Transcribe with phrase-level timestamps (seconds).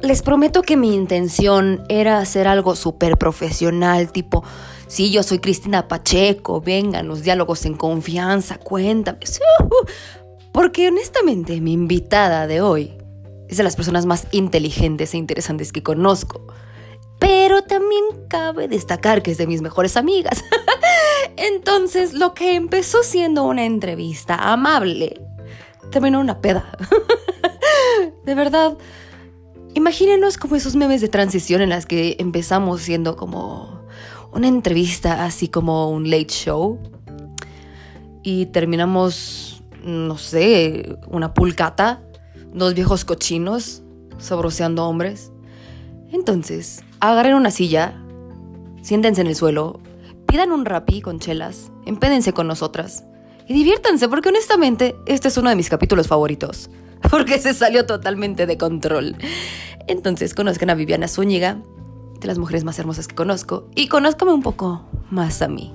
[0.00, 4.44] les prometo que mi intención era hacer algo súper profesional, tipo,
[4.86, 9.18] sí, yo soy Cristina Pacheco, vengan los diálogos en confianza, cuéntame.
[10.52, 12.98] Porque honestamente mi invitada de hoy
[13.48, 16.46] es de las personas más inteligentes e interesantes que conozco.
[17.18, 20.44] Pero también cabe destacar que es de mis mejores amigas.
[21.36, 25.20] Entonces, lo que empezó siendo una entrevista amable,
[25.90, 26.70] terminó una peda.
[28.24, 28.76] de verdad,
[29.74, 33.86] imagínenos como esos memes de transición en las que empezamos siendo como
[34.32, 36.78] una entrevista, así como un late show,
[38.22, 42.02] y terminamos, no sé, una pulcata,
[42.52, 43.82] dos viejos cochinos,
[44.18, 45.32] sobroseando hombres.
[46.12, 48.02] Entonces, agarren una silla,
[48.82, 49.80] siéntense en el suelo,
[50.26, 53.04] pidan un rapi con chelas, empédense con nosotras
[53.48, 56.68] y diviértanse porque honestamente este es uno de mis capítulos favoritos
[57.10, 59.16] porque se salió totalmente de control.
[59.86, 61.58] Entonces conozcan a Viviana Zúñiga,
[62.20, 65.72] de las mujeres más hermosas que conozco, y conózcame un poco más a mí.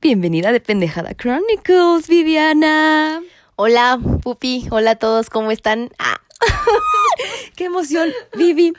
[0.00, 3.20] Bienvenida de Pendejada Chronicles, Viviana.
[3.56, 4.66] Hola, Pupi.
[4.70, 5.90] Hola a todos, ¿cómo están?
[5.98, 6.20] Ah.
[7.56, 8.10] ¡Qué emoción!
[8.36, 8.72] Vivi,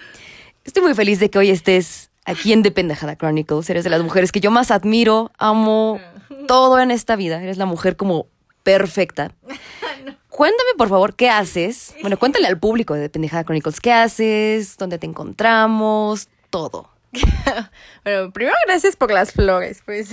[0.63, 3.69] estoy muy feliz de que hoy estés aquí en The Pendejada Chronicles.
[3.69, 5.99] Eres de las mujeres que yo más admiro, amo
[6.47, 7.41] todo en esta vida.
[7.41, 8.27] Eres la mujer como
[8.63, 9.31] perfecta.
[10.29, 11.95] Cuéntame, por favor, ¿qué haces?
[12.01, 16.89] Bueno, cuéntale al público de Pendejada Chronicles qué haces, dónde te encontramos, todo.
[18.05, 20.11] bueno, primero gracias por las flores, pues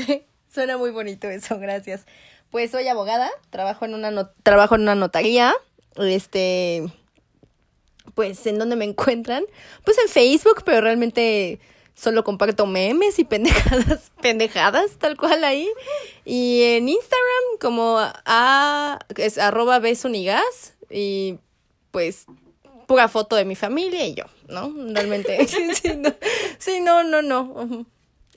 [0.52, 2.06] suena muy bonito eso, gracias.
[2.50, 5.54] Pues soy abogada, trabajo en una trabajo en una notaría.
[5.96, 6.84] Este
[8.14, 9.44] pues en dónde me encuentran?
[9.84, 11.60] Pues en Facebook, pero realmente
[11.96, 15.68] solo comparto memes y pendejadas, pendejadas, tal cual ahí.
[16.24, 21.38] Y en Instagram como a, es arroba besunigas y
[21.90, 22.26] pues
[22.86, 24.72] pura foto de mi familia y yo, ¿no?
[24.92, 25.46] Realmente.
[26.58, 27.86] sí, no, no, no,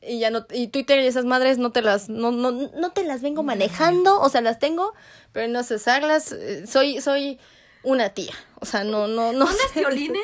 [0.01, 3.03] Y ya no, y Twitter y esas madres no te las, no, no, no te
[3.03, 4.93] las vengo manejando, o sea, las tengo,
[5.33, 6.31] pero no sé usarlas.
[6.31, 7.39] Eh, soy, soy
[7.83, 8.33] una tía.
[8.61, 9.45] O sea, no, no, no.
[9.45, 10.23] ¿Unas violines?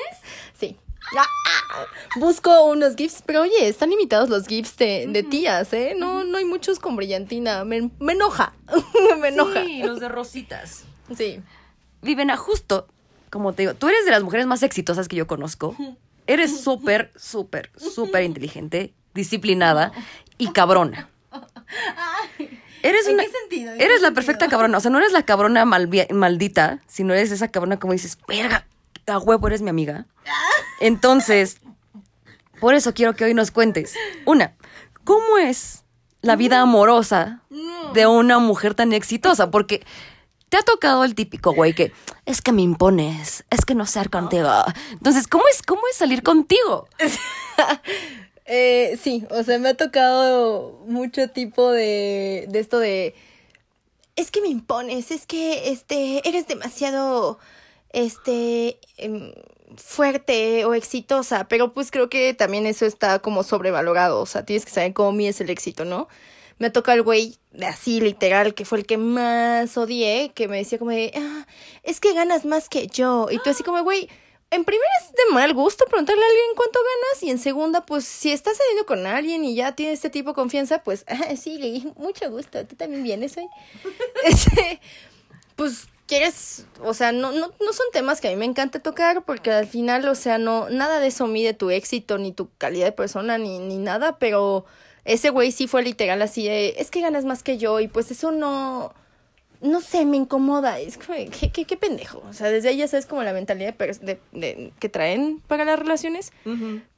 [0.57, 0.78] Sí.
[2.18, 5.94] Busco unos gifs, pero oye, están limitados los gifs de, de tías, ¿eh?
[5.98, 7.66] No, no hay muchos con brillantina.
[7.66, 8.54] Me, me enoja.
[9.20, 9.64] me enoja.
[9.64, 10.84] Sí, los de rositas.
[11.16, 11.42] Sí.
[12.02, 12.88] Viven a justo,
[13.30, 15.76] como te digo, tú eres de las mujeres más exitosas que yo conozco.
[16.28, 19.92] Eres súper, súper, súper inteligente, disciplinada
[20.38, 21.10] y cabrona.
[22.82, 23.74] Eres ¿En una, qué sentido?
[23.74, 24.14] ¿En eres qué la sentido?
[24.14, 24.78] perfecta cabrona.
[24.78, 28.68] O sea, no eres la cabrona maldita, sino eres esa cabrona como dices, verga,
[29.08, 30.06] a huevo eres mi amiga.
[30.80, 31.60] Entonces,
[32.60, 33.94] por eso quiero que hoy nos cuentes.
[34.26, 34.56] Una,
[35.04, 35.84] ¿cómo es
[36.22, 37.42] la vida amorosa
[37.94, 39.52] de una mujer tan exitosa?
[39.52, 39.86] Porque
[40.50, 41.92] te ha tocado el típico güey que
[42.26, 44.50] es que me impones, es que no ser contigo.
[44.92, 46.88] Entonces, ¿cómo es, cómo es salir contigo?
[48.48, 53.16] Eh, sí, o sea, me ha tocado mucho tipo de, de esto de,
[54.16, 57.40] es que me impones, es que, este, eres demasiado,
[57.95, 59.31] este, em,
[59.78, 64.66] fuerte o exitosa, pero pues creo que también eso está como sobrevalorado, o sea, tienes
[64.66, 66.09] que saber cómo mides el éxito, ¿no?
[66.59, 70.57] Me ha tocado el güey así, literal, que fue el que más odié, que me
[70.57, 71.47] decía como de, ah,
[71.83, 74.09] es que ganas más que yo, y tú así como, güey,
[74.51, 78.03] en primera es de mal gusto preguntarle a alguien cuánto ganas y en segunda, pues
[78.03, 81.57] si estás saliendo con alguien y ya tienes este tipo de confianza, pues ah, sí,
[81.57, 83.47] le mucho gusto, tú también vienes hoy.
[84.25, 84.81] Este,
[85.56, 89.24] pues quieres, o sea, no, no, no son temas que a mí me encanta tocar
[89.26, 92.86] porque al final, o sea, no, nada de eso mide tu éxito, ni tu calidad
[92.86, 94.66] de persona, ni, ni nada, pero
[95.04, 98.12] ese güey sí fue literal así de, es que ganas más que yo y pues
[98.12, 98.94] eso no
[99.62, 100.80] no sé, me incomoda.
[100.80, 102.22] Es como, ¿qué, qué, qué pendejo.
[102.30, 105.42] O sea, desde ahí ya sabes como la mentalidad de, pers- de- de- que traen
[105.48, 106.32] para las relaciones.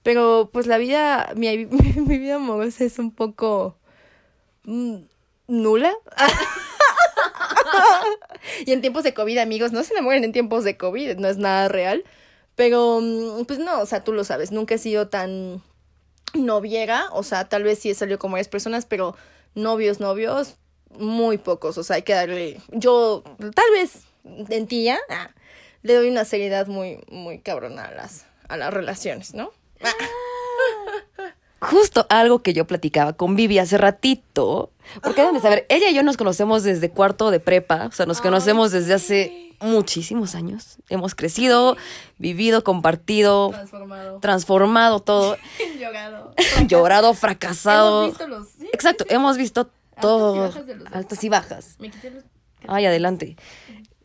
[0.04, 3.78] Pero pues la vida, mi, mi vida amorosa es un poco
[4.64, 4.98] mm,
[5.48, 5.94] nula.
[8.66, 11.38] y en tiempos de COVID, amigos, no se enamoren en tiempos de COVID, no es
[11.38, 12.04] nada real.
[12.56, 15.62] Pero, mm, pues no, o sea, tú lo sabes, nunca he sido tan
[16.34, 19.16] noviera, o sea, tal vez sí he salido con varias personas, pero
[19.56, 20.56] novios, novios,
[20.90, 25.30] muy pocos, o sea, hay que darle, yo, tal vez, en tía, ah,
[25.84, 29.52] le doy una seriedad muy, muy cabrona a las, a las relaciones, ¿no?
[31.70, 34.72] Justo algo que yo platicaba con Vivi hace ratito.
[35.04, 37.88] Porque deben de saber, ella y yo nos conocemos desde cuarto de prepa.
[37.88, 40.78] O sea, nos conocemos desde hace muchísimos años.
[40.88, 41.76] Hemos crecido,
[42.18, 44.20] vivido, compartido, Transformado.
[44.20, 45.36] transformado todo.
[45.80, 46.34] Llorado.
[46.68, 48.14] llorado, fracasado.
[48.28, 48.48] los...
[48.72, 49.70] Exacto, hemos visto
[50.00, 50.94] todo, bajas de los dos.
[50.94, 51.76] altas y bajas.
[51.80, 52.24] Me quité los...
[52.66, 53.36] Ay, adelante.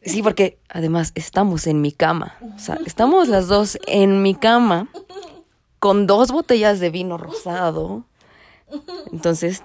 [0.05, 2.37] Sí, porque además estamos en mi cama.
[2.57, 4.89] O sea, estamos las dos en mi cama
[5.83, 8.05] con dos botellas de vino rosado.
[9.11, 9.61] Entonces,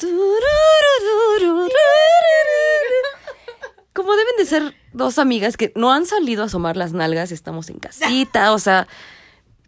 [3.93, 7.69] como deben de ser dos amigas que no han salido a asomar las nalgas, estamos
[7.69, 8.87] en casita, o sea,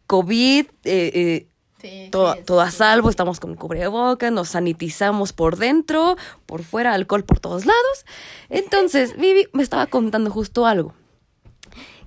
[0.07, 1.45] COVID, eh, eh,
[1.79, 6.17] Sí, todo, sí, todo a salvo, estamos con cubrebocas, nos sanitizamos por dentro,
[6.47, 8.05] por fuera, alcohol por todos lados.
[8.49, 10.95] Entonces, Vivi me estaba contando justo algo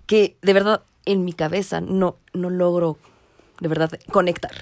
[0.06, 2.98] que de verdad en mi cabeza no, no logro
[3.62, 4.52] de verdad conectar.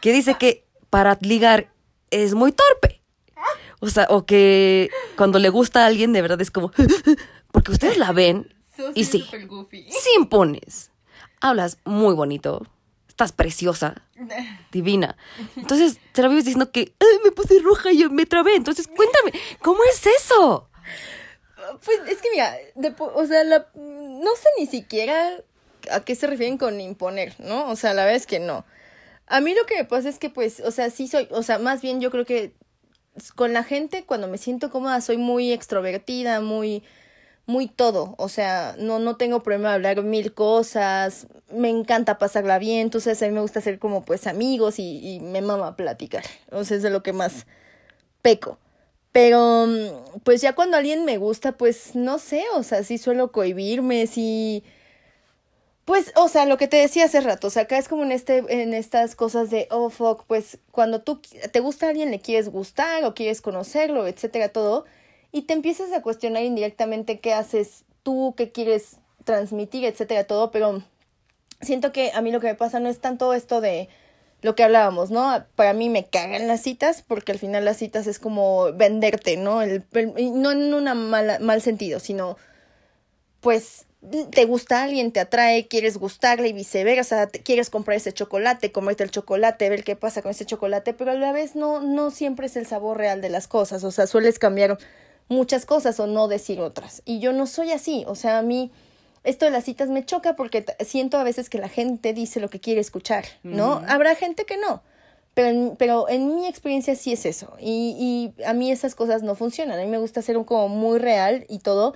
[0.00, 1.72] Que dice que para ligar
[2.10, 3.00] es muy torpe.
[3.80, 6.70] O sea, o que cuando le gusta a alguien de verdad es como...
[7.52, 8.54] Porque ustedes la ven
[8.94, 10.90] y sí, sí impones.
[11.40, 12.66] Hablas muy bonito.
[13.08, 14.02] Estás preciosa
[14.72, 15.16] divina.
[15.56, 18.54] Entonces, te la vives diciendo que "Ay, me puse roja y yo me trabé.
[18.56, 20.68] Entonces, cuéntame, ¿cómo es eso?
[21.84, 25.42] Pues es que mira, de o sea, la, no sé ni siquiera
[25.90, 27.68] a qué se refieren con imponer, ¿no?
[27.70, 28.64] O sea, la verdad es que no.
[29.26, 31.58] A mí lo que me pasa es que, pues, o sea, sí soy, o sea,
[31.58, 32.54] más bien yo creo que
[33.34, 36.82] con la gente cuando me siento cómoda soy muy extrovertida, muy,
[37.46, 38.14] muy todo.
[38.18, 43.22] O sea, no, no tengo problema de hablar mil cosas, me encanta pasarla bien, entonces
[43.22, 46.24] a mí me gusta ser como pues amigos y, y me mama platicar.
[46.50, 47.46] O sea, es de lo que más
[48.22, 48.58] peco.
[49.12, 53.30] Pero, mm, pues ya cuando alguien me gusta, pues no sé, o sea, sí suelo
[53.32, 54.64] cohibirme, sí.
[55.84, 58.12] Pues, o sea, lo que te decía hace rato, o sea, acá es como en
[58.12, 61.20] este, en estas cosas de, oh, fuck, pues cuando tú
[61.50, 64.84] te gusta a alguien, le quieres gustar o quieres conocerlo, etcétera, todo,
[65.32, 70.84] y te empiezas a cuestionar indirectamente qué haces tú, qué quieres transmitir, etcétera, todo, pero
[71.60, 73.88] siento que a mí lo que me pasa no es tanto esto de
[74.40, 75.44] lo que hablábamos, ¿no?
[75.56, 79.62] Para mí me cagan las citas porque al final las citas es como venderte, ¿no?
[79.62, 79.84] El,
[80.34, 82.36] no en un mal sentido, sino
[83.40, 83.86] pues
[84.30, 89.04] te gusta alguien, te atrae, quieres gustarle y viceversa, te- quieres comprar ese chocolate, comerte
[89.04, 92.46] el chocolate, ver qué pasa con ese chocolate, pero a la vez no, no siempre
[92.46, 94.76] es el sabor real de las cosas, o sea, sueles cambiar
[95.28, 97.02] muchas cosas o no decir otras.
[97.04, 98.72] Y yo no soy así, o sea, a mí
[99.22, 102.50] esto de las citas me choca porque siento a veces que la gente dice lo
[102.50, 103.82] que quiere escuchar, ¿no?
[103.88, 104.82] Habrá gente que no.
[105.34, 107.54] Pero en, pero en mi experiencia sí es eso.
[107.60, 109.78] Y, y a mí esas cosas no funcionan.
[109.78, 111.94] A mí me gusta ser un como muy real y todo.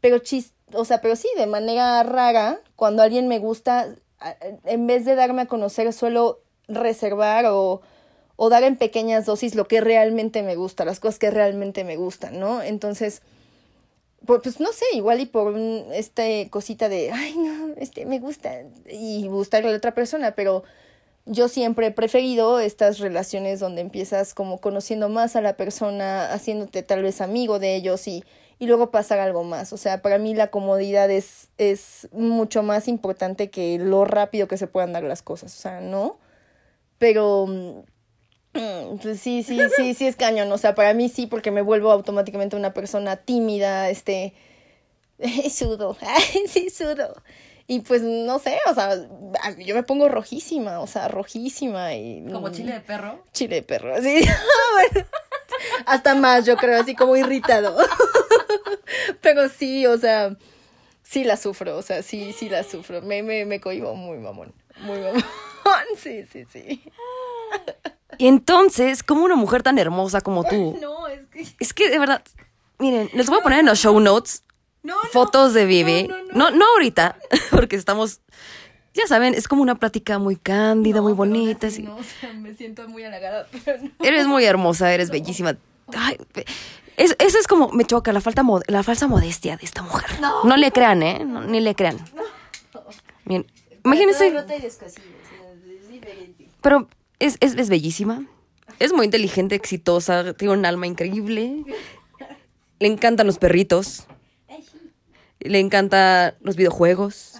[0.00, 3.94] Pero chis, o sea, pero sí, de manera rara, cuando alguien me gusta,
[4.64, 7.82] en vez de darme a conocer, suelo reservar o,
[8.36, 11.96] o dar en pequeñas dosis lo que realmente me gusta, las cosas que realmente me
[11.96, 12.62] gustan, ¿no?
[12.62, 13.22] Entonces,
[14.26, 18.62] pues no sé, igual y por un, este cosita de, ay, no, este me gusta,
[18.90, 20.64] y gustarle a la otra persona, pero
[21.26, 26.82] yo siempre he preferido estas relaciones donde empiezas como conociendo más a la persona, haciéndote
[26.82, 28.24] tal vez amigo de ellos y,
[28.58, 29.72] y luego pasar algo más.
[29.72, 34.56] O sea, para mí la comodidad es, es mucho más importante que lo rápido que
[34.56, 35.54] se puedan dar las cosas.
[35.56, 36.18] O sea, ¿no?
[36.98, 40.50] Pero mm, pues sí, sí, sí, sí es cañón.
[40.52, 44.34] O sea, para mí sí, porque me vuelvo automáticamente una persona tímida, este,
[45.50, 45.96] sudo,
[46.48, 47.14] sí, sudo.
[47.66, 48.94] Y pues no sé, o sea,
[49.58, 52.22] yo me pongo rojísima, o sea, rojísima y...
[52.30, 53.24] Como chile de perro.
[53.32, 54.22] Chile de perro, sí.
[54.92, 55.06] Bueno,
[55.86, 57.76] Hasta más, yo creo, así como irritado.
[59.20, 60.36] Pero sí, o sea,
[61.02, 63.02] sí la sufro, o sea, sí, sí la sufro.
[63.02, 65.24] Me, me, me cohibo muy mamón, muy mamón.
[65.96, 66.82] Sí, sí, sí.
[68.18, 71.46] Y entonces, como una mujer tan hermosa como tú, No, es que...
[71.58, 72.22] es que de verdad,
[72.78, 74.42] miren, les voy a poner en los show notes
[74.82, 75.08] No, no.
[75.10, 76.06] fotos de Vivi.
[76.06, 76.32] no, no.
[76.34, 77.16] No, no ahorita,
[77.50, 78.20] porque estamos,
[78.94, 81.66] ya saben, es como una plática muy cándida, muy No, bonita.
[81.66, 81.82] así.
[81.82, 83.90] No, o sea, me siento muy halagada, pero no.
[84.04, 85.56] Eres muy hermosa, eres bellísima.
[85.96, 86.16] Ay,
[86.96, 90.08] es- eso es como, me choca, la, falta la falsa modestia de esta mujer.
[90.20, 91.24] No, le crean, ¿eh?
[91.24, 91.98] No, ni le crean.
[93.24, 93.46] Bien,
[93.84, 94.32] imagínense,
[96.62, 98.26] pero es, es, es bellísima,
[98.78, 101.64] es muy inteligente, exitosa, tiene un alma increíble,
[102.80, 104.06] le encantan los perritos,
[105.40, 107.34] le encantan los videojuegos,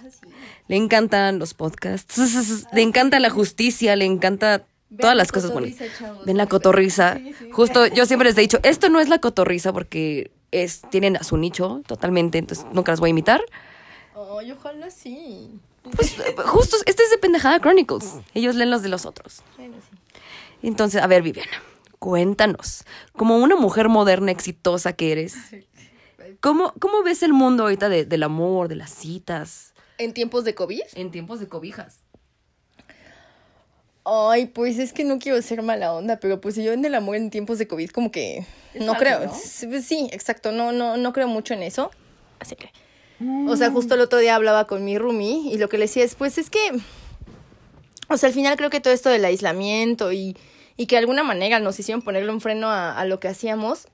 [0.67, 4.65] le encantan los podcasts, le encanta la justicia, le encanta
[4.99, 5.87] todas la las cosas bonitas.
[6.25, 7.19] Ven la cotorriza.
[7.51, 11.23] Justo yo siempre les he dicho, esto no es la cotorriza porque es, tienen a
[11.23, 13.41] su nicho totalmente, entonces nunca las voy a imitar.
[14.39, 15.51] Ay, ojalá sí.
[15.95, 18.13] Pues justo, este es de Pendejada Chronicles.
[18.33, 19.41] Ellos leen los de los otros.
[20.63, 21.51] Entonces, a ver, Viviana,
[21.99, 25.35] cuéntanos, como una mujer moderna, exitosa que eres,
[26.39, 29.73] ¿cómo, cómo ves el mundo ahorita de- del amor, de las citas?
[29.97, 30.83] ¿En tiempos de COVID?
[30.95, 32.01] En tiempos de cobijas.
[34.03, 37.15] Ay, pues es que no quiero ser mala onda, pero pues yo en el amor
[37.15, 39.33] en tiempos de COVID como que no creo.
[39.33, 41.89] Sí, exacto, no, no, no creo mucho en eso.
[42.39, 42.71] Así que.
[43.47, 46.03] O sea, justo el otro día hablaba con mi roomie y lo que le decía
[46.03, 46.59] es, pues es que.
[48.07, 50.37] O sea, al final creo que todo esto del aislamiento y,
[50.77, 53.87] y que de alguna manera nos hicieron ponerle un freno a, a lo que hacíamos,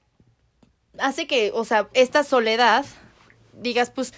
[0.98, 2.86] hace que, o sea, esta soledad,
[3.54, 4.14] digas, pues,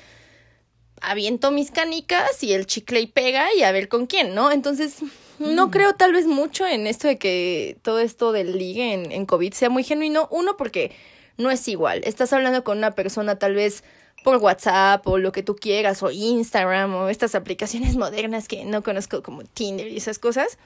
[1.04, 4.52] aviento mis canicas y el chicle y pega y a ver con quién, ¿no?
[4.52, 4.98] Entonces,
[5.40, 9.26] no creo tal vez mucho en esto de que todo esto del ligue en, en
[9.26, 10.28] COVID sea muy genuino.
[10.32, 10.92] Uno, porque
[11.38, 12.02] no es igual.
[12.06, 13.84] Estás hablando con una persona tal vez
[14.24, 18.84] por WhatsApp o lo que tú quieras, o Instagram, o estas aplicaciones modernas que no
[18.84, 20.58] conozco como Tinder y esas cosas.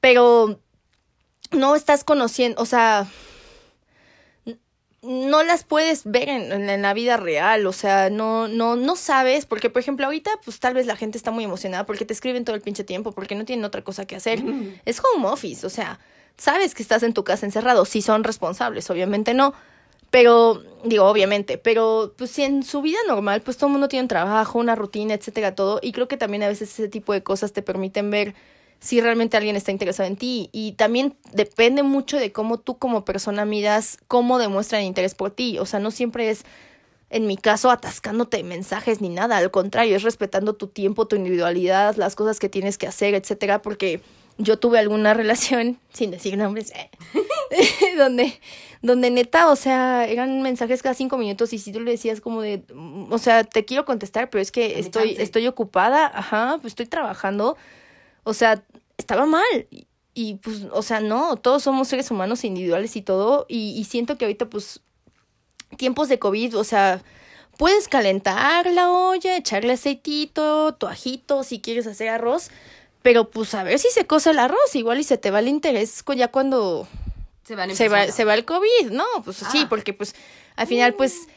[0.00, 0.60] Pero
[1.52, 3.06] no estás conociendo, o sea,
[5.04, 9.46] no las puedes ver en, en, la vida real, o sea, no, no, no sabes,
[9.46, 12.44] porque por ejemplo ahorita pues tal vez la gente está muy emocionada porque te escriben
[12.44, 14.42] todo el pinche tiempo, porque no tienen otra cosa que hacer.
[14.84, 16.00] Es home office, o sea,
[16.36, 19.54] sabes que estás en tu casa encerrado, si son responsables, obviamente no,
[20.10, 24.02] pero, digo, obviamente, pero pues si en su vida normal, pues todo el mundo tiene
[24.02, 27.22] un trabajo, una rutina, etcétera, todo, y creo que también a veces ese tipo de
[27.22, 28.34] cosas te permiten ver
[28.80, 30.50] si realmente alguien está interesado en ti.
[30.52, 35.58] Y también depende mucho de cómo tú como persona midas cómo demuestran interés por ti.
[35.58, 36.44] O sea, no siempre es,
[37.10, 39.36] en mi caso, atascándote mensajes ni nada.
[39.36, 43.62] Al contrario, es respetando tu tiempo, tu individualidad, las cosas que tienes que hacer, etcétera,
[43.62, 44.00] porque
[44.38, 46.72] yo tuve alguna relación, sin decir nombres,
[47.96, 48.38] donde,
[48.82, 52.42] donde neta, o sea, eran mensajes cada cinco minutos y si tú le decías como
[52.42, 52.62] de,
[53.10, 57.56] o sea, te quiero contestar, pero es que estoy, estoy ocupada, ajá, pues estoy trabajando,
[58.24, 58.64] o sea,
[58.96, 59.66] estaba mal.
[59.70, 63.46] Y, y, pues, o sea, no, todos somos seres humanos individuales y todo.
[63.48, 64.80] Y, y siento que ahorita, pues,
[65.76, 67.02] tiempos de COVID, o sea,
[67.56, 72.50] puedes calentar la olla, echarle aceitito, tu ajito, si quieres hacer arroz.
[73.02, 75.48] Pero pues a ver si se cose el arroz, igual y se te va el
[75.48, 76.88] interés ya cuando
[77.44, 79.04] se, van se va, se va el COVID, ¿no?
[79.24, 79.48] Pues ah.
[79.52, 80.14] sí, porque pues
[80.56, 81.28] al final pues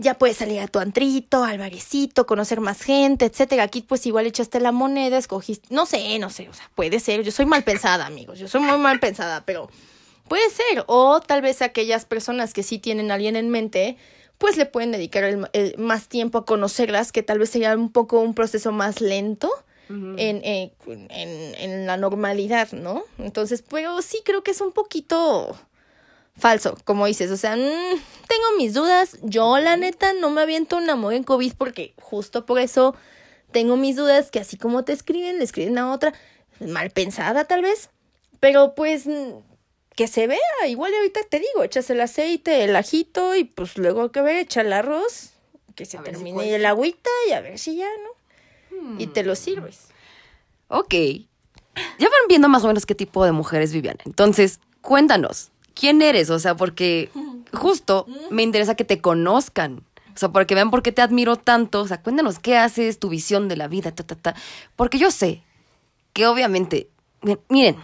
[0.00, 3.64] ya puedes salir a tu antrito, al barecito, conocer más gente, etcétera.
[3.64, 7.22] Aquí pues igual echaste la moneda, escogiste, no sé, no sé, o sea, puede ser,
[7.22, 9.68] yo soy mal pensada, amigos, yo soy muy mal pensada, pero
[10.28, 13.96] puede ser, o tal vez aquellas personas que sí tienen a alguien en mente,
[14.38, 17.92] pues le pueden dedicar el, el, más tiempo a conocerlas, que tal vez sería un
[17.92, 19.50] poco un proceso más lento.
[19.88, 20.14] Uh -huh.
[20.18, 23.02] en, eh, en, en la normalidad, ¿no?
[23.18, 25.58] Entonces, pero sí creo que es un poquito
[26.40, 27.60] falso, como dices, o sea, mmm,
[28.28, 32.46] tengo mis dudas, yo la neta no me aviento un amor en COVID porque justo
[32.46, 32.94] por eso
[33.52, 36.12] tengo mis dudas que así como te escriben, le escriben a otra,
[36.60, 37.90] mal pensada tal vez,
[38.40, 39.04] pero pues
[39.94, 44.10] que se vea, igual ahorita te digo, echas el aceite, el ajito y pues luego
[44.12, 45.32] que ver, echa el arroz,
[45.74, 48.78] que se a termine si el agüita y a ver si ya, ¿no?
[48.78, 49.00] Hmm.
[49.00, 49.88] Y te lo sirves.
[50.68, 50.94] Ok.
[51.98, 53.98] Ya van viendo más o menos qué tipo de mujeres vivían.
[54.04, 57.10] Entonces, cuéntanos, quién eres, o sea, porque
[57.52, 59.84] justo me interesa que te conozcan.
[60.14, 61.80] O sea, porque vean por qué te admiro tanto.
[61.80, 64.34] O sea, cuéntanos qué haces, tu visión de la vida, ta, ta, ta.
[64.76, 65.42] Porque yo sé
[66.12, 66.90] que obviamente,
[67.48, 67.76] miren,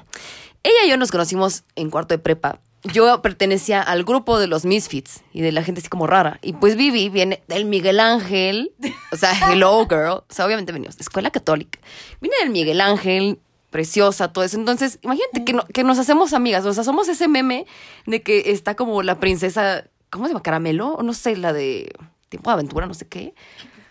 [0.63, 2.61] ella y yo nos conocimos en cuarto de prepa.
[2.93, 6.39] Yo pertenecía al grupo de los Misfits y de la gente así como rara.
[6.43, 8.73] Y pues Vivi viene del Miguel Ángel,
[9.13, 10.11] o sea, Hello Girl.
[10.11, 11.81] O sea, obviamente venimos de escuela católica.
[12.21, 13.41] Viene del Miguel Ángel,
[13.77, 14.57] preciosa, todo eso.
[14.57, 16.65] Entonces, imagínate que, no, que nos hacemos amigas.
[16.65, 17.67] O sea, somos ese meme
[18.07, 20.43] de que está como la princesa, ¿cómo se llama?
[20.43, 21.93] Caramelo, o no sé, la de
[22.31, 23.35] Tiempo de Aventura, no sé qué.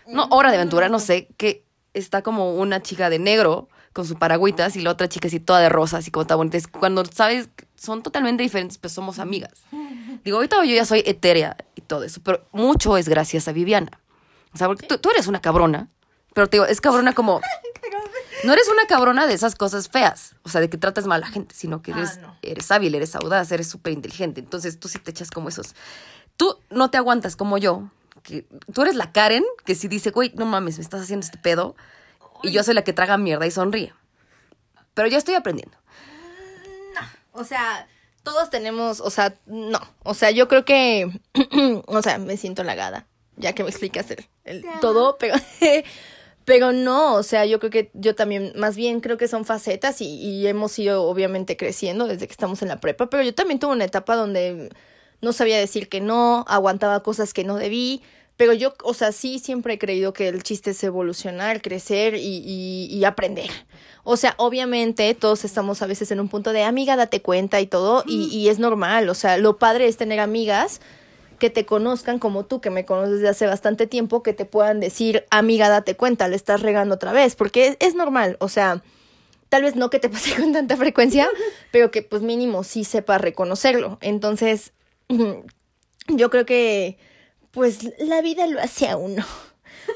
[0.08, 1.64] No, Hora de Aventura, no sé, que
[1.94, 5.60] está como una chica de negro con sus paragüitas y la otra chica así toda
[5.60, 6.56] de rosa, así como está bonita.
[6.56, 9.52] Es cuando sabes, son totalmente diferentes, pero somos amigas.
[10.24, 14.00] Digo, ahorita yo ya soy etérea y todo eso, pero mucho es gracias a Viviana.
[14.52, 15.90] O sea, porque tú, tú eres una cabrona,
[16.34, 17.40] pero te digo, es cabrona como...
[18.44, 21.26] No eres una cabrona de esas cosas feas, o sea, de que tratas mal a
[21.26, 22.38] la gente, sino que eres, ah, no.
[22.42, 24.40] eres hábil, eres audaz, eres súper inteligente.
[24.40, 25.74] Entonces tú sí te echas como esos.
[26.36, 27.90] Tú no te aguantas como yo,
[28.22, 31.38] que tú eres la Karen que si dice, güey, no mames, me estás haciendo este
[31.38, 31.76] pedo.
[32.42, 33.94] Y yo soy la que traga mierda y sonríe.
[34.92, 35.76] Pero yo estoy aprendiendo.
[36.94, 37.88] No, o sea,
[38.22, 39.80] todos tenemos, o sea, no.
[40.02, 41.20] O sea, yo creo que,
[41.86, 45.34] o sea, me siento halagada, ya que me explicas el, el todo, pero...
[46.46, 50.00] Pero no, o sea, yo creo que yo también, más bien creo que son facetas
[50.00, 53.58] y, y, hemos ido obviamente creciendo desde que estamos en la prepa, pero yo también
[53.58, 54.70] tuve una etapa donde
[55.20, 58.00] no sabía decir que no, aguantaba cosas que no debí,
[58.36, 62.42] pero yo, o sea, sí siempre he creído que el chiste es evolucionar, crecer y,
[62.46, 63.50] y, y aprender.
[64.04, 67.66] O sea, obviamente todos estamos a veces en un punto de amiga, date cuenta y
[67.66, 70.80] todo, y, y es normal, o sea, lo padre es tener amigas
[71.38, 74.80] que te conozcan como tú, que me conoces desde hace bastante tiempo, que te puedan
[74.80, 78.82] decir, amiga, date cuenta, le estás regando otra vez, porque es, es normal, o sea,
[79.48, 81.28] tal vez no que te pase con tanta frecuencia,
[81.70, 83.98] pero que pues mínimo sí sepa reconocerlo.
[84.00, 84.72] Entonces,
[86.08, 86.98] yo creo que,
[87.50, 89.24] pues, la vida lo hace a uno.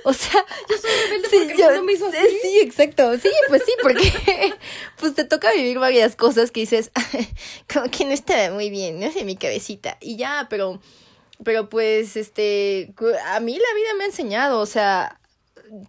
[0.04, 2.18] O sea, yo soy rebelde sí, porque yo- no me hizo así.
[2.42, 3.12] sí, exacto.
[3.18, 4.54] Sí, pues sí, porque
[5.00, 6.92] pues te toca vivir varias cosas que dices,
[7.73, 9.99] como que no estaba muy bien, no sé, mi cabecita.
[10.00, 10.80] Y ya, pero,
[11.44, 12.92] pero pues, este,
[13.26, 15.20] a mí la vida me ha enseñado, o sea,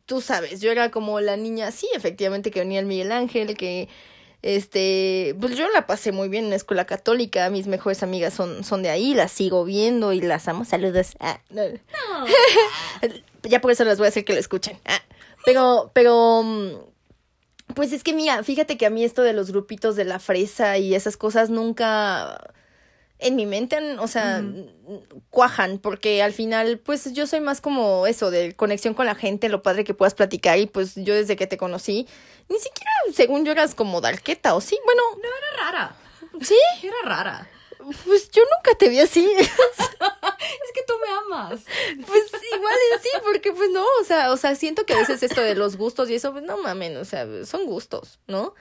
[0.06, 3.90] tú sabes, yo era como la niña, sí, efectivamente, que venía el Miguel Ángel, que,
[4.42, 8.64] este, pues yo la pasé muy bien en la escuela católica, mis mejores amigas son,
[8.64, 11.16] son de ahí, las sigo viendo y las amo, saludos.
[11.20, 11.64] Ah, no.
[13.44, 14.80] ya por eso les voy a hacer que lo escuchen.
[14.86, 15.02] Ah,
[15.46, 16.70] pero, pero, mm,
[17.76, 20.78] pues es que mira, fíjate que a mí esto de los grupitos de la fresa
[20.78, 22.54] y esas cosas nunca
[23.22, 24.44] en mi mente, o sea,
[25.30, 29.48] cuajan, porque al final, pues yo soy más como eso, de conexión con la gente,
[29.50, 32.08] lo padre que puedas platicar, y pues yo desde que te conocí,
[32.50, 35.96] ni siquiera, según yo, eras como darqueta, o sí, bueno, Era rara.
[36.42, 37.50] sí, Era rara.
[38.06, 39.32] pues yo nunca te vi así.
[40.42, 41.62] Es que tú me amas.
[42.08, 42.24] Pues
[42.56, 45.56] igual sí, porque pues no, o sea, o sea, siento que a veces esto de
[45.56, 48.54] los gustos y eso, pues no mamen, o sea, son gustos, ¿no?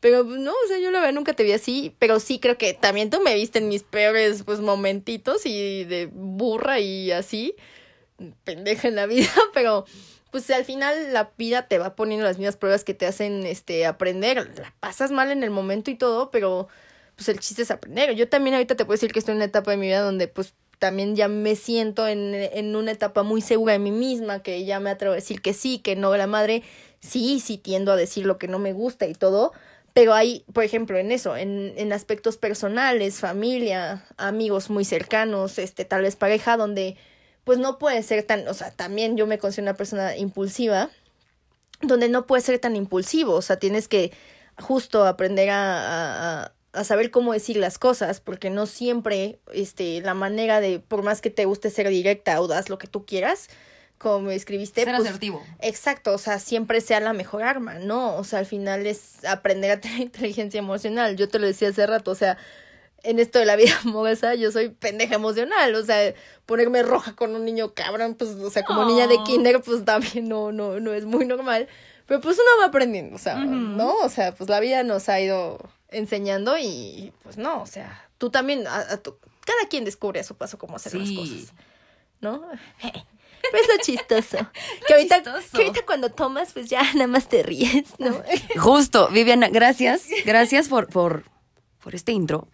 [0.00, 2.56] Pero pues, no, o sea, yo la verdad nunca te vi así, pero sí creo
[2.56, 7.54] que también tú me viste en mis peores pues momentitos y de burra y así,
[8.44, 9.84] pendeja en la vida, pero
[10.30, 13.84] pues al final la vida te va poniendo las mismas pruebas que te hacen este
[13.84, 16.68] aprender, la pasas mal en el momento y todo, pero
[17.16, 18.14] pues el chiste es aprender.
[18.14, 20.28] Yo también ahorita te puedo decir que estoy en una etapa de mi vida donde
[20.28, 24.64] pues también ya me siento en, en una etapa muy segura de mí misma, que
[24.64, 26.62] ya me atrevo a decir que sí, que no, la madre,
[27.00, 29.52] sí, sí tiendo a decir lo que no me gusta y todo,
[29.92, 35.84] pero hay, por ejemplo, en eso, en, en aspectos personales, familia, amigos muy cercanos, este,
[35.84, 36.96] tal vez pareja, donde
[37.44, 40.90] pues no puede ser tan, o sea, también yo me considero una persona impulsiva,
[41.82, 44.12] donde no puedes ser tan impulsivo, o sea, tienes que
[44.58, 50.14] justo aprender a, a, a saber cómo decir las cosas, porque no siempre, este, la
[50.14, 53.48] manera de, por más que te guste ser directa o das lo que tú quieras,
[54.00, 55.44] como me escribiste, Ser pues, asertivo.
[55.60, 58.16] Exacto, o sea, siempre sea la mejor arma, ¿no?
[58.16, 61.16] O sea, al final es aprender a tener inteligencia emocional.
[61.16, 62.38] Yo te lo decía hace rato, o sea,
[63.02, 66.14] en esto de la vida amorosa, yo soy pendeja emocional, o sea,
[66.46, 70.28] ponerme roja con un niño cabrón, pues, o sea, como niña de kinder, pues también
[70.28, 71.68] no, no, no es muy normal.
[72.06, 73.94] Pero pues uno va aprendiendo, o sea, ¿no?
[73.98, 75.58] O sea, pues la vida nos ha ido
[75.90, 80.24] enseñando y pues no, o sea, tú también, a, a tu- cada quien descubre a
[80.24, 81.52] su paso cómo hacer las cosas,
[82.20, 82.42] ¿no?
[83.42, 84.38] Pero es lo chistoso.
[84.86, 85.48] Que ahorita, chistoso.
[85.52, 88.22] que ahorita cuando tomas, pues ya nada más te ríes, ¿no?
[88.58, 90.06] Justo, Viviana, gracias.
[90.24, 91.24] Gracias por, por,
[91.82, 92.48] por este intro.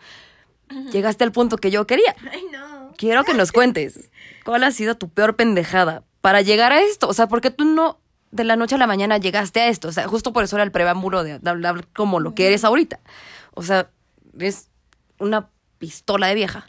[0.90, 2.16] Llegaste al punto que yo quería.
[2.30, 2.92] Ay, no.
[2.96, 4.10] Quiero que nos cuentes
[4.44, 7.08] cuál ha sido tu peor pendejada para llegar a esto.
[7.08, 8.00] O sea, porque tú no
[8.32, 9.86] de la noche a la mañana llegaste a esto.
[9.86, 12.64] O sea, justo por eso era el preámbulo de de hablar como lo que eres
[12.64, 12.98] ahorita.
[13.54, 13.90] O sea,
[14.36, 14.68] eres
[15.18, 16.68] una pistola de vieja.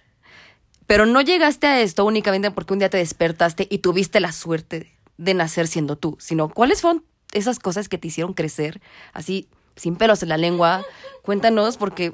[0.87, 4.93] Pero no llegaste a esto únicamente porque un día te despertaste y tuviste la suerte
[5.17, 8.81] de nacer siendo tú, sino cuáles fueron esas cosas que te hicieron crecer
[9.13, 10.85] así, sin pelos en la lengua.
[11.21, 12.13] Cuéntanos, porque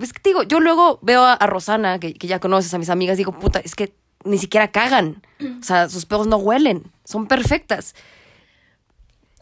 [0.00, 2.90] es que te digo, yo luego veo a, Rosana, que, que ya conoces a mis
[2.90, 5.22] amigas, digo, puta, es que ni siquiera cagan.
[5.60, 7.94] O sea, sus pedos no huelen, son perfectas.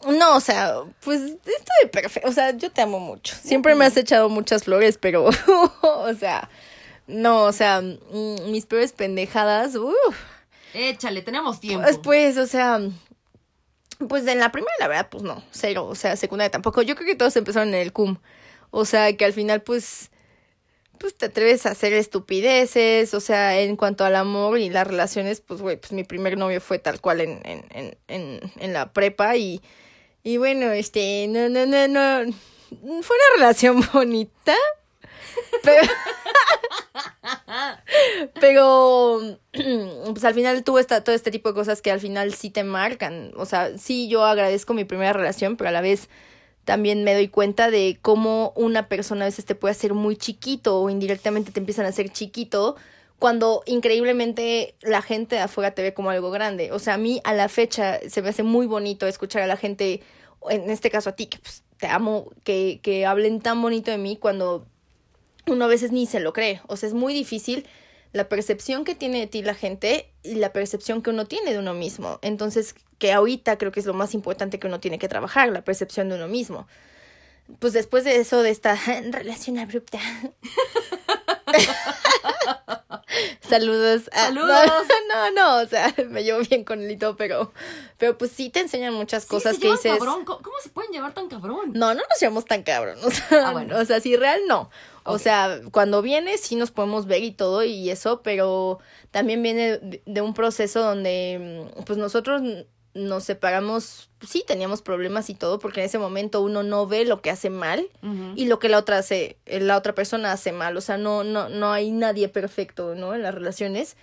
[0.07, 2.29] No, o sea, pues estoy perfecto.
[2.29, 3.35] O sea, yo te amo mucho.
[3.41, 5.29] Siempre me has echado muchas flores, pero,
[5.81, 6.49] o sea,
[7.13, 10.17] no, o sea, mm, mis peores pendejadas, uff.
[10.73, 11.87] Échale, tenemos tiempo.
[12.01, 12.79] Pues, o sea,
[14.07, 15.85] pues en la primera, la verdad, pues no, cero.
[15.85, 16.81] O sea, secundaria tampoco.
[16.81, 18.17] Yo creo que todos empezaron en el CUM.
[18.71, 20.09] O sea, que al final, pues,
[20.97, 23.13] pues te atreves a hacer estupideces.
[23.13, 26.59] O sea, en cuanto al amor y las relaciones, pues, güey, pues mi primer novio
[26.59, 29.35] fue tal cual en, en, en, en, en la prepa.
[29.37, 29.61] Y,
[30.23, 32.33] y bueno, este, no, no, no, no.
[32.71, 34.55] Fue una relación bonita.
[35.63, 35.81] Pero,
[38.39, 39.39] pero
[40.11, 42.63] pues al final tuvo esta, todo este tipo de cosas que al final sí te
[42.63, 43.31] marcan.
[43.35, 46.09] O sea, sí yo agradezco mi primera relación, pero a la vez
[46.65, 50.79] también me doy cuenta de cómo una persona a veces te puede hacer muy chiquito
[50.81, 52.75] o indirectamente te empiezan a hacer chiquito
[53.19, 56.71] cuando increíblemente la gente de afuera te ve como algo grande.
[56.71, 59.57] O sea, a mí a la fecha se me hace muy bonito escuchar a la
[59.57, 60.01] gente,
[60.49, 63.97] en este caso a ti, que pues, te amo, que, que hablen tan bonito de
[63.97, 64.65] mí cuando
[65.47, 66.61] uno a veces ni se lo cree.
[66.67, 67.65] O sea, es muy difícil
[68.11, 71.59] la percepción que tiene de ti la gente y la percepción que uno tiene de
[71.59, 72.19] uno mismo.
[72.21, 75.63] Entonces, que ahorita creo que es lo más importante que uno tiene que trabajar, la
[75.63, 76.67] percepción de uno mismo.
[77.59, 78.77] Pues después de eso, de esta
[79.11, 79.99] relación abrupta.
[83.47, 84.09] Saludos.
[84.13, 84.49] Ah, Saludos.
[85.09, 87.51] No, no, no, o sea, me llevo bien con él y todo, pero,
[87.97, 89.91] pero pues sí te enseñan muchas cosas Sí, se que dices.
[89.97, 90.25] cabrón.
[90.25, 91.71] ¿Cómo, cómo se pueden llevar tan cabrón?
[91.73, 92.97] No, no nos llevamos tan cabrón.
[93.03, 93.77] O sea, Ah, bueno.
[93.77, 94.69] o sea, si real no.
[95.05, 98.79] O sea, cuando viene sí nos podemos ver y todo y eso, pero
[99.11, 102.41] también viene de, un proceso donde mm, pues nosotros
[102.93, 107.21] nos separamos, sí teníamos problemas y todo, porque en ese momento uno no ve lo
[107.21, 107.87] que hace mal
[108.35, 111.49] y lo que la otra hace, la otra persona hace mal, o sea, no, no,
[111.49, 113.15] no hay nadie perfecto, ¿no?
[113.15, 113.97] En las relaciones,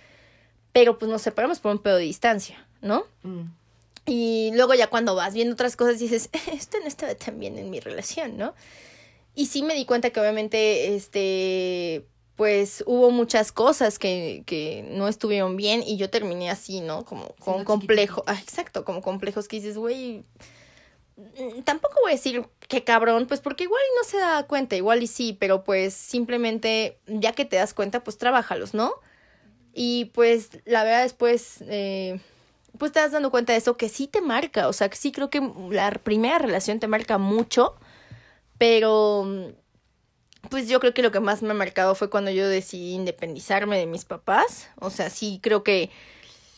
[0.73, 3.05] pero pues nos separamos por un pedo de distancia, ¿no?
[3.23, 3.43] Mm.
[4.07, 7.69] Y luego ya cuando vas viendo otras cosas dices, esto no estaba tan bien en
[7.69, 8.53] mi relación, ¿no?
[9.35, 15.07] Y sí me di cuenta que obviamente, este, pues hubo muchas cosas que, que no
[15.07, 17.05] estuvieron bien y yo terminé así, ¿no?
[17.05, 20.23] Como con Siendo complejo, ah, exacto, como complejos que dices, güey,
[21.17, 25.03] mm, tampoco voy a decir qué cabrón, pues porque igual no se da cuenta, igual
[25.03, 28.93] y sí, pero pues simplemente ya que te das cuenta, pues trabájalos, ¿no?
[29.73, 32.19] Y pues la verdad después, eh,
[32.77, 35.11] pues te das dando cuenta de eso que sí te marca, o sea, que sí
[35.11, 37.75] creo que la primera relación te marca mucho,
[38.61, 42.47] pero mm, pues yo creo que lo que más me ha marcado fue cuando yo
[42.47, 45.89] decidí independizarme de mis papás, o sea, sí creo que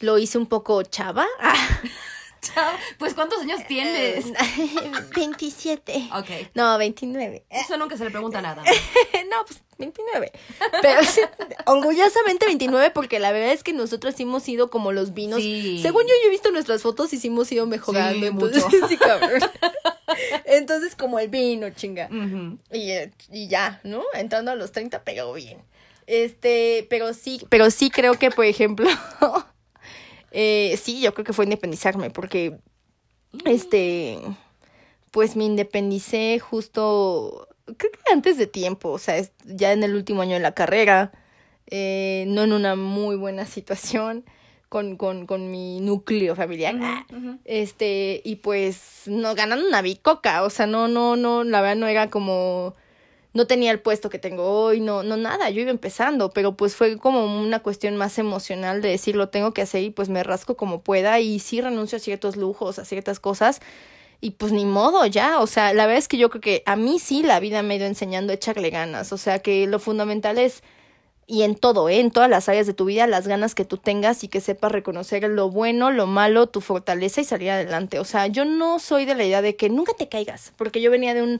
[0.02, 1.26] lo hice un poco chava.
[2.42, 2.74] Chao.
[2.98, 4.26] Pues, ¿cuántos años tienes?
[5.16, 6.10] 27.
[6.14, 6.50] Ok.
[6.56, 7.46] No, 29.
[7.50, 8.64] Eso nunca se le pregunta nada.
[9.32, 10.30] no, pues 29.
[10.82, 11.02] Pero
[11.68, 15.40] orgullosamente 29 porque la verdad es que nosotros hemos sido como los vinos.
[15.40, 15.80] Sí.
[15.82, 18.20] Según yo, yo he visto nuestras fotos y sí hemos ido mejorando.
[18.20, 18.88] Sí, entonces, mucho.
[18.90, 19.40] sí, cabrón.
[20.46, 22.10] Entonces, como el vino, chinga.
[22.72, 24.04] Y, eh, y ya, ¿no?
[24.14, 25.60] Entrando a los 30 pegó bien.
[26.08, 28.88] Este, pero sí, pero sí creo que, por ejemplo,
[30.32, 32.58] eh, sí, yo creo que fue independizarme, porque,
[33.46, 34.20] este,
[35.12, 39.96] pues me independicé justo, creo que antes de tiempo, o sea, es- ya en el
[39.96, 41.12] último año de la carrera,
[41.68, 44.26] eh, no en una muy buena situación
[44.74, 46.74] con, con, con mi núcleo familiar.
[46.82, 47.06] Ah,
[47.46, 51.86] este, y pues no ganando una bicoca, o sea, no, no, no, la verdad no
[51.86, 52.74] era como,
[53.34, 56.76] no tenía el puesto que tengo hoy, no, no nada, yo iba empezando, pero pues
[56.76, 60.24] fue como una cuestión más emocional de decir lo tengo que hacer y pues me
[60.24, 63.62] rasco como pueda y sí renuncio a ciertos lujos, a ciertas cosas
[64.22, 66.76] y pues ni modo ya, o sea, la verdad es que yo creo que a
[66.76, 69.78] mí sí la vida me ha ido enseñando a echarle ganas, o sea, que lo
[69.78, 70.64] fundamental es
[71.26, 72.00] y en todo, ¿eh?
[72.00, 74.72] en todas las áreas de tu vida, las ganas que tú tengas y que sepas
[74.72, 78.00] reconocer lo bueno, lo malo, tu fortaleza y salir adelante.
[78.00, 80.92] O sea, yo no soy de la idea de que nunca te caigas, porque yo
[80.92, 81.40] venía de un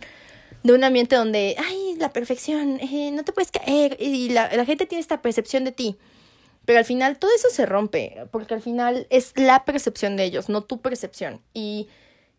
[0.64, 4.66] de un ambiente donde, ay, la perfección, eh, no te puedes caer, y la, la
[4.66, 5.98] gente tiene esta percepción de ti.
[6.66, 10.48] Pero al final todo eso se rompe, porque al final es la percepción de ellos,
[10.48, 11.42] no tu percepción.
[11.54, 11.90] Y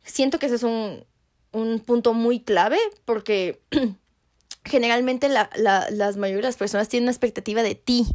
[0.02, 1.04] siento que ese es un,
[1.52, 3.60] un punto muy clave, porque
[4.64, 8.06] generalmente la, la, las mayoría de las personas tienen una expectativa de ti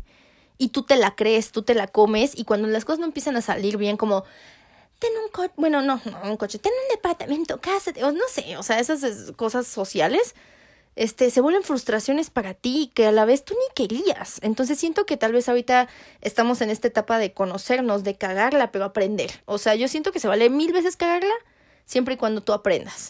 [0.58, 3.36] y tú te la crees, tú te la comes y cuando las cosas no empiezan
[3.38, 4.24] a salir bien como
[5.00, 8.58] ten un coche, bueno, no, no un coche, ten un departamento, cásate, o no sé,
[8.58, 10.36] o sea, esas es- cosas sociales
[10.96, 14.40] este, se vuelven frustraciones para ti que a la vez tú ni querías.
[14.42, 15.88] Entonces siento que tal vez ahorita
[16.20, 19.32] estamos en esta etapa de conocernos, de cagarla, pero aprender.
[19.46, 21.34] O sea, yo siento que se vale mil veces cagarla
[21.90, 23.10] siempre y cuando tú aprendas.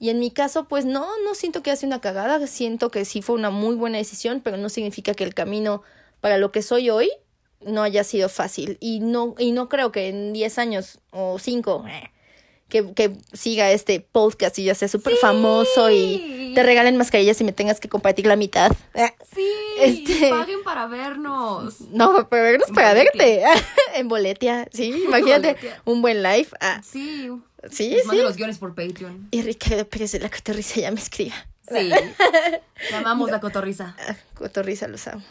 [0.00, 3.22] Y en mi caso, pues no, no siento que hace una cagada, siento que sí
[3.22, 5.82] fue una muy buena decisión, pero no significa que el camino
[6.20, 7.08] para lo que soy hoy
[7.60, 8.78] no haya sido fácil.
[8.80, 11.84] Y no, y no creo que en 10 años o 5
[12.68, 17.44] que, que siga este podcast y ya sea súper famoso y te regalen mascarillas y
[17.44, 18.72] me tengas que compartir la mitad.
[18.94, 19.46] Eh, Sí,
[19.78, 21.80] Este- paguen para vernos.
[21.92, 23.44] No, pero vernos para verte.
[23.94, 25.82] en boletia, sí, imagínate Boletia.
[25.84, 26.48] un buen live.
[26.60, 27.30] Ah, Sí.
[27.70, 28.06] Sí, Les sí.
[28.08, 29.28] mando los guiones por Patreon.
[29.30, 31.34] Y Ricardo Pérez de la Cotorrisa ya me escriba.
[31.68, 31.90] Sí.
[32.90, 33.96] Llamamos la cotorriza.
[33.98, 35.24] Ah, Cotorrisa, los amo.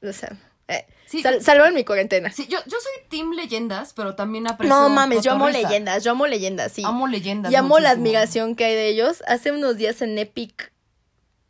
[0.00, 0.38] Los amo.
[0.68, 1.20] Eh, Sí.
[1.22, 2.32] sal- salvan mi cuarentena.
[2.32, 5.68] Sí, yo, yo soy team leyendas, pero también aprecio No mames, yo amo cotorriza.
[5.68, 6.82] leyendas, yo amo leyendas, sí.
[6.86, 7.52] Amo leyendas.
[7.52, 9.22] y amo la admiración que hay de ellos.
[9.26, 10.72] Hace unos días en Epic.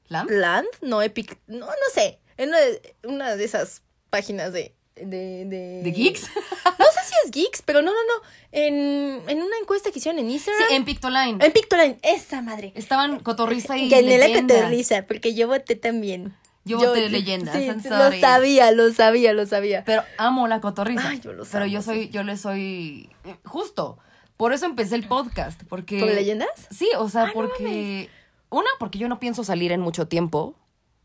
[0.08, 4.74] Land, no Epic, no, no sé, en una de, una de esas páginas de...
[4.96, 5.80] ¿De, de...
[5.82, 6.28] ¿De geeks?
[6.78, 8.28] No sé si es geeks, pero no, no, no.
[8.52, 10.68] En, en una encuesta que hicieron en Instagram.
[10.68, 11.44] Sí, en Pictoline.
[11.44, 12.72] en Pictoline, esa madre.
[12.74, 14.58] Estaban cotorriza y Que la leyendas.
[14.58, 16.34] cotorriza, porque yo voté también.
[16.64, 19.82] Yo voté leyendas, Sí, lo sabía, lo sabía, lo sabía.
[19.84, 21.08] Pero amo la cotorriza.
[21.08, 23.10] Ay, yo los Pero amo, yo soy, yo le soy
[23.44, 23.98] justo.
[24.36, 26.48] Por eso empecé el podcast, porque ¿Por leyendas?
[26.70, 28.08] Sí, o sea, Ah, no porque
[28.50, 30.54] una porque yo no pienso salir en mucho tiempo.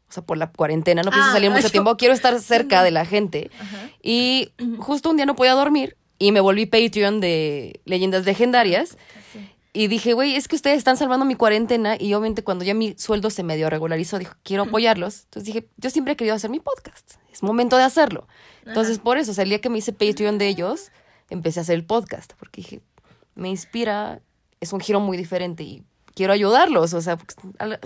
[0.10, 1.98] O sea, por la cuarentena no pienso Ah, salir mucho yo- tiempo.
[1.98, 3.52] Quiero estar cerca de la gente.
[4.02, 8.98] Y justo un día no podía dormir y me volví Patreon de leyendas legendarias.
[9.74, 11.98] Y dije, güey, es que ustedes están salvando mi cuarentena.
[12.00, 15.26] Y obviamente cuando ya mi sueldo se medio regularizó, dijo, quiero apoyarlos.
[15.26, 17.16] Entonces dije, yo siempre he querido hacer mi podcast.
[17.32, 18.28] Es momento de hacerlo.
[18.66, 20.92] Entonces, por eso, o sea, el día que me hice Patreon de ellos,
[21.30, 22.34] empecé a hacer el podcast.
[22.40, 22.82] Porque dije,
[23.36, 24.22] me inspira,
[24.62, 25.84] es un giro muy diferente y
[26.18, 27.18] quiero ayudarlos, o sea,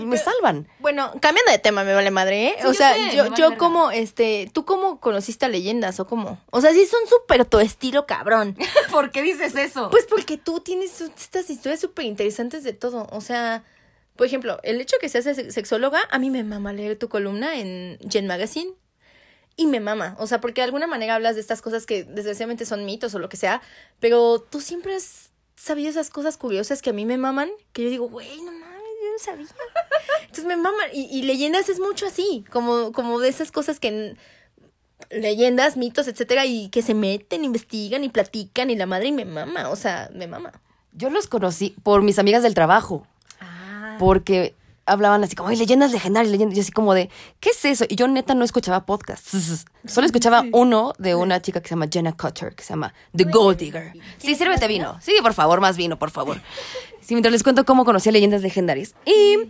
[0.03, 0.67] me salvan.
[0.79, 2.55] Bueno, cambiando de tema, me vale madre, ¿eh?
[2.59, 5.99] Sí, o yo sea, sé, yo, vale yo como, este, ¿tú cómo conociste a leyendas
[5.99, 6.39] o cómo?
[6.49, 8.57] O sea, sí son súper tu estilo cabrón.
[8.91, 9.89] ¿Por qué dices eso?
[9.91, 13.07] Pues porque tú tienes estas historias súper interesantes de todo.
[13.11, 13.63] O sea,
[14.15, 17.09] por ejemplo, el hecho de que seas se- sexóloga, a mí me mama leer tu
[17.09, 18.71] columna en Gen Magazine.
[19.57, 20.15] Y me mama.
[20.17, 23.19] O sea, porque de alguna manera hablas de estas cosas que desgraciadamente son mitos o
[23.19, 23.61] lo que sea.
[23.99, 25.30] Pero tú siempre has
[25.61, 27.49] sabido esas cosas curiosas que a mí me maman.
[27.73, 29.47] Que yo digo, güey, no mames, yo no sabía.
[30.21, 30.89] Entonces me maman.
[30.93, 32.43] Y, y leyendas es mucho así.
[32.51, 34.15] Como, como de esas cosas que
[35.09, 39.25] leyendas, mitos, etcétera, y que se meten, investigan y platican y la madre y me
[39.25, 40.51] mama, o sea, me mama.
[40.93, 43.07] Yo los conocí por mis amigas del trabajo,
[43.39, 43.97] Ah.
[43.99, 44.55] porque
[44.91, 46.53] hablaban así como, "Ay, leyendas legendarias, leyendas.
[46.55, 47.85] Y yo así como de, ¿qué es eso?
[47.87, 49.31] Y yo neta no escuchaba podcasts.
[49.85, 53.23] Solo escuchaba uno de una chica que se llama Jenna Cutter, que se llama The
[53.25, 53.93] Gold Digger.
[54.17, 54.97] Sí, sírvete vino.
[55.01, 56.41] Sí, por favor, más vino, por favor.
[57.01, 58.95] Sí, mientras les cuento cómo conocí a leyendas legendarias.
[59.05, 59.49] Y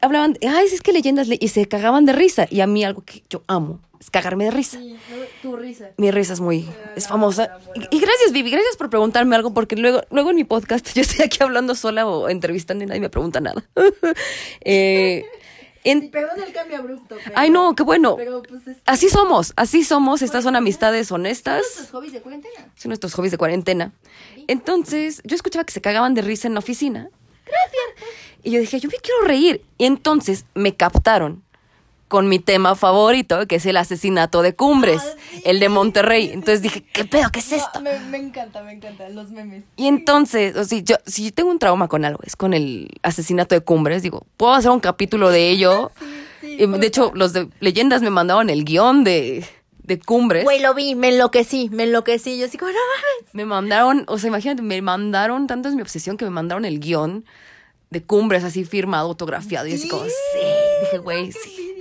[0.00, 2.46] hablaban, de, ay, es que leyendas, le-", y se cagaban de risa.
[2.50, 4.78] Y a mí algo que yo amo es cagarme de risa.
[5.42, 5.90] tu risa.
[5.96, 7.58] Mi risa es muy, es famosa.
[7.74, 11.02] Y, y gracias, Vivi, gracias por preguntarme algo, porque luego, luego en mi podcast yo
[11.02, 13.64] estoy aquí hablando sola o entrevistando y nadie me pregunta nada.
[14.60, 15.24] Eh,
[15.84, 17.16] en- Perdón el cambio abrupto.
[17.22, 18.16] Pero, ay, no, qué bueno.
[18.16, 20.22] Pero pues es Así somos, así somos.
[20.22, 21.62] Estas son amistades honestas.
[21.62, 22.72] nuestros hobbies de cuarentena.
[22.74, 23.92] Son nuestros hobbies de cuarentena.
[24.48, 27.08] Entonces, yo escuchaba que se cagaban de risa en la oficina.
[28.42, 29.62] Y yo dije, yo me quiero reír.
[29.78, 31.44] Y entonces me captaron
[32.08, 35.02] con mi tema favorito, que es el asesinato de Cumbres,
[35.44, 36.30] el de Monterrey.
[36.32, 37.30] Entonces dije, ¿qué pedo?
[37.32, 37.80] ¿Qué es esto?
[37.80, 39.64] Me, me encanta, me encanta, los memes.
[39.76, 42.88] Y entonces, o sea, yo, si yo tengo un trauma con algo, es con el
[43.02, 45.90] asesinato de Cumbres, digo, puedo hacer un capítulo de ello.
[46.40, 49.44] sí, de hecho, los de leyendas me mandaron el guion de,
[49.82, 50.44] de Cumbres.
[50.44, 52.38] Güey, lo vi, me enloquecí, me enloquecí.
[52.38, 53.34] Yo así como, no mames.
[53.34, 56.78] Me mandaron, o sea, imagínate, me mandaron, tanto es mi obsesión que me mandaron el
[56.78, 57.24] guion
[57.90, 59.66] de Cumbres así firmado, autografiado.
[59.66, 60.10] Y yo así como, sí,
[60.82, 61.75] dije, güey, sí.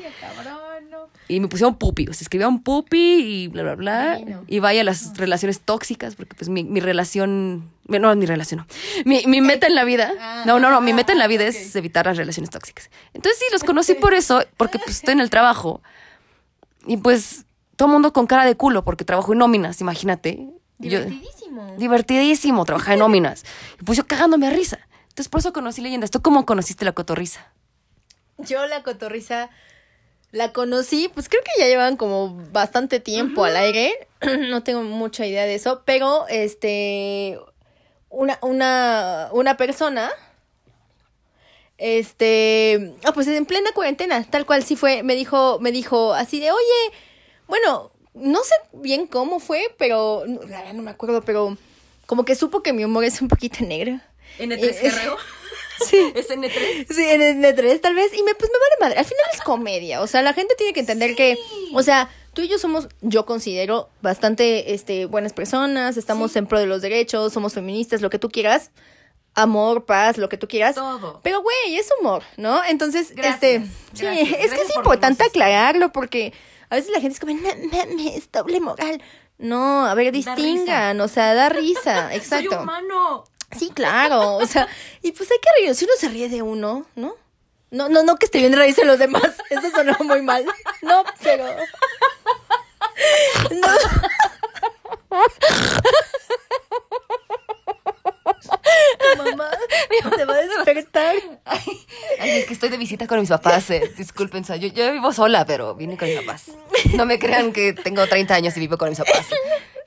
[1.28, 4.22] Y me pusieron pupi, o sea, escribieron pupi y bla, bla, bla.
[4.48, 8.68] Y vaya las relaciones tóxicas, porque pues mi, mi relación, no, mi relación no.
[9.06, 11.44] Mi, mi meta en la vida, Ah, no, no, no, mi meta en la vida
[11.44, 11.50] ok.
[11.50, 12.92] es evitar las relaciones tóxicas.
[13.14, 15.82] Entonces sí, los conocí por eso, porque pues estoy en el trabajo.
[16.86, 20.48] Y pues todo mundo con cara de culo, porque trabajo en nóminas, imagínate.
[20.78, 21.76] Yo- Divertidísimo.
[21.78, 23.44] divertidísimo trabajar en nóminas.
[23.82, 24.78] Y pues yo cagándome a risa.
[25.10, 26.12] Entonces por eso conocí leyendas.
[26.12, 27.48] ¿Tú cómo conociste la cotorriza?
[28.38, 29.50] Yo la cotorriza
[30.36, 34.08] la conocí, pues creo que ya llevan como bastante tiempo al aire.
[34.50, 37.40] no tengo mucha idea de eso, pero este
[38.10, 40.12] una una una persona
[41.78, 46.42] este, ah pues en plena cuarentena, tal cual sí fue, me dijo me dijo así
[46.42, 46.98] de, "Oye,
[47.48, 51.58] bueno, no sé bien cómo fue, pero no, la verdad no me acuerdo, pero
[52.08, 54.02] como que supo que mi humor es un poquito negro.
[54.38, 55.16] N3
[55.86, 56.12] Sí.
[56.16, 56.88] ¿Es N3?
[56.90, 58.14] Sí, en el N3 tal vez.
[58.14, 59.00] Y me, pues me vale madre.
[59.00, 60.02] Al final es comedia.
[60.02, 61.38] O sea, la gente tiene que entender que,
[61.74, 65.98] o sea, tú y yo somos, yo considero, bastante este, buenas personas.
[65.98, 68.72] Estamos en pro de los derechos, somos feministas, lo que tú quieras.
[69.34, 70.76] Amor, paz, lo que tú quieras.
[70.76, 71.20] Todo.
[71.22, 72.64] Pero, güey, es humor, ¿no?
[72.64, 73.66] Entonces, Gracias, este.
[73.94, 74.40] Sí, gracias.
[74.40, 76.32] es que es por importante aclararlo porque
[76.70, 79.02] a veces la gente es como, no mames, doble moral.
[79.38, 82.52] No, a ver, distingan, o sea, da risa, exacto.
[82.52, 83.26] Soy humano.
[83.58, 84.68] Sí, claro, o sea,
[85.02, 87.16] y pues hay que reír, si uno se ríe de uno, ¿no?
[87.72, 90.46] No, no, no que esté bien reírse de los demás, eso sonó muy mal.
[90.82, 91.46] No, pero...
[93.52, 93.68] No.
[99.18, 99.50] Mamá
[100.16, 101.16] se va a despertar.
[101.46, 101.62] Ay,
[102.20, 103.70] ay, es que estoy de visita con mis papás.
[103.72, 103.92] eh.
[103.98, 106.46] Disculpen, yo, yo vivo sola, pero vine con mis papás.
[106.96, 109.28] No me crean que tengo 30 años y vivo con mis papás.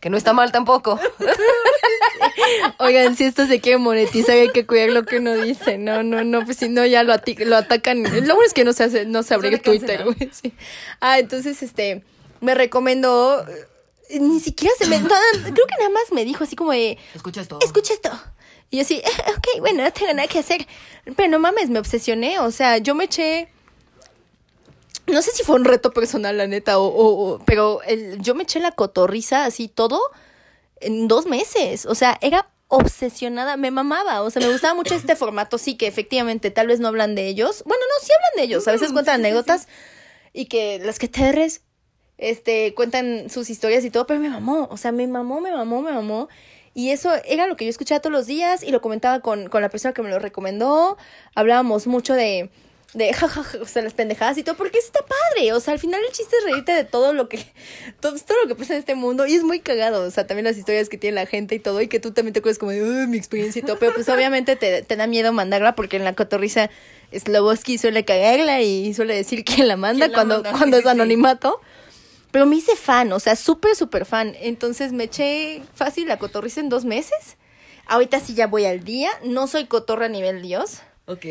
[0.01, 0.99] Que no está mal tampoco.
[2.79, 5.79] Oigan, si esto se quiere monetizar, hay que cuidar lo que uno dice.
[5.79, 8.03] No, no, no, pues si no ya lo, ati- lo atacan.
[8.03, 10.31] Lo bueno es que no se hace, no se abre Suele Twitter, güey.
[10.33, 10.53] sí.
[11.01, 12.03] Ah, entonces, este,
[12.41, 13.45] me recomendó.
[14.09, 14.99] eh, Ni siquiera se me.
[15.01, 16.97] nada- creo que nada más me dijo así como de.
[17.15, 17.59] Escucha esto.
[17.61, 18.11] Escucha esto.
[18.71, 19.03] Y yo así, "Eh,
[19.37, 20.67] ok, bueno, no tengo nada que hacer.
[21.17, 22.39] Pero no mames, me obsesioné.
[22.39, 23.49] O sea, yo me eché.
[25.11, 28.35] No sé si fue un reto personal, la neta, o, o- o- pero el, yo
[28.35, 30.01] me eché la cotorriza así todo
[30.81, 31.87] en dos meses.
[31.87, 34.23] O sea, era obsesionada, me mamaba.
[34.23, 35.59] O sea, me gustaba mucho este formato.
[35.59, 37.62] Sí, que efectivamente tal vez no hablan de ellos.
[37.66, 38.68] Bueno, no, sí hablan de ellos.
[38.68, 39.68] A veces cuentan anécdotas
[40.33, 41.62] y que las que te res,
[42.18, 44.68] este, cuentan sus historias y todo, pero me mamó.
[44.71, 46.29] O sea, me mamó, me mamó, me mamó.
[46.75, 49.62] Y eso era lo que yo escuchaba todos los días y lo comentaba con, con
[49.62, 50.97] la persona que me lo recomendó.
[51.35, 52.51] Hablábamos mucho de,
[52.94, 56.01] de jajaja, o sea, las pendejadas y todo, porque está padre, o sea, al final
[56.07, 57.38] el chiste es reírte de todo lo que,
[58.01, 60.44] todo, todo lo que pasa en este mundo, y es muy cagado, o sea, también
[60.46, 62.72] las historias que tiene la gente y todo, y que tú también te acuerdas como
[62.72, 65.96] de, "Uy, mi experiencia y todo, pero pues obviamente te, te da miedo mandarla, porque
[65.96, 66.70] en la cotorriza
[67.12, 70.51] Sloboski suele cagarla y suele decir quién la manda ¿Quién la cuando, manda?
[70.53, 70.90] cuando Sí, es sí.
[70.90, 71.61] anonimato.
[72.31, 74.35] Pero me hice fan, o sea, súper, súper fan.
[74.40, 77.38] Entonces me eché fácil la cotorriza en dos meses.
[77.87, 79.09] Ahorita sí ya voy al día.
[79.24, 80.83] No soy cotorra a nivel Dios.
[81.09, 81.25] Ok.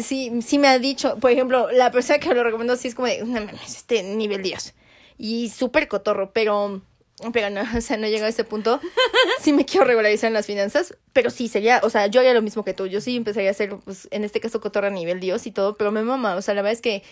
[0.00, 3.08] Sí, sí me ha dicho, por ejemplo, la persona que lo recomendó sí es como
[3.08, 4.74] de, no mames, este nivel Dios.
[5.18, 6.82] Y súper cotorro, pero,
[7.32, 8.80] pero no, o sea, no llega a ese punto.
[9.40, 12.40] Sí me quiero regularizar en las finanzas, pero sí sería, o sea, yo haría lo
[12.42, 12.86] mismo que tú.
[12.86, 15.76] Yo sí empezaría a hacer, pues, en este caso, cotorra a nivel Dios y todo,
[15.76, 17.02] pero me mama, o sea, la verdad es que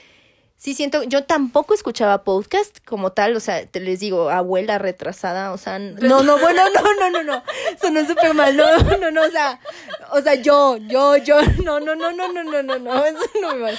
[0.63, 5.51] sí siento, yo tampoco escuchaba podcast como tal, o sea, te les digo, abuela retrasada,
[5.51, 7.43] o sea, no, no, bueno, no, no, no, no,
[7.81, 9.59] sonó súper mal, no, no, no, o sea,
[10.13, 13.55] o sea, yo, yo, yo, no, no, no, no, no, no, no, no, eso no
[13.55, 13.79] muy mal.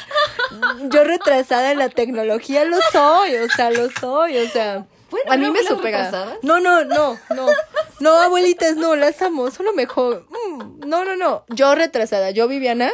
[0.89, 5.37] Yo retrasada en la tecnología lo soy, o sea, lo soy, o sea, Bueno, a
[5.37, 6.11] mí ¿no me supera.
[6.41, 7.47] No, no, no, no,
[7.99, 12.91] no, abuelitas, no, las amo, solo mejor, Mm, no, no, no, yo retrasada, yo Viviana,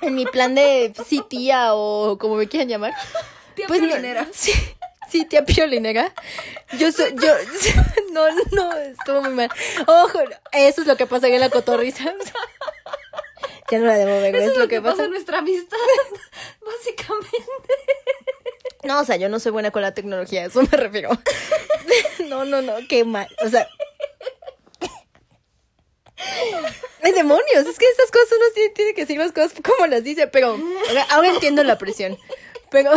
[0.00, 2.94] en mi plan de sí tía o como me quieran llamar.
[3.54, 4.26] Tía pues no- piolinera.
[4.32, 4.52] sí,
[5.10, 6.12] sí, tía piolinera.
[6.78, 7.32] Yo soy, yo,
[8.12, 9.50] no, no, estuvo muy mal.
[9.86, 10.20] Ojo,
[10.52, 12.04] eso es lo que pasa en la cotorriza.
[13.70, 15.04] Ya no la debo ver, Eso es lo que pasa.
[15.04, 15.76] en nuestra amistad,
[16.64, 17.38] básicamente.
[18.82, 21.10] No, o sea, yo no soy buena con la tecnología, a eso me refiero.
[22.28, 23.28] No, no, no, qué mal.
[23.44, 23.68] O sea.
[27.02, 27.66] ¡Ay, demonios!
[27.66, 30.58] Es que estas cosas uno tiene, tiene que decir las cosas como las dice, pero
[30.88, 32.18] ahora, ahora entiendo la presión.
[32.70, 32.92] Pero.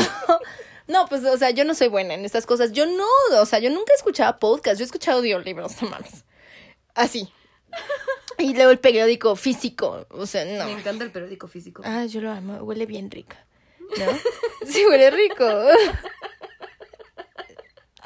[0.88, 2.72] No, pues, o sea, yo no soy buena en estas cosas.
[2.72, 3.06] Yo no,
[3.40, 6.24] o sea, yo nunca escuchaba podcast, yo he escuchado audiolibros, no mames.
[6.96, 7.32] Así.
[8.40, 10.66] Y luego el periódico físico, o sea, no.
[10.66, 11.82] Me encanta el periódico físico.
[11.84, 13.46] Ah, yo lo amo, huele bien rica.
[13.80, 14.06] ¿No?
[14.68, 15.46] Sí, huele rico.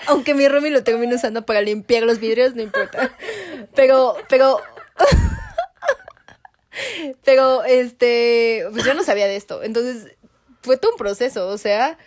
[0.08, 3.16] Aunque mi Romy lo termine usando para limpiar los vidrios, no importa.
[3.76, 4.62] Pero, pero.
[7.24, 8.66] Pero, este.
[8.72, 9.64] Pues yo no sabía de esto.
[9.64, 10.16] Entonces,
[10.62, 11.48] fue todo un proceso.
[11.48, 11.98] O sea,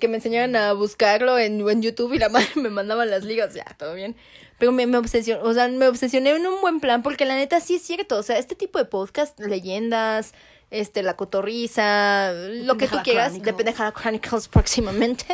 [0.00, 3.54] que me enseñaron a buscarlo en, en YouTube y la madre me mandaba las ligas.
[3.54, 4.16] Ya, todo bien.
[4.60, 7.60] Pero me, me obsesioné, o sea, me obsesioné en un buen plan porque la neta
[7.60, 8.18] sí es cierto.
[8.18, 10.34] O sea, este tipo de podcast, leyendas,
[10.70, 15.24] este, la cotorriza, lo que tú quieras, de Pendejada Chronicles próximamente.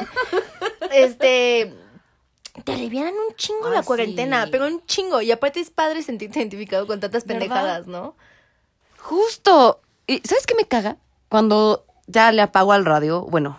[0.93, 1.75] este.
[2.65, 4.51] Te alivianan un chingo la cuarentena, sí.
[4.53, 5.21] pero un chingo.
[5.21, 8.15] Y aparte es padre sentirte identificado con tantas pendejadas, ¿no?
[8.97, 9.81] Justo.
[10.07, 10.99] ¿Y sabes qué me caga?
[11.29, 13.59] Cuando ya le apago al radio, bueno,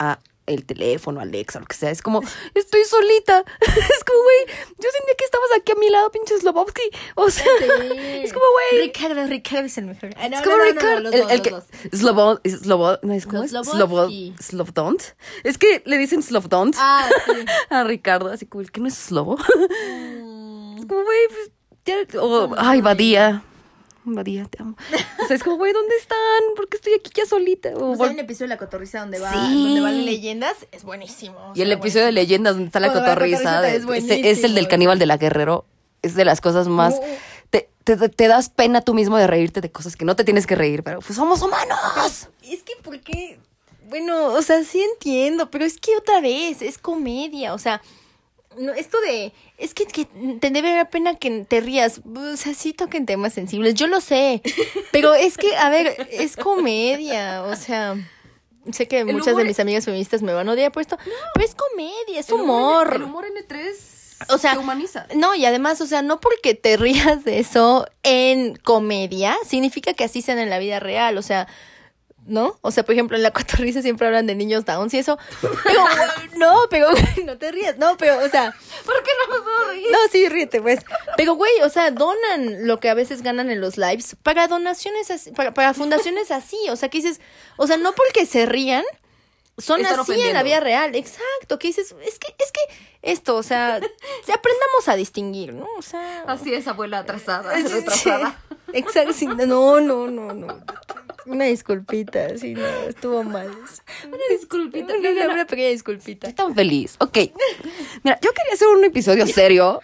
[0.00, 2.20] a el teléfono, Alexa, lo que sea, es como,
[2.54, 3.44] estoy solita.
[3.94, 6.82] Es como, güey, yo sentía que estabas aquí a mi lado, pinche Slobovsky.
[7.14, 7.44] O sea,
[8.22, 8.82] es como, güey.
[8.86, 10.10] Ricardo, Ricardo es el mejor.
[10.16, 11.10] Ah, no, Es como no, no, no, Ricardo.
[11.10, 11.96] el, el que.
[11.96, 13.44] Slobo, Slobo, no es como No,
[15.44, 17.32] es que le dicen Slovdont Ah, sí.
[17.70, 19.36] a Ricardo, así como el que no es Slobo.
[19.38, 21.50] Es como, güey, pues
[21.84, 22.20] ya.
[22.20, 23.42] o, ay, Badía.
[24.04, 24.76] Badía, te amo.
[25.22, 26.18] O sea, es como, güey, ¿dónde están?
[26.56, 27.70] ¿Por qué estoy aquí ya solita?
[27.70, 29.62] O O sea, un episodio de La Cotorriza donde va, Sí.
[29.64, 31.38] donde van leyendas, es buenísimo.
[31.38, 33.60] o y el episodio de leyendas donde está la cotorriza.
[33.62, 35.64] de- es es, el del caníbal de la Guerrero.
[36.02, 36.94] Es de las cosas más.
[36.94, 37.00] Uh.
[37.50, 40.46] Te, te, te das pena tú mismo de reírte de cosas que no te tienes
[40.46, 42.28] que reír, pero pues somos humanos.
[42.42, 43.38] Es que, ¿por qué?
[43.88, 47.80] Bueno, o sea, sí entiendo, pero es que otra vez, es comedia, o sea,
[48.58, 50.06] no, esto de, es que, que
[50.40, 54.00] te debe dar pena que te rías, o sea, sí toquen temas sensibles, yo lo
[54.00, 54.42] sé,
[54.92, 57.94] pero es que, a ver, es comedia, o sea,
[58.72, 60.98] sé que muchas humor- de mis amigas feministas me van a odiar por esto,
[61.34, 62.94] pero es comedia, es humor.
[62.96, 65.06] El humor N3 O sea, te humaniza.
[65.14, 70.04] No, y además, o sea, no porque te rías de eso en comedia, significa que
[70.04, 71.46] así sean en la vida real, o sea,
[72.26, 72.58] ¿no?
[72.62, 75.18] O sea, por ejemplo, en la cotorriza siempre hablan de niños downs y eso.
[75.40, 75.80] Pero,
[76.36, 79.68] no, pero, güey, no te rías, no, pero, o sea, ¿Por qué no me puedo
[79.68, 79.86] reír?
[79.90, 80.80] no, sí, ríete, pues.
[81.16, 85.10] Pero, güey, o sea, donan lo que a veces ganan en los lives para donaciones
[85.10, 87.20] así, para, para fundaciones así, o sea, que dices,
[87.56, 88.84] o sea, no porque se rían,
[89.56, 92.60] son Están así en la vida real, exacto, que dices, es que, es que
[93.02, 93.80] esto, o sea,
[94.24, 95.68] si aprendamos a distinguir, ¿no?
[95.78, 96.24] O sea.
[96.26, 98.40] Así es, abuela atrasada, Sí, sí, retrasada.
[98.72, 100.60] Exacto, sí, no, no, no, no.
[101.26, 103.48] Una disculpita, sí, no, estuvo mal.
[104.06, 104.94] Una disculpita.
[104.94, 106.28] Una, una, una pequeña disculpita.
[106.28, 106.96] Estoy tan feliz.
[107.00, 107.18] Ok.
[108.02, 109.80] Mira, yo quería hacer un episodio serio,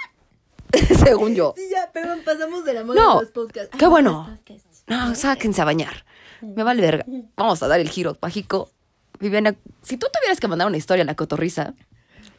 [1.04, 1.54] según yo.
[1.56, 3.76] Sí, ya, pero pasamos de la moda No, de los podcasts.
[3.76, 4.26] qué Ay, bueno.
[4.28, 4.84] podcasts.
[4.86, 6.04] No, sáquense a bañar.
[6.42, 7.04] Me vale verga.
[7.36, 8.70] Vamos a dar el giro mágico.
[9.18, 11.74] Viviana, si tú tuvieras que mandar una historia a la cotorriza,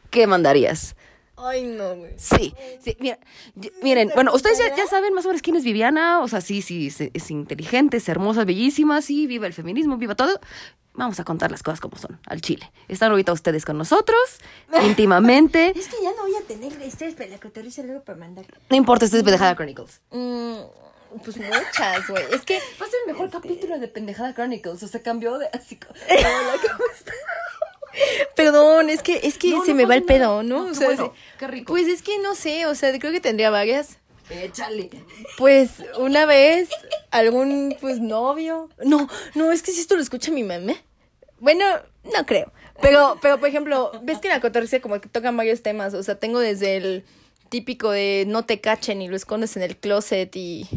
[0.09, 0.95] ¿qué mandarías?
[1.43, 2.13] Ay, no, güey.
[2.17, 3.17] Sí, sí, mira,
[3.81, 6.61] miren, bueno, ustedes ya, ya saben más o menos quién es Viviana, o sea, sí,
[6.61, 10.39] sí, es, es inteligente, es hermosa, bellísima, sí, viva el feminismo, viva todo.
[10.93, 12.69] Vamos a contar las cosas como son, al chile.
[12.89, 14.19] Están ahorita ustedes con nosotros,
[14.85, 15.73] íntimamente.
[15.75, 18.45] Es que ya no voy a tener historias para la cotorriza luego para mandar.
[18.69, 20.01] No importa, esto es Pendejada Chronicles.
[20.11, 20.57] Mm,
[21.23, 22.23] pues muchas, güey.
[22.33, 25.47] Es que Va a ser el mejor capítulo de Pendejada Chronicles, o sea, cambió de
[25.53, 25.79] así.
[28.35, 30.43] Perdón, es que, es que No, se no me va el pedo.
[30.43, 30.65] ¿no?
[30.65, 31.73] O sea, bueno, qué rico.
[31.73, 33.97] Pues es que no sé, o sea, creo que tendría varias.
[34.29, 34.89] Échale.
[35.37, 36.69] Pues una vez,
[37.11, 38.69] algún pues novio.
[38.83, 40.73] No, no, es que si esto lo escucha mi mamá.
[41.39, 41.65] Bueno,
[42.03, 42.51] no creo.
[42.81, 45.93] Pero, pero por ejemplo, ves que en la cotorriza como que tocan varios temas.
[45.93, 47.03] O sea, tengo desde el
[47.49, 50.67] típico de no te cachen y lo escondes en el closet y.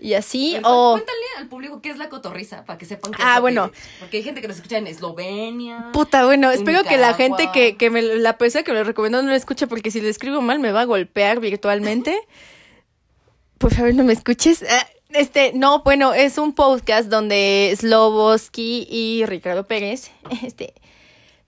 [0.00, 0.56] Y así.
[0.64, 0.92] O.
[0.92, 3.72] Cuéntale al público qué es la cotorriza, para que sepan qué Ah, es lo bueno.
[3.72, 5.90] que- porque hay gente que nos escucha en Eslovenia.
[5.92, 8.84] Puta, bueno, en espero que la gente que, que me, la persona que me lo
[8.84, 12.16] recomendó no lo escuche porque si le escribo mal me va a golpear virtualmente.
[13.58, 14.64] Por favor, no me escuches.
[14.68, 20.10] Ah, Este, no, bueno, es un podcast donde Sloboski y Ricardo Pérez,
[20.44, 20.74] este,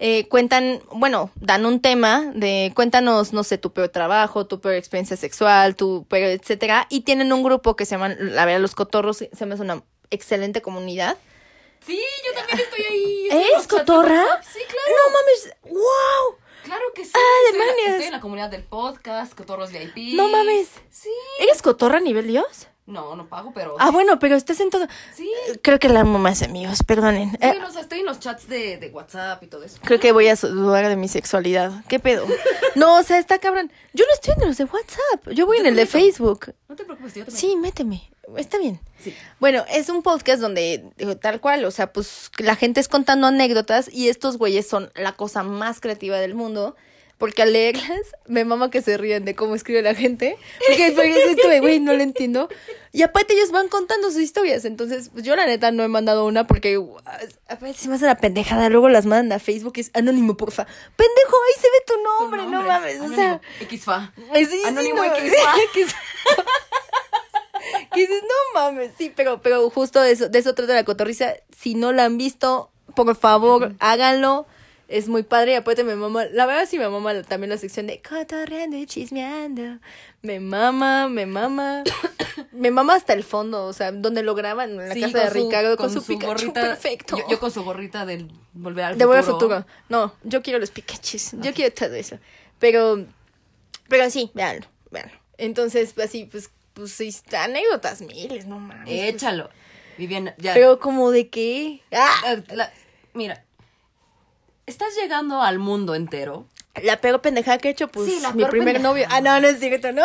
[0.02, 4.74] eh, cuentan, bueno, dan un tema de cuéntanos, no sé, tu peor trabajo, tu peor
[4.74, 8.74] experiencia sexual, tu peor, etcétera, y tienen un grupo que se llaman, la verdad, los
[8.74, 11.18] cotorros, se me hace una excelente comunidad.
[11.84, 13.22] Sí, yo también estoy ahí.
[13.24, 14.24] estoy en ¿Eres los chats de cotorra?
[14.42, 14.96] Sí, claro.
[14.96, 16.40] No mames, wow.
[16.64, 17.12] Claro que sí.
[17.14, 17.18] Ah,
[17.50, 20.14] estoy, en la, estoy en la comunidad del podcast, Cotorros VIP.
[20.14, 20.68] No mames.
[20.90, 21.10] Sí.
[21.40, 22.68] ¿Eres cotorra a nivel Dios?
[22.90, 23.76] No, no pago, pero.
[23.78, 24.86] Ah, bueno, pero estás en todo.
[25.14, 25.30] Sí.
[25.62, 27.30] Creo que la amo más amigos, perdonen.
[27.30, 29.78] Sí, Eh, o sea, estoy en los chats de, de WhatsApp y todo eso.
[29.82, 31.72] creo que voy a dudar de mi sexualidad.
[31.88, 32.26] ¿Qué pedo?
[32.76, 33.72] No, o sea, está cabrón.
[33.94, 35.30] Yo no estoy en los de WhatsApp.
[35.34, 35.86] Yo voy en el de.
[35.86, 36.54] Facebook.
[36.68, 37.36] No te preocupes, yo también.
[37.40, 38.10] Sí, méteme.
[38.36, 38.80] Está bien.
[39.02, 39.12] Sí.
[39.40, 43.26] Bueno, es un podcast donde, digo, tal cual, o sea, pues la gente es contando
[43.26, 46.76] anécdotas y estos güeyes son la cosa más creativa del mundo.
[47.20, 50.38] Porque al leerlas, me mama que se ríen de cómo escribe la gente.
[50.66, 52.48] Porque, porque es esto de, güey, no lo entiendo.
[52.92, 54.64] Y aparte ellos van contando sus historias.
[54.64, 56.96] Entonces, pues yo la neta no he mandado una porque uh,
[57.46, 58.70] aparte se me hace una pendejada.
[58.70, 60.64] Luego las mandan a Facebook y es anónimo, porfa.
[60.64, 63.00] Pendejo, ahí se ve tu Tu nombre, no mames.
[63.00, 64.14] O Anónimo, sea, Xfa.
[64.34, 65.20] Sí, sí, Anónimo no, Xfa.
[67.92, 71.34] que dices, no mames, sí, pero, pero justo de eso, de eso trata la cotorriza.
[71.54, 74.46] Si no la han visto, por favor, háganlo.
[74.92, 77.86] Es muy padre y aparte me mama, la verdad sí me mama también la sección
[77.86, 79.78] de cotorreando y chismeando.
[80.20, 81.84] Me mama, me mama.
[82.52, 85.28] me mama hasta el fondo, o sea, donde lo graban, en la Sí, casa de
[85.28, 86.60] su- Ricardo, con, su, Pikachu gorrita.
[86.60, 87.16] perfecto.
[87.16, 89.08] Yo, yo con su gorrita del volver al De futuro.
[89.08, 89.66] Volver al futuro.
[89.88, 91.32] No, yo quiero los Pikachus.
[91.40, 92.18] Yo quiero todo eso.
[92.58, 93.06] Pero,
[93.88, 95.14] pero sí, véanlo, véanlo.
[95.38, 97.00] Entonces, así, pues, pues,
[97.32, 98.86] anécdotas miles, no mames.
[98.86, 99.14] pues.
[99.14, 99.50] Échalo.
[99.98, 100.52] Viviana, ya.
[100.54, 101.80] Pero como de qué?
[101.92, 102.72] Ah, la-
[103.14, 103.44] mira,
[104.66, 106.46] estás llegando al mundo entero.
[106.82, 108.92] la peor pendejada que he hecho, pues, Sí, la mi peor primer pendejada.
[108.94, 109.06] novio.
[109.10, 110.04] Ah, no, no es cierto, ¿no?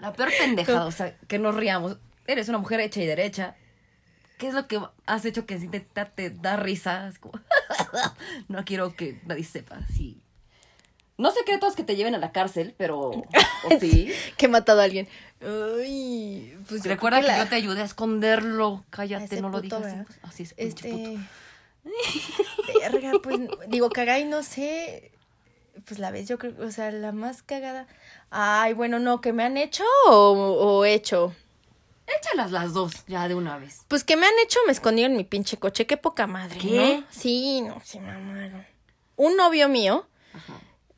[0.00, 1.96] La peor pendejada, o sea, que nos riamos.
[2.26, 3.56] Eres una mujer hecha y derecha.
[4.38, 7.08] ¿Qué es lo que has hecho que te, te, da risa?
[7.08, 7.38] Es como,
[8.48, 9.80] no quiero que nadie sepa.
[9.94, 10.20] Sí.
[11.18, 13.10] No secretos que te lleven a la cárcel, pero.
[13.10, 13.24] ¿o
[13.80, 14.10] sí.
[14.38, 15.06] que he matado a alguien.
[15.42, 18.84] Ay, pues Recuerda que, la- yo te ayudé a esconderlo.
[18.90, 19.84] Cállate, no lo digas.
[20.22, 21.20] Así es, pinche puto.
[22.80, 23.38] Verga, pues.
[23.68, 25.12] Digo, caray, no sé.
[25.86, 27.86] Pues la vez, yo creo, o sea, la más cagada.
[28.30, 31.34] Ay, bueno, no, que me han hecho o, o hecho.
[32.18, 33.84] Échalas las dos, ya de una vez.
[33.88, 36.98] Pues que me han hecho, me escondí en mi pinche coche, qué poca madre, ¿Qué?
[37.00, 37.06] ¿no?
[37.10, 38.66] Sí, no, sí, mamaron.
[39.16, 40.06] Un novio mío,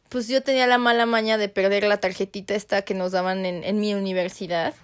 [0.09, 3.63] pues yo tenía la mala maña de perder la tarjetita esta que nos daban en,
[3.65, 4.75] en mi universidad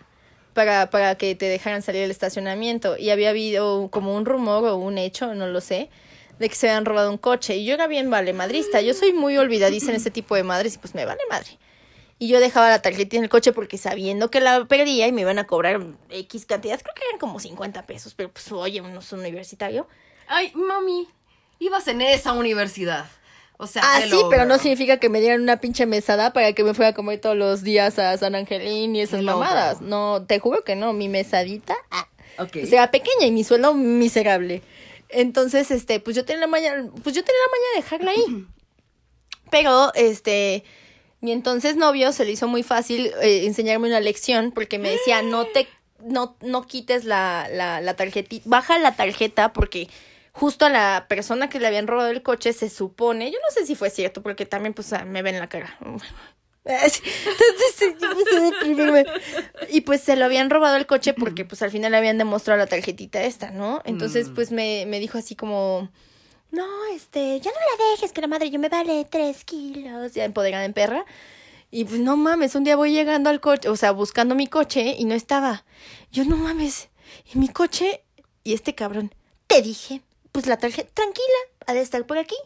[0.59, 2.97] para, para que te dejaran salir del estacionamiento.
[2.99, 5.89] Y había habido como un rumor o un hecho, no lo sé,
[6.41, 7.55] de que se habían robado un coche.
[7.55, 10.75] Y yo era bien vale madrista, yo soy muy olvidadiza en ese tipo de madres
[10.75, 11.51] y pues me vale madre.
[12.19, 15.21] Y yo dejaba la tarjeta en el coche porque sabiendo que la perdía y me
[15.21, 15.81] iban a cobrar
[16.11, 19.87] X cantidad, creo que eran como 50 pesos, pero pues oye, uno es universitario.
[20.27, 21.07] Ay, mami,
[21.61, 23.07] ibas en esa universidad.
[23.61, 26.63] O sea, Ah, sí, pero no significa que me dieran una pinche mesada para que
[26.63, 29.81] me fuera a comer todos los días a San Angelín y esas mamadas.
[29.81, 32.07] No, te juro que no, mi mesadita ah,
[32.39, 34.63] o sea, pequeña y mi sueldo miserable.
[35.09, 38.47] Entonces, este, pues yo tenía la maña, pues yo tenía la maña de dejarla ahí.
[39.51, 40.63] Pero, este,
[41.21, 45.23] mi entonces novio se le hizo muy fácil eh, enseñarme una lección porque me decía,
[45.23, 45.67] no te,
[46.05, 49.89] no, no quites la, la, la tarjetita, baja la tarjeta porque
[50.39, 53.67] justo a la persona que le habían robado el coche se supone, yo no sé
[53.67, 55.77] si fue cierto porque también pues ah, me ven la cara.
[56.65, 59.05] Entonces yo deprimirme.
[59.71, 62.59] Y pues se lo habían robado el coche porque pues al final le habían demostrado
[62.59, 63.81] la tarjetita esta, ¿no?
[63.85, 64.35] Entonces Mm.
[64.35, 65.89] pues me, me dijo así como,
[66.51, 70.25] no, este, ya no la dejes, que la madre yo me vale tres kilos, ya
[70.25, 71.05] empoderada en perra.
[71.71, 74.95] Y pues no mames, un día voy llegando al coche, o sea, buscando mi coche
[74.99, 75.65] y no estaba.
[76.11, 76.89] Yo no mames,
[77.33, 78.05] y mi coche
[78.45, 79.15] y este cabrón,
[79.47, 80.01] te dije,
[80.33, 82.37] pues la tarjeta, tranquila, ha de estar por aquí.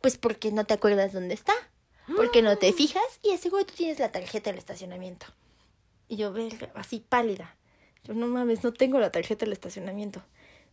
[0.00, 1.54] Pues porque no te acuerdas dónde está,
[2.16, 5.26] porque no te fijas y aseguro tú tienes la tarjeta del estacionamiento.
[6.06, 7.56] Y yo, verga, así pálida.
[8.04, 10.22] Yo, no mames, no tengo la tarjeta del estacionamiento.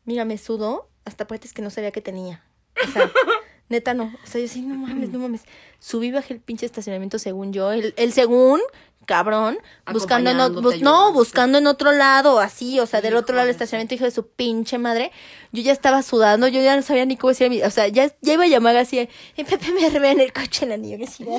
[0.06, 2.44] Mira, me sudó hasta partes que no sabía que tenía.
[2.88, 3.12] O sea,
[3.70, 4.14] neta no.
[4.24, 5.42] O sea, yo sí, no mames, no mames.
[5.80, 7.72] Subí, bajé el pinche estacionamiento según yo.
[7.72, 8.60] El, el según,
[9.06, 9.60] cabrón,
[9.94, 13.36] buscando en, o- Acompañándote, bus- no, buscando en otro lado, así, o sea, del otro
[13.36, 15.12] lado del estacionamiento, hijo de su pinche madre.
[15.52, 17.88] Yo ya estaba sudando, yo ya no sabía ni cómo decir, a mi- o sea,
[17.88, 20.76] ya, ya iba a llamar así, eh, Pepe me arrebé en el coche en la
[20.76, 21.38] universidad.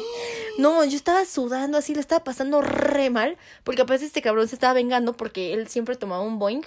[0.58, 4.54] No, yo estaba sudando así, le estaba pasando re mal, porque aparte este cabrón se
[4.54, 6.62] estaba vengando porque él siempre tomaba un Boeing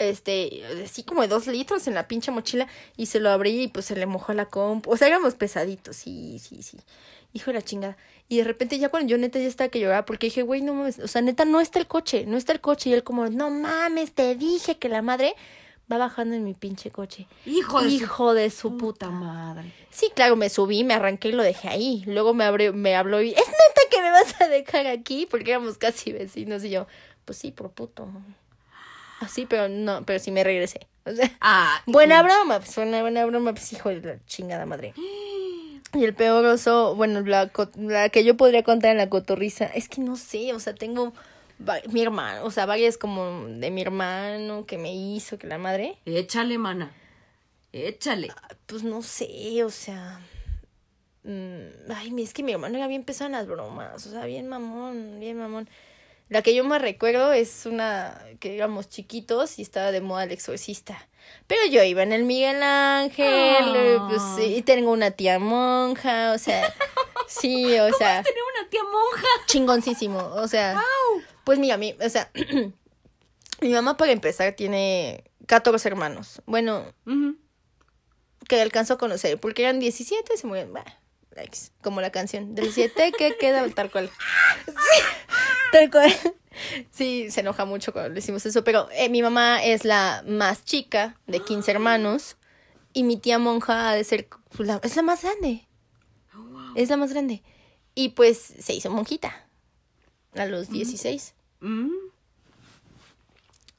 [0.00, 3.68] este, así como de dos litros en la pinche mochila y se lo abrí y
[3.68, 4.88] pues se le mojó la comp.
[4.88, 6.78] O sea, éramos pesaditos, sí, sí, sí.
[7.32, 7.96] Hijo de la chingada.
[8.28, 10.74] Y de repente ya cuando yo neta ya estaba que lloraba porque dije, güey, no
[10.74, 12.90] mames, o sea, neta no está el coche, no está el coche.
[12.90, 15.34] Y él como, no mames, te dije que la madre
[15.90, 17.26] va bajando en mi pinche coche.
[17.46, 19.06] Hijo de Hijo de su su puta.
[19.06, 19.72] puta madre.
[19.90, 22.04] Sí, claro, me subí, me arranqué y lo dejé ahí.
[22.06, 25.26] Luego me abrió, me habló y, ¿es neta que me vas a dejar aquí?
[25.28, 26.86] Porque éramos casi vecinos y yo,
[27.24, 28.08] pues sí, por puto.
[29.20, 30.88] Así, pero no, pero sí me regresé.
[31.04, 34.92] O sea, Ah, buena broma, pues una buena broma, pues hijo de la chingada madre.
[35.94, 39.88] Y el peor oso, bueno, la, la que yo podría contar en la cotorriza, es
[39.88, 41.12] que no sé, o sea, tengo
[41.90, 45.98] mi hermano, o sea, varias como de mi hermano que me hizo, que la madre.
[46.06, 46.92] Échale, mana.
[47.72, 48.28] Échale.
[48.66, 50.20] Pues no sé, o sea.
[51.24, 54.06] mm, ay, es que mi hermano era bien pesado en las bromas.
[54.06, 55.68] O sea, bien mamón, bien mamón.
[56.30, 60.30] La que yo más recuerdo es una que éramos chiquitos y estaba de moda el
[60.32, 61.08] exorcista.
[61.48, 66.38] Pero yo iba en el Miguel Ángel, eh, pues, y tengo una tía monja, o
[66.38, 66.72] sea,
[67.28, 69.26] sí, o sea, Tener una tía monja.
[69.46, 70.80] chingoncísimo, o sea,
[71.44, 72.30] pues mira, mi, o sea,
[73.60, 76.42] mi mamá para empezar tiene 14 hermanos.
[76.46, 76.84] Bueno,
[78.48, 80.72] que alcanzó a conocer, porque eran 17 y se murieron.
[80.72, 80.99] Bah,
[81.40, 82.54] likes, como la canción.
[82.54, 84.10] 17 que queda tal cual.
[84.66, 85.02] Sí,
[85.72, 86.14] tal cual.
[86.90, 90.64] Sí, se enoja mucho cuando le decimos eso, pero eh, mi mamá es la más
[90.64, 92.36] chica de 15 hermanos
[92.92, 95.66] y mi tía monja ha de ser pues, la, es la más grande.
[96.74, 97.42] Es la más grande.
[97.94, 99.46] Y pues se hizo monjita
[100.34, 101.90] a los 16 Mm.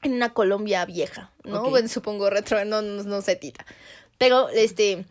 [0.02, 1.68] en una Colombia vieja, ¿no?
[1.70, 3.64] Bueno, supongo retro, no, no, no sé, tita.
[4.18, 5.04] Pero, este,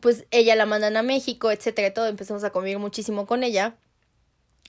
[0.00, 2.06] pues ella la mandan a México, etcétera, y todo.
[2.06, 3.76] Empezamos a convivir muchísimo con ella.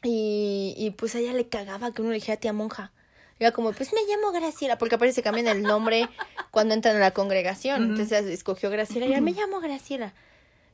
[0.04, 2.92] Y, y pues a ella le cagaba que uno le dijera tía monja.
[3.40, 6.08] Era como, pues me llamo Graciela, porque aparece cambian el nombre
[6.52, 7.84] cuando entran a la congregación.
[7.92, 10.14] Entonces escogió Graciela y ella, me llamo Graciela.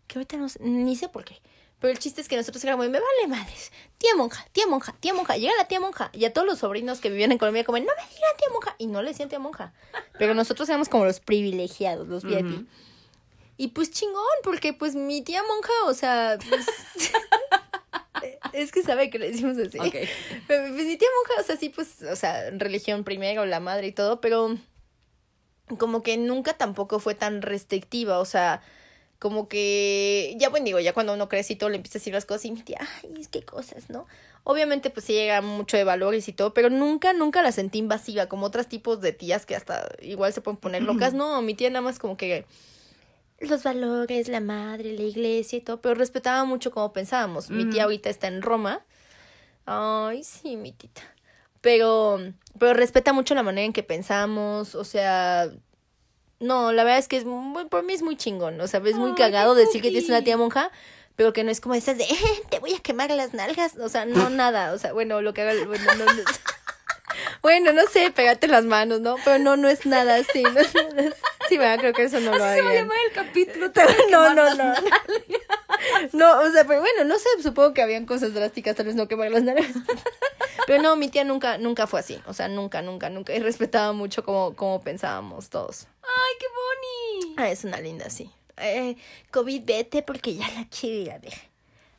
[0.08, 1.39] Que ahorita no sé- ni sé por qué.
[1.80, 3.72] Pero el chiste es que nosotros éramos, me vale madres.
[3.97, 5.38] Tía monja, tía monja, tía monja.
[5.38, 6.12] Llega la tía monja.
[6.14, 8.76] Y a todos los sobrinos que vivían en Colombia, como, no me digan tía monja.
[8.78, 9.74] Y no le decían tía monja.
[10.20, 12.45] Pero nosotros éramos como los privilegiados, los VIP.
[12.45, 12.66] Ujú.
[13.62, 16.66] Y pues chingón, porque pues mi tía monja, o sea, pues,
[18.53, 19.78] es que sabe que le decimos así.
[19.78, 19.97] Ok.
[20.47, 23.91] Pues mi tía monja, o sea, sí, pues, o sea, religión primero, la madre y
[23.91, 24.57] todo, pero
[25.78, 28.64] como que nunca tampoco fue tan restrictiva, o sea,
[29.20, 32.16] como que, ya bueno, digo, ya cuando uno crece y todo, le empieza a decir
[32.16, 34.07] las cosas y mi tía, ay, es que cosas, ¿no?
[34.43, 38.26] Obviamente, pues sí llega mucho de valores y todo, pero nunca, nunca la sentí invasiva,
[38.26, 41.14] como otros tipos de tías que hasta igual se pueden poner locas.
[41.22, 42.47] No, mi tía nada más como que
[43.42, 47.50] los valores, la madre, la iglesia y todo, pero respetaba mucho como pensábamos.
[47.50, 48.82] Mi tía ahorita está en Roma.
[49.66, 51.02] Ay, sí, mi tita.
[51.62, 52.20] Pero,
[52.60, 55.50] pero respeta mucho la manera en que pensamos, o sea,
[56.39, 58.96] no, la verdad es que es muy, por mí es muy chingón, o sea, es
[58.96, 60.72] muy Ay, cagado decir que tienes una tía monja,
[61.16, 62.16] pero que no es como esas de, "Eh,
[62.50, 65.42] te voy a quemar las nalgas, o sea, no nada, o sea, bueno, lo que
[65.44, 66.22] haga, bueno, no, no,
[67.41, 69.16] bueno, no sé, pegarte las manos, ¿no?
[69.24, 71.22] Pero no, no es nada así, no es nada así.
[71.49, 71.80] Sí, ¿verdad?
[71.80, 73.72] creo que eso no lo Así se va a llamar el capítulo.
[73.74, 74.74] te voy a No, no, no.
[76.14, 79.07] No, o sea, pero bueno, no sé, supongo que habían cosas drásticas, tal vez no
[79.07, 79.72] quemar las nalgas.
[80.68, 82.22] Pero no, mi tía nunca, nunca fue así.
[82.28, 83.34] O sea, nunca, nunca, nunca.
[83.34, 85.88] Y respetaba mucho como, como pensábamos todos.
[86.03, 86.45] Ay, qué
[87.26, 87.36] boni.
[87.38, 88.30] Ah, es una linda, sí.
[88.57, 88.95] Eh,
[89.32, 91.34] COVID, vete porque ya la quiero ir a ver.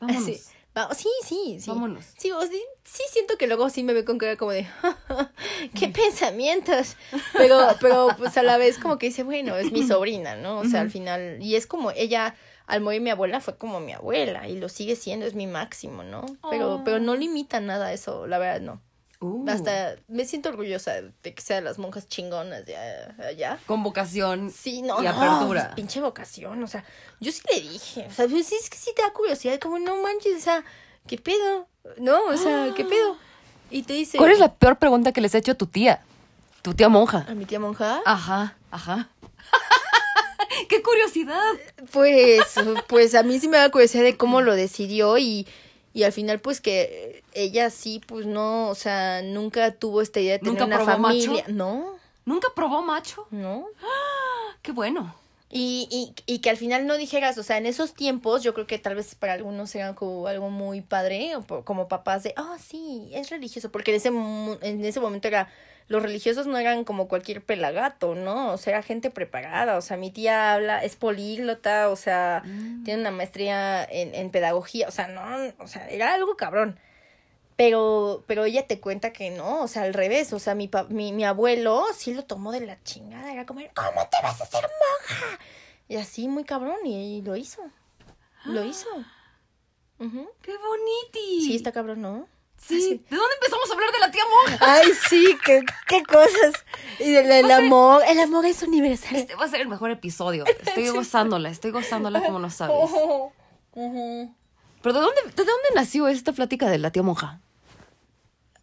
[0.00, 0.24] Vámonos.
[0.24, 0.40] Sí.
[0.76, 1.70] Va- sí, sí, sí.
[1.70, 2.04] Vámonos.
[2.16, 4.66] Sí, o sí, sí siento que luego sí me ve con cara como de,
[5.78, 6.96] qué pensamientos.
[7.34, 10.60] Pero, pero pues a la vez como que dice, bueno, es mi sobrina, ¿no?
[10.60, 12.34] O sea, al final, y es como ella,
[12.66, 16.02] al morir mi abuela fue como mi abuela y lo sigue siendo, es mi máximo,
[16.04, 16.24] ¿no?
[16.50, 16.82] Pero, Oh.
[16.84, 18.80] pero no limita nada eso, la verdad, no.
[19.22, 23.58] Uh, Hasta me siento orgullosa de que sean las monjas chingonas de allá.
[23.66, 25.62] Con vocación Sí, no, y no, apertura.
[25.66, 26.84] pues, pinche vocación, o sea,
[27.20, 29.78] yo sí le dije, o sea, pues, sí, es que sí te da curiosidad, como
[29.78, 30.64] no manches, o sea,
[31.06, 31.68] ¿qué pedo?
[31.98, 33.16] No, o sea, ¿qué pedo?
[33.70, 34.18] Y te dice...
[34.18, 36.00] ¿Cuál es la peor pregunta que les ha hecho a tu tía?
[36.62, 37.24] Tu tía monja.
[37.28, 38.02] ¿A mi tía monja?
[38.04, 39.08] Ajá, ajá.
[40.68, 41.52] ¡Qué curiosidad!
[41.92, 42.42] Pues,
[42.88, 45.46] pues a mí sí me da curiosidad de cómo lo decidió y,
[45.94, 50.32] y al final pues que ella sí, pues no, o sea, nunca tuvo esta idea
[50.34, 51.18] de tener ¿Nunca una probó macho?
[51.18, 51.44] familia.
[51.48, 53.26] No, ¿Nunca probó macho?
[53.30, 53.66] no.
[54.62, 55.14] ¡Qué bueno!
[55.54, 58.66] Y, y, y que al final no dijeras, o sea, en esos tiempos yo creo
[58.66, 62.32] que tal vez para algunos era como algo muy padre, o po- como papás de,
[62.38, 64.08] oh, sí, es religioso, porque en ese,
[64.66, 65.50] en ese momento era,
[65.88, 68.52] los religiosos no eran como cualquier pelagato, ¿no?
[68.52, 72.42] O sea, era gente preparada, o sea, mi tía habla, es políglota, o sea,
[72.84, 75.22] tiene una maestría en, en pedagogía, o sea, no,
[75.58, 76.78] o sea, era algo cabrón.
[77.56, 80.84] Pero, pero ella te cuenta que no, o sea, al revés, o sea, mi, pa-
[80.84, 84.44] mi, mi abuelo sí lo tomó de la chingada, era como, ¿cómo te vas a
[84.44, 85.38] hacer monja?
[85.88, 87.62] Y así, muy cabrón, y, y lo hizo,
[88.46, 88.88] lo hizo.
[90.42, 91.46] ¡Qué boniti!
[91.46, 92.26] Sí, está cabrón, ¿no?
[92.66, 93.04] Sí.
[93.10, 94.58] ¿De dónde empezamos a hablar de la tía monja?
[94.74, 96.64] Ay, sí, qué, qué cosas.
[97.00, 99.16] Y del el amor, el amor es universal.
[99.16, 100.44] Este va a ser el mejor episodio.
[100.66, 102.76] Estoy gozándola, estoy gozándola como no sabes.
[103.74, 104.34] Ujú.
[104.82, 107.40] ¿Pero de dónde, de dónde nació esta plática de la tía monja?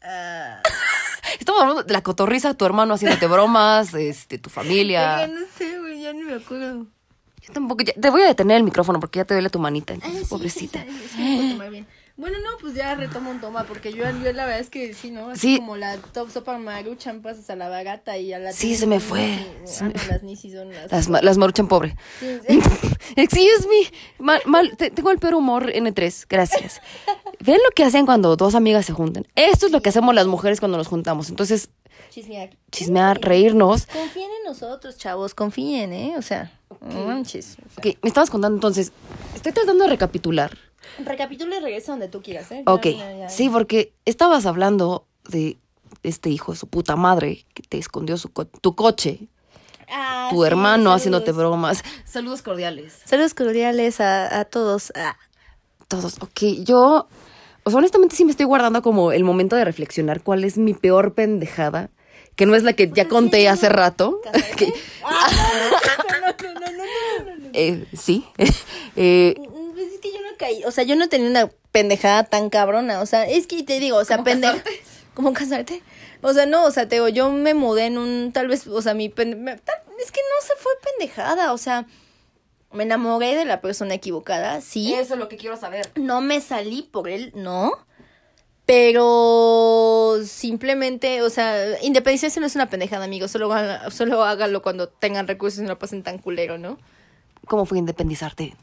[0.01, 0.61] Ah,
[1.39, 5.27] Estamos hablando de la cotorriza, tu hermano haciéndote bromas, este, tu familia.
[5.27, 6.87] no sé, güey, ya no me acuerdo.
[7.41, 9.93] Yo tampoco, ya- te voy a detener el micrófono porque ya te duele tu manita,
[9.93, 10.83] Ay, entonces, sí, pobrecita.
[10.83, 11.87] sí, sí, sí, me puedo tomar bien.
[12.19, 15.09] Bueno, no, pues ya retomo un toma, porque yo, yo la verdad es que sí,
[15.09, 15.29] ¿no?
[15.29, 15.57] Así Sí.
[15.59, 18.51] como la top sopa maruchan pasas a la barata y a la...
[18.51, 19.39] Sí, se me fue.
[19.63, 20.91] Se Ah, me no, las nisis son las...
[20.91, 21.95] Las, ma- las maruchan pobre.
[22.19, 22.59] Sí, sí.
[23.15, 24.23] Excuse me.
[24.23, 26.25] Mal, mal, te- tengo el peor humor N3.
[26.27, 26.81] Gracias.
[27.39, 29.25] Ven lo que hacen cuando dos amigas se juntan.
[29.35, 31.29] Esto es lo que hacemos las mujeres cuando nos juntamos.
[31.29, 31.69] Entonces,
[32.09, 32.49] Chismear.
[32.71, 33.85] chismear, reírnos.
[33.85, 36.15] Confíen en nosotros, chavos, confíen, ¿eh?
[36.17, 36.51] O sea,
[36.81, 37.55] no manches.
[37.65, 37.91] o sea.
[37.91, 38.91] Ok, me estabas contando entonces.
[39.35, 40.57] Estoy tratando de recapitular.
[40.99, 42.63] Recapitula y regresa donde tú quieras, ¿eh?
[42.65, 43.29] Ya, Ok, ya, ya.
[43.29, 45.57] sí, porque estabas hablando de
[46.03, 49.27] este hijo de su puta madre que te escondió su co- tu coche,
[49.91, 50.95] Ah, tu sí, hermano saludos.
[50.97, 51.83] haciéndote bromas.
[52.05, 52.93] Saludos cordiales.
[53.05, 54.91] Saludos cordiales a, a todos.
[54.95, 55.17] Ah.
[55.87, 57.07] Todos, ok, yo,
[57.63, 60.75] o sea, honestamente sí me estoy guardando como el momento de reflexionar cuál es mi
[60.75, 61.89] peor pendejada,
[62.35, 64.21] que no es la que ya conté hace rato.
[64.57, 64.67] que-
[65.01, 67.49] No, no, no, no, no, no, no.
[67.53, 68.25] eh, sí.
[68.95, 72.23] eh, Mm, pues es que yo no caí, o sea, yo no tenía una pendejada
[72.23, 74.53] tan cabrona, o sea, es que te digo, o sea, ¿Cómo pendeja.
[74.53, 74.81] casarte?
[75.13, 75.83] ¿Cómo casarte?
[76.23, 78.81] O sea, no, o sea, te digo, yo me mudé en un, tal vez, o
[78.81, 79.35] sea, mi pende-
[80.01, 81.85] es que no se fue pendejada, o sea,
[82.71, 84.93] me enamoré de la persona equivocada, sí.
[84.93, 85.89] Eso es lo que quiero saber.
[85.95, 87.73] No me salí por él, no.
[88.65, 93.31] Pero simplemente, o sea, independencia no es una pendejada, amigos.
[93.31, 96.77] Solo, haga- solo hágalo cuando tengan recursos y no lo pasen tan culero, ¿no?
[97.47, 98.55] ¿Cómo fue independizarte?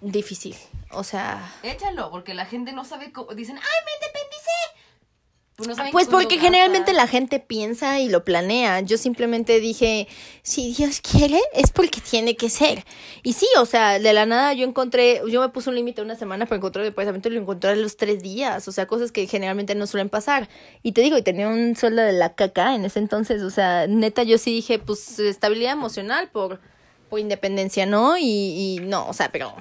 [0.00, 0.56] Difícil.
[0.90, 1.54] O sea.
[1.62, 3.32] Échalo, porque la gente no sabe cómo.
[3.34, 4.82] Dicen, ¡ay, me independicé!
[5.56, 8.80] Pues, no Pues porque generalmente la gente piensa y lo planea.
[8.80, 10.08] Yo simplemente dije,
[10.42, 12.84] si Dios quiere, es porque tiene que ser.
[13.22, 16.16] Y sí, o sea, de la nada yo encontré, yo me puse un límite una
[16.16, 18.66] semana para encontrar el departamento y lo encontré a los tres días.
[18.66, 20.48] O sea, cosas que generalmente no suelen pasar.
[20.82, 23.42] Y te digo, y tenía un sueldo de la caca en ese entonces.
[23.42, 26.60] O sea, neta, yo sí dije, pues estabilidad emocional por,
[27.12, 28.16] por independencia, ¿no?
[28.16, 29.54] Y, y no, o sea, pero...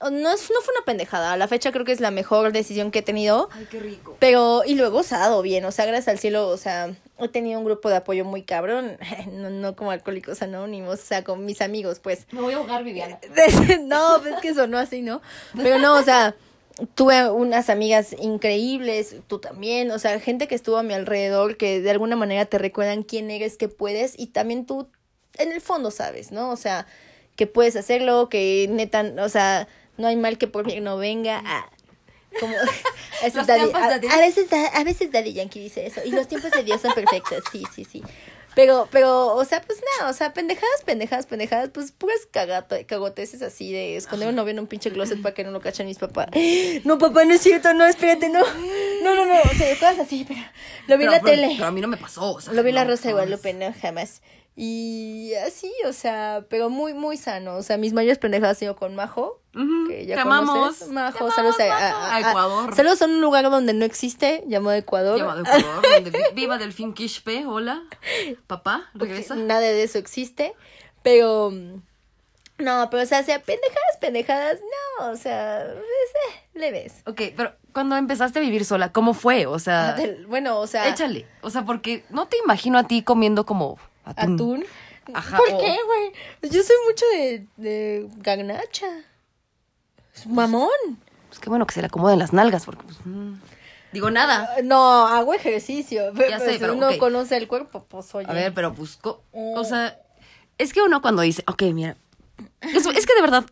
[0.00, 1.32] No, es, no fue una pendejada.
[1.32, 3.48] A la fecha creo que es la mejor decisión que he tenido.
[3.50, 4.16] Ay, qué rico.
[4.20, 7.58] Pero, y lo he gozado bien, o sea, gracias al cielo, o sea, he tenido
[7.58, 8.96] un grupo de apoyo muy cabrón,
[9.32, 12.28] no, no como alcohólicos anónimos, o sea, con mis amigos, pues.
[12.30, 13.18] Me voy a ahogar, Viviana.
[13.82, 15.20] no, pues es que sonó así, ¿no?
[15.56, 16.36] Pero no, o sea,
[16.94, 21.80] tuve unas amigas increíbles, tú también, o sea, gente que estuvo a mi alrededor que
[21.80, 24.88] de alguna manera te recuerdan quién eres, que puedes, y también tú,
[25.38, 26.50] en el fondo, sabes, ¿no?
[26.50, 26.86] O sea,
[27.36, 31.42] que puedes hacerlo, que neta, o sea, no hay mal que por bien no venga.
[31.44, 31.68] Ah,
[32.40, 32.54] como,
[33.22, 36.50] a, veces Daddy- a- a veces a veces Daddy Yankee dice eso, y los tiempos
[36.50, 38.02] de Dios son perfectos, sí, sí, sí.
[38.54, 43.40] Pero, pero, o sea, pues nada, o sea, pendejadas, pendejadas, pendejadas, pues puras cagato, cagoteces
[43.42, 45.98] así de esconder un novio en un pinche closet para que no lo cachen mis
[45.98, 46.26] papás.
[46.84, 48.40] No, papá, no es cierto, no, espérate, no.
[49.02, 50.40] No, no, no, o sea, cosas así, pero
[50.88, 51.54] lo vi en la pero, tele.
[51.56, 52.32] Pero a mí no me pasó.
[52.34, 53.12] o sea, Lo vi en la Rosa de.
[53.12, 54.22] Guadalupe, no, jamás.
[54.60, 57.54] Y así, o sea, pero muy, muy sano.
[57.54, 59.40] O sea, mis mayores pendejadas han sido con Majo.
[59.54, 60.48] Ujú, Que ya te conoces.
[60.48, 60.88] amamos.
[60.88, 61.96] Majo, Te saludos amamos, a, Majo.
[61.96, 62.74] a- A a- Ecuador.
[62.74, 65.16] Saludos a un lugar donde no existe, llamado Ecuador.
[65.16, 67.84] Llamado Ecuador, donde vi- viva Delfín Quispe, hola.
[68.48, 69.36] Papá, regresa.
[69.36, 70.54] Nada de eso existe.
[71.04, 71.52] Pero.
[72.58, 74.58] No, pero o sea, sea pendejadas, pendejadas,
[74.98, 75.78] no, o sea, eh,
[76.54, 77.02] leves.
[77.06, 79.46] Ok, pero cuando empezaste a vivir sola, ¿cómo fue?
[79.46, 81.24] O sea, Del- Bueno, o sea, échale.
[81.42, 83.78] O sea, porque no te imagino a ti comiendo como
[84.10, 84.34] atún.
[84.34, 84.64] atún.
[85.14, 86.52] Ajá, ¿Por o- qué, güey?
[86.52, 88.86] Yo soy mucho de, de garnacha.
[90.26, 90.68] Mamón.
[91.28, 93.34] Pues qué bueno que se le acomoden las nalgas, porque pues, mm,
[93.92, 94.56] digo nada.
[94.64, 96.12] No, hago ejercicio.
[96.14, 98.26] Ya sé, si pero, uno conoce el cuerpo, pues oye.
[98.28, 99.98] A ver, pero busco, o sea,
[100.58, 101.96] es que uno cuando dice, ok, mira,
[102.62, 103.44] es, es que de verdad,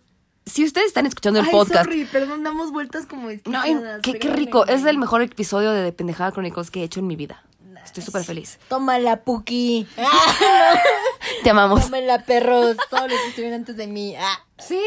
[0.45, 3.63] si ustedes están escuchando el Ay, podcast, sorry, perdón, damos vueltas como no,
[4.03, 7.07] qué, qué rico, es el mejor episodio de, de Pendejada Chronicles que he hecho en
[7.07, 7.43] mi vida.
[7.87, 8.59] Estoy súper feliz.
[8.69, 9.87] Tómala, Puki.
[11.43, 11.85] Te amamos.
[11.85, 12.77] Tómala, perros.
[12.91, 14.15] Todos los que estuvieron antes de mí.
[14.19, 14.45] Ah.
[14.59, 14.81] Sí,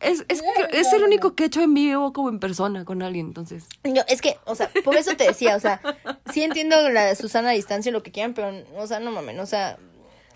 [0.00, 0.42] es, es,
[0.72, 3.64] es el único que he hecho en vivo como en persona con alguien, entonces.
[3.84, 5.80] Yo, es que, o sea, por eso te decía, o sea,
[6.32, 9.46] sí entiendo la Susana a distancia, lo que quieran, pero, o sea, no mames, o
[9.46, 9.78] sea,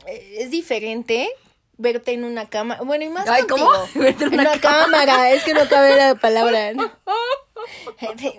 [0.06, 1.30] eh, es diferente
[1.78, 2.82] verte en una cámara.
[2.82, 3.70] Bueno, y más Ay, contigo.
[3.70, 3.88] ¿cómo?
[4.02, 6.72] Verte en en una una cámara, es que no cabe la palabra.
[6.74, 6.90] ¿no?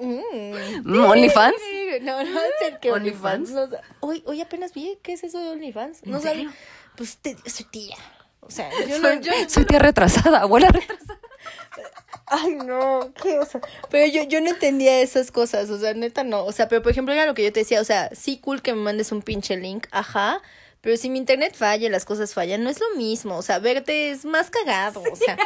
[0.02, 0.82] Mm.
[0.84, 1.56] Mm, ¿OnlyFans?
[2.02, 3.52] No, no es que ¿OnlyFans?
[4.00, 6.06] Hoy, hoy apenas vi qué es eso de OnlyFans.
[6.06, 6.54] No ¿En sabía.
[6.96, 7.98] Pues te, soy tía.
[8.42, 11.20] O sea, yo Soy, no, yo, soy tía retrasada, abuela retrasada.
[12.26, 13.60] Ay, no, qué, o sea,
[13.90, 16.92] pero yo, yo no entendía esas cosas, o sea, neta no, o sea, pero por
[16.92, 19.22] ejemplo era lo que yo te decía, o sea, sí cool que me mandes un
[19.22, 20.42] pinche link, ajá,
[20.82, 24.12] pero si mi internet falla, las cosas fallan, no es lo mismo, o sea, verte
[24.12, 25.38] es más cagado, o sea,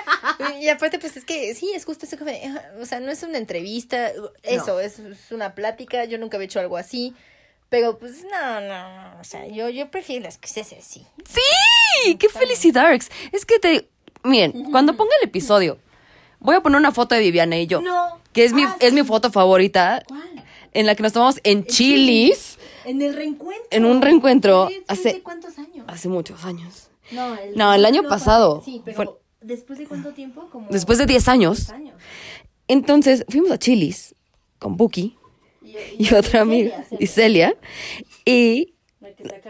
[0.61, 2.41] y aparte pues es que sí, es justo eso que me-
[2.81, 4.11] o sea, no es una entrevista,
[4.43, 7.13] eso, es, es una plática, yo nunca había hecho algo así,
[7.69, 11.05] pero pues no, no, no, o sea, yo, yo prefiero las cosas así.
[11.27, 12.15] ¡Sí!
[12.15, 12.93] ¡Qué felicidad!
[13.31, 13.89] Es que te.
[14.23, 15.77] Miren, cuando ponga el episodio,
[16.39, 17.81] voy a poner una foto de Viviana y yo.
[17.81, 18.21] No.
[18.33, 20.03] Que es mi, Ah, es mi foto favorita.
[20.73, 22.54] En la que nos tomamos en Chilis
[22.85, 23.65] En el reencuentro.
[23.71, 24.83] En un reencuentro ¿Sí?
[24.87, 25.85] hace- ¿Hace cuántos años?
[25.87, 26.89] hace muchos años.
[27.11, 28.61] No, el, No, el año no, pasado.
[28.65, 29.09] Sí, pero Fue-
[29.41, 30.49] ¿después de cuánto tiempo?
[30.51, 31.57] Como Después de 10 años.
[31.67, 31.95] 10 años.
[32.67, 34.15] Entonces fuimos a Chilis
[34.59, 35.17] con Buki
[35.99, 37.55] y otra amiga, y Celia.
[38.25, 38.73] Y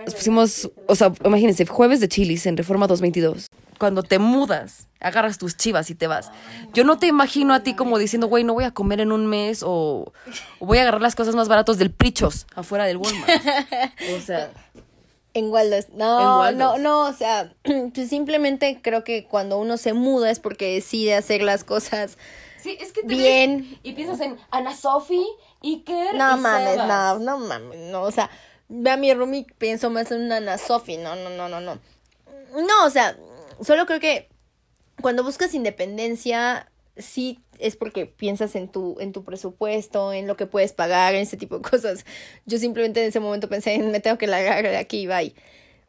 [0.06, 3.48] nos pusimos, o sea, imagínense, jueves de Chilis en Reforma 222.
[3.80, 6.32] Cuando te mudas, agarras tus chivas y te vas.
[6.74, 9.28] Yo no te imagino a ti como diciendo, güey, no voy a comer en un
[9.28, 10.12] mes o,
[10.60, 13.30] o voy a agarrar las cosas más baratas del Prichos afuera del Walmart.
[14.18, 14.52] O sea,
[15.34, 15.90] En Waldos.
[15.94, 16.58] No, En Waldos.
[16.58, 17.54] no, no, o sea,
[17.94, 22.18] pues simplemente creo que cuando uno se muda es porque decide hacer las cosas.
[22.58, 23.68] sí, es que te Bien.
[23.70, 25.24] ves y piensas en Ana Sofi,
[25.62, 28.30] Iker No mames, no, no mames, no, o sea,
[28.70, 31.78] ve a mi roomie, pienso más en una Ana Sofi, no, no, no, no, no.
[32.56, 33.16] No, o sea,
[33.62, 34.30] solo creo que
[35.06, 40.48] cuando buscas independencia, sí es porque piensas en tu, en tu presupuesto, en lo que
[40.48, 42.08] puedes pagar, en ese tipo de cosas.
[42.48, 45.36] Yo simplemente en ese momento pensé en me tengo que largar de aquí, bye.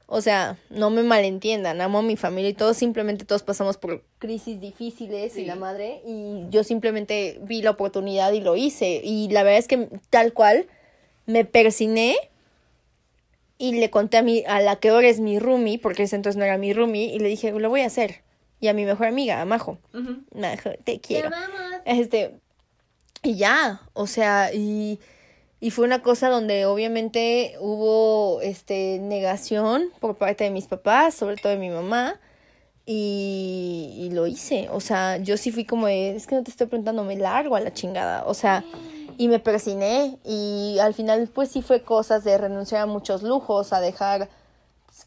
[0.04, 4.04] O sea, no me malentiendan, amo a mi familia y todos, simplemente todos pasamos por
[4.18, 9.00] crisis difíciles y la madre, y yo simplemente vi la oportunidad y lo hice.
[9.02, 10.66] Y la verdad es que tal cual
[11.24, 12.16] me persiné
[13.56, 16.36] y le conté a mi, a la que ahora es mi roomie, porque ese entonces
[16.36, 18.25] no era mi roomie, y le dije, lo voy a hacer.
[18.66, 19.78] Y a mi mejor amiga, a Majo.
[20.34, 21.30] Majo, te quiero.
[21.84, 22.34] Este,
[23.22, 24.98] y ya, o sea, y,
[25.60, 31.36] y fue una cosa donde obviamente hubo este negación por parte de mis papás, sobre
[31.36, 32.18] todo de mi mamá,
[32.84, 34.66] y, y lo hice.
[34.72, 37.54] O sea, yo sí fui como de, es que no te estoy preguntando, me largo
[37.54, 38.24] a la chingada.
[38.26, 38.64] O sea,
[39.16, 43.72] y me persiné, y al final pues sí fue cosas de renunciar a muchos lujos,
[43.72, 44.28] a dejar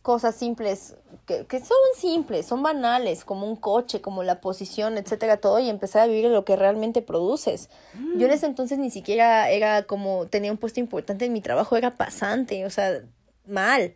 [0.10, 0.96] cosas simples
[1.28, 5.70] que, que son simples, son banales, como un coche, como la posición, etcétera, todo, y
[5.70, 7.70] empezar a vivir lo que realmente produces.
[8.18, 11.78] Yo en ese entonces ni siquiera era como, tenía un puesto importante en mi trabajo,
[11.78, 13.04] era pasante, o sea,
[13.46, 13.94] mal.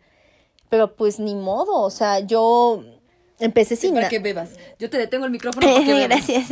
[0.68, 2.84] Pero pues ni modo, o sea, yo
[3.38, 4.50] empecé sin para que bebas.
[4.78, 6.08] Yo te detengo el micrófono bebas.
[6.08, 6.46] Gracias.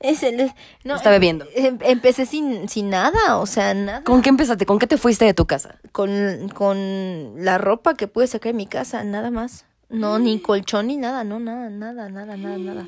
[0.00, 0.52] Es el,
[0.84, 1.46] no, Está bebiendo.
[1.54, 4.66] em- empecé sin, sin nada, o sea, nada ¿Con qué empezaste?
[4.66, 5.78] ¿Con qué te fuiste de tu casa?
[5.92, 9.64] con, con la ropa que pude sacar de mi casa, nada más.
[9.88, 12.86] No, ni colchón ni nada, no, nada, nada, nada, nada, nada.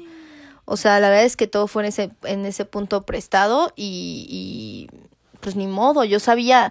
[0.67, 4.27] O sea, la verdad es que todo fue en ese, en ese punto prestado y,
[4.29, 6.71] y pues ni modo, yo sabía,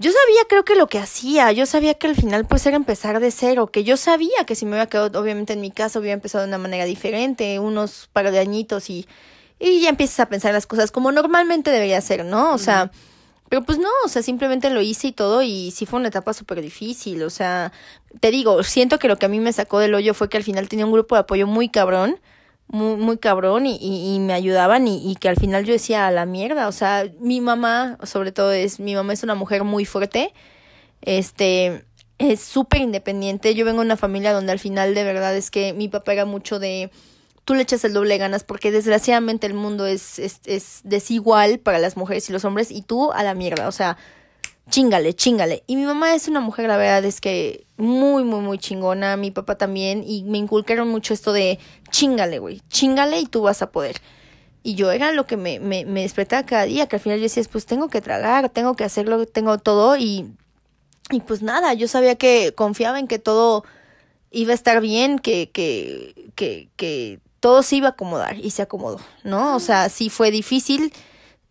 [0.00, 3.20] yo sabía creo que lo que hacía, yo sabía que al final pues era empezar
[3.20, 6.14] de cero, que yo sabía que si me hubiera quedado obviamente en mi casa hubiera
[6.14, 9.06] empezado de una manera diferente, unos par de añitos y,
[9.58, 12.54] y ya empiezas a pensar las cosas como normalmente debería ser, ¿no?
[12.54, 12.90] O sea,
[13.50, 16.32] pero pues no, o sea, simplemente lo hice y todo y sí fue una etapa
[16.32, 17.70] súper difícil, o sea,
[18.20, 20.44] te digo, siento que lo que a mí me sacó del hoyo fue que al
[20.44, 22.18] final tenía un grupo de apoyo muy cabrón,
[22.72, 26.10] muy, muy cabrón y, y, me ayudaban y, y que al final yo decía a
[26.10, 29.84] la mierda, o sea, mi mamá, sobre todo es, mi mamá es una mujer muy
[29.84, 30.32] fuerte,
[31.02, 31.84] este,
[32.18, 35.72] es súper independiente, yo vengo de una familia donde al final de verdad es que
[35.72, 36.90] mi papá era mucho de
[37.44, 41.80] tú le echas el doble ganas porque desgraciadamente el mundo es, es, es desigual para
[41.80, 43.96] las mujeres y los hombres y tú a la mierda, o sea,
[44.68, 45.62] chingale, chingale.
[45.66, 49.30] Y mi mamá es una mujer, la verdad es que muy, muy, muy chingona, mi
[49.30, 51.58] papá también, y me inculcaron mucho esto de
[51.90, 54.00] chingale, güey, chingale y tú vas a poder.
[54.62, 57.24] Y yo era lo que me, me, me despertaba cada día, que al final yo
[57.24, 60.32] decía, pues tengo que tragar, tengo que hacerlo, tengo todo y,
[61.10, 63.64] y pues nada, yo sabía que confiaba en que todo
[64.30, 68.62] iba a estar bien, que, que, que, que todo se iba a acomodar y se
[68.62, 69.56] acomodó, ¿no?
[69.56, 70.92] O sea, sí fue difícil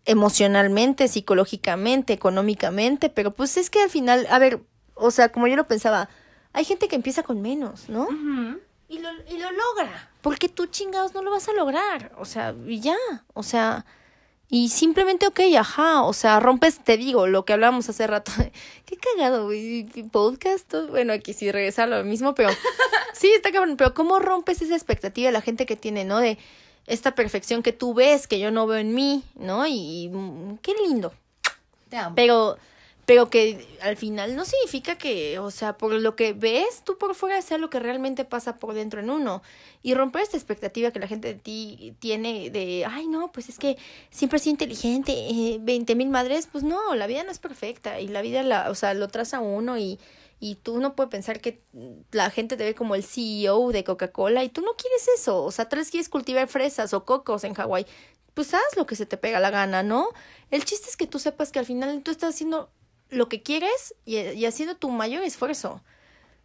[0.04, 4.60] emocionalmente, psicológicamente, económicamente, pero pues es que al final, a ver,
[4.94, 6.08] o sea, como yo lo pensaba,
[6.52, 8.08] hay gente que empieza con menos, ¿no?
[8.88, 12.54] y, lo, y lo logra, porque tú chingados no lo vas a lograr, o sea,
[12.66, 12.96] y ya,
[13.34, 13.86] o sea,
[14.52, 18.32] y simplemente, ok, ajá, o sea, rompes, te digo, lo que hablábamos hace rato,
[18.84, 22.50] qué cagado, güey, podcast, bueno, aquí sí regresa lo mismo, pero
[23.14, 26.18] sí, está cabrón, pero ¿cómo rompes esa expectativa de la gente que tiene, ¿no?
[26.18, 26.36] De
[26.86, 29.66] esta perfección que tú ves, que yo no veo en mí, ¿no?
[29.66, 31.12] Y, mm, qué lindo.
[31.88, 32.14] Te amo.
[32.14, 32.56] Pero,
[33.06, 37.14] pero que al final no significa que, o sea, por lo que ves tú por
[37.14, 39.42] fuera sea lo que realmente pasa por dentro en uno.
[39.82, 43.58] Y romper esta expectativa que la gente de ti tiene de, ay, no, pues es
[43.58, 43.76] que
[44.10, 48.08] siempre soy inteligente, eh, 20 mil madres, pues no, la vida no es perfecta y
[48.08, 49.98] la vida, la, o sea, lo traza uno y,
[50.40, 51.62] y tú no puedes pensar que
[52.10, 55.52] la gente te ve como el CEO de Coca-Cola y tú no quieres eso, o
[55.52, 57.86] sea, tal vez quieres cultivar fresas o cocos en Hawái,
[58.32, 60.08] pues haz lo que se te pega la gana, ¿no?
[60.50, 62.70] El chiste es que tú sepas que al final tú estás haciendo
[63.10, 65.82] lo que quieres y, y haciendo tu mayor esfuerzo,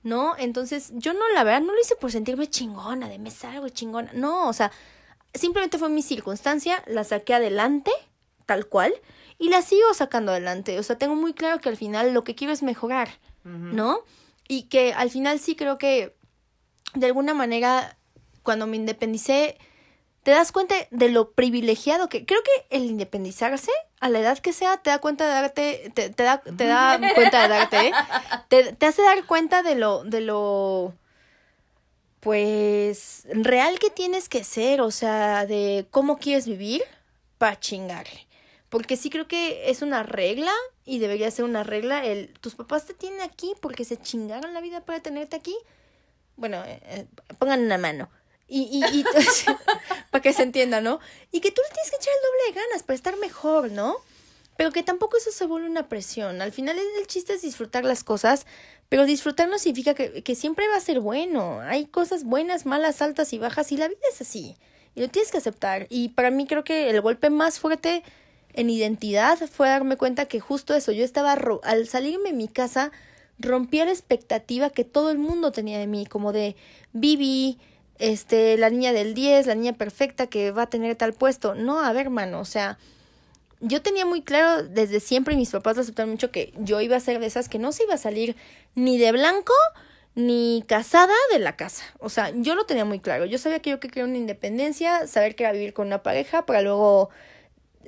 [0.03, 0.35] ¿no?
[0.37, 4.11] Entonces, yo no, la verdad, no lo hice por sentirme chingona, de me salgo chingona,
[4.13, 4.73] no, o sea,
[5.33, 7.91] simplemente fue mi circunstancia, la saqué adelante,
[8.45, 8.93] tal cual,
[9.37, 12.35] y la sigo sacando adelante, o sea, tengo muy claro que al final lo que
[12.35, 13.09] quiero es mejorar,
[13.45, 13.99] ¿no?
[14.47, 16.15] Y que al final sí creo que,
[16.93, 17.97] de alguna manera,
[18.43, 19.57] cuando me independicé,
[20.25, 24.53] te das cuenta de lo privilegiado que creo que el independizarse a la edad que
[24.53, 27.93] sea te da cuenta de darte te, te da te da cuenta de darte ¿eh?
[28.47, 30.95] te, te hace dar cuenta de lo de lo
[32.21, 36.81] pues real que tienes que ser o sea de cómo quieres vivir
[37.37, 38.25] para chingarle
[38.69, 40.51] porque sí creo que es una regla
[40.85, 44.61] y debería ser una regla el tus papás te tienen aquí porque se chingaron la
[44.61, 45.55] vida para tenerte aquí
[46.35, 47.07] bueno eh, eh,
[47.37, 48.09] pongan una mano
[48.47, 49.03] y, y, y
[50.11, 50.99] para que se entienda, ¿no?
[51.31, 53.97] Y que tú le tienes que echar el doble de ganas para estar mejor, ¿no?
[54.57, 56.41] Pero que tampoco eso se vuelve una presión.
[56.41, 58.45] Al final el chiste es disfrutar las cosas,
[58.87, 61.59] pero disfrutar no significa que, que siempre va a ser bueno.
[61.61, 64.55] Hay cosas buenas, malas, altas y bajas, y la vida es así.
[64.93, 65.87] Y lo tienes que aceptar.
[65.89, 68.03] Y para mí creo que el golpe más fuerte
[68.55, 72.91] en identidad fue darme cuenta que justo eso, yo estaba, al salirme de mi casa,
[73.39, 76.55] rompía la expectativa que todo el mundo tenía de mí, como de
[76.93, 77.57] Vivi,
[77.99, 81.55] este, la niña del 10, la niña perfecta que va a tener tal puesto.
[81.55, 82.77] No, a ver, hermano, o sea,
[83.61, 86.95] yo tenía muy claro desde siempre y mis papás lo aceptaron mucho que yo iba
[86.95, 88.35] a ser de esas que no se iba a salir
[88.75, 89.53] ni de blanco
[90.15, 91.83] ni casada de la casa.
[91.99, 93.25] O sea, yo lo tenía muy claro.
[93.25, 96.61] Yo sabía que yo quería una independencia, saber que era vivir con una pareja para
[96.61, 97.09] luego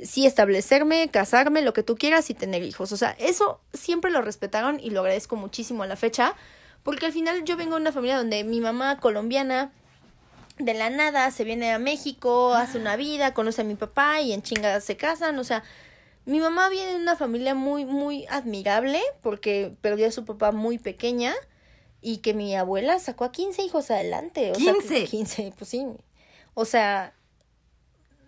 [0.04, 2.92] sí establecerme, casarme, lo que tú quieras y tener hijos.
[2.92, 6.36] O sea, eso siempre lo respetaron y lo agradezco muchísimo a la fecha,
[6.84, 9.72] porque al final yo vengo de una familia donde mi mamá colombiana
[10.60, 14.34] de la nada se viene a México, hace una vida, conoce a mi papá y
[14.34, 15.64] en chingadas se casan, o sea,
[16.26, 20.78] mi mamá viene de una familia muy, muy admirable porque perdió a su papá muy
[20.78, 21.34] pequeña
[22.02, 24.52] y que mi abuela sacó a 15 hijos adelante.
[24.52, 24.82] O ¿15?
[24.82, 25.86] Sea, 15, pues sí.
[26.54, 27.14] O sea,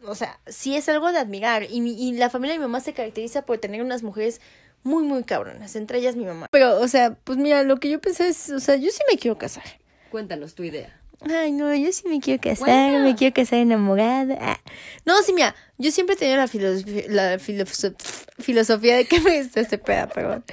[0.05, 1.67] o sea, sí es algo de admirar.
[1.69, 4.41] Y, mi, y la familia de mi mamá se caracteriza por tener unas mujeres
[4.83, 6.47] muy, muy cabronas, entre ellas mi mamá.
[6.51, 9.17] Pero, o sea, pues mira, lo que yo pensé es, o sea, yo sí me
[9.17, 9.63] quiero casar.
[10.09, 10.95] Cuéntanos tu idea.
[11.21, 14.37] Ay, no, yo sí me quiero casar, me quiero casar enamorada.
[14.39, 14.59] Ah.
[15.05, 17.93] No, sí, mira, yo siempre he tenido la, filosofía, la filosof
[18.39, 20.45] filosofía de que me gusta este peda, perdón.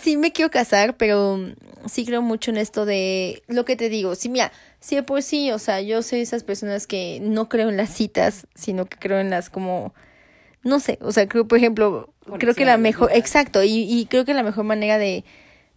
[0.00, 1.40] Sí me quiero casar, pero
[1.90, 4.14] sí creo mucho en esto de lo que te digo.
[4.14, 4.52] Sí, mira,
[4.84, 8.46] sí, pues sí, o sea, yo soy esas personas que no creo en las citas,
[8.54, 9.94] sino que creo en las como,
[10.62, 14.24] no sé, o sea, creo, por ejemplo, creo que la mejor, exacto, y, y creo
[14.24, 15.24] que la mejor manera de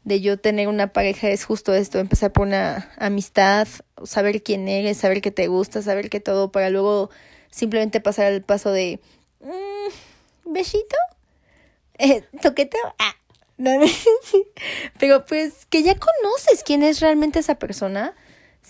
[0.08, 3.68] de yo tener una pareja es justo esto, empezar por una amistad,
[4.06, 7.10] saber quién eres, saber qué te gusta, saber qué todo, para luego
[7.52, 9.02] simplemente pasar el paso de
[9.42, 10.96] mmm, besito,
[11.98, 13.16] eh, toqueteo, ah,
[14.98, 18.16] pero pues que ya conoces quién es realmente esa persona.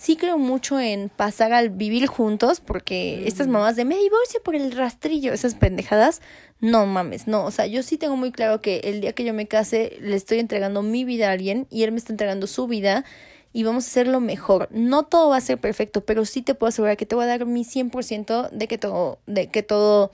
[0.00, 3.26] Sí creo mucho en pasar al vivir juntos, porque mm.
[3.26, 6.22] estas mamás de me divorcio por el rastrillo, esas pendejadas,
[6.60, 9.34] no mames, no, o sea, yo sí tengo muy claro que el día que yo
[9.34, 12.68] me case le estoy entregando mi vida a alguien y él me está entregando su
[12.68, 13.04] vida
[13.52, 14.68] y vamos a hacer lo mejor.
[14.70, 17.26] No todo va a ser perfecto, pero sí te puedo asegurar que te voy a
[17.26, 20.12] dar mi 100% de que todo, de que todo,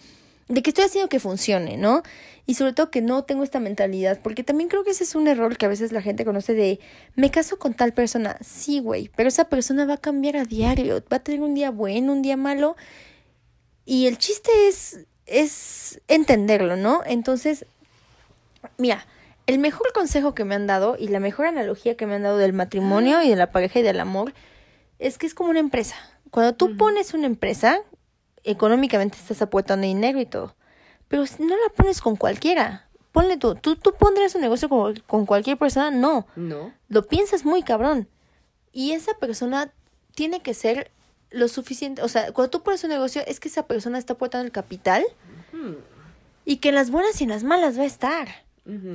[0.48, 2.02] de que estoy haciendo que funcione, ¿no?
[2.46, 5.26] Y sobre todo que no tengo esta mentalidad, porque también creo que ese es un
[5.28, 6.80] error que a veces la gente conoce de,
[7.16, 11.02] me caso con tal persona, sí, güey, pero esa persona va a cambiar a diario,
[11.10, 12.76] va a tener un día bueno, un día malo,
[13.86, 17.02] Y el chiste es, es entenderlo, ¿no?
[17.06, 17.66] Entonces,
[18.78, 19.06] mira,
[19.46, 22.38] el mejor consejo que me han dado y la mejor analogía que me han dado
[22.38, 24.32] del matrimonio y de la pareja y del amor
[24.98, 25.96] es que es como una empresa.
[26.30, 27.80] Cuando tú pones una empresa,
[28.44, 30.54] económicamente estás aportando dinero y todo.
[31.08, 34.96] Pero si no la pones con cualquiera, ponle tú, tú, tú pondrás un negocio con,
[35.06, 36.26] con cualquier persona, no.
[36.36, 36.72] No.
[36.88, 38.08] Lo piensas muy cabrón.
[38.72, 39.72] Y esa persona
[40.14, 40.90] tiene que ser
[41.30, 44.46] lo suficiente, o sea, cuando tú pones un negocio es que esa persona está aportando
[44.46, 45.04] el capital
[46.44, 48.28] y que en las buenas y en las malas va a estar.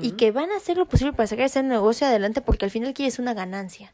[0.01, 2.95] Y que van a hacer lo posible para sacar ese negocio adelante porque al final
[2.95, 3.93] quieres una ganancia.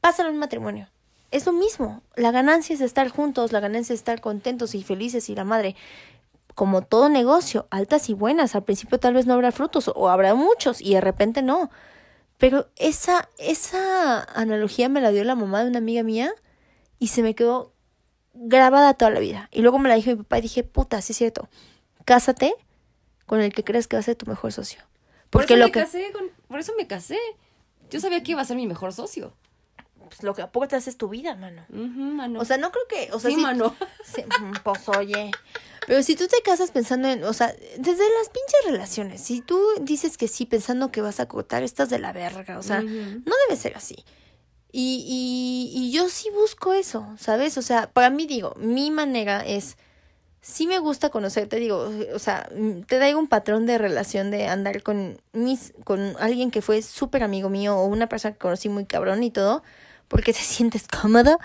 [0.00, 0.88] Pásalo en un matrimonio.
[1.30, 2.02] Es lo mismo.
[2.14, 5.76] La ganancia es estar juntos, la ganancia es estar contentos y felices y la madre.
[6.54, 8.54] Como todo negocio, altas y buenas.
[8.54, 11.70] Al principio tal vez no habrá frutos o habrá muchos y de repente no.
[12.38, 16.32] Pero esa, esa analogía me la dio la mamá de una amiga mía
[16.98, 17.72] y se me quedó
[18.34, 19.48] grabada toda la vida.
[19.52, 21.48] Y luego me la dijo mi papá y dije, puta, sí es cierto.
[22.04, 22.54] Cásate
[23.26, 24.80] con el que crees que va a ser tu mejor socio.
[25.30, 27.18] Por Porque eso lo me que, casé con- por eso me casé.
[27.90, 29.34] Yo sabía que iba a ser mi mejor socio.
[30.08, 31.66] Pues, lo que aportas es tu vida, mano.
[32.40, 33.74] O sea, no creo que, o sea, sí, mano.
[34.16, 35.30] Mm, pues oye.
[35.86, 39.60] Pero si tú te casas pensando en, o sea, desde las pinches relaciones, si tú
[39.80, 43.34] dices que sí pensando que vas a cortar, estás de la verga, o sea, no
[43.46, 44.04] debe ser así.
[44.72, 47.56] Y, y, y yo sí busco eso, ¿sabes?
[47.56, 49.76] O sea, para mí digo, mi manera es,
[50.46, 54.46] sí me gusta conocerte, digo, o sea, mm, te da un patrón de relación de
[54.46, 58.68] andar con mis, con alguien que fue súper amigo mío o una persona que conocí
[58.68, 59.62] muy cabrón y todo,
[60.08, 61.38] porque te sientes cómodo.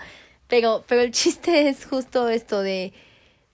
[0.48, 2.92] Pero, pero el chiste es justo esto de,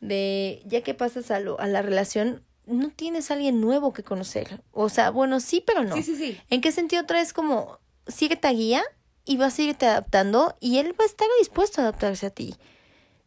[0.01, 4.03] de ya que pasas a, lo, a la relación, no tienes a alguien nuevo que
[4.03, 4.63] conocer.
[4.73, 5.97] O sea, bueno, sí, pero no.
[5.97, 6.39] Sí, sí, sí.
[6.51, 8.83] ¿En qué sentido traes como síguete a guía
[9.25, 12.55] y vas a irte adaptando y él va a estar dispuesto a adaptarse a ti?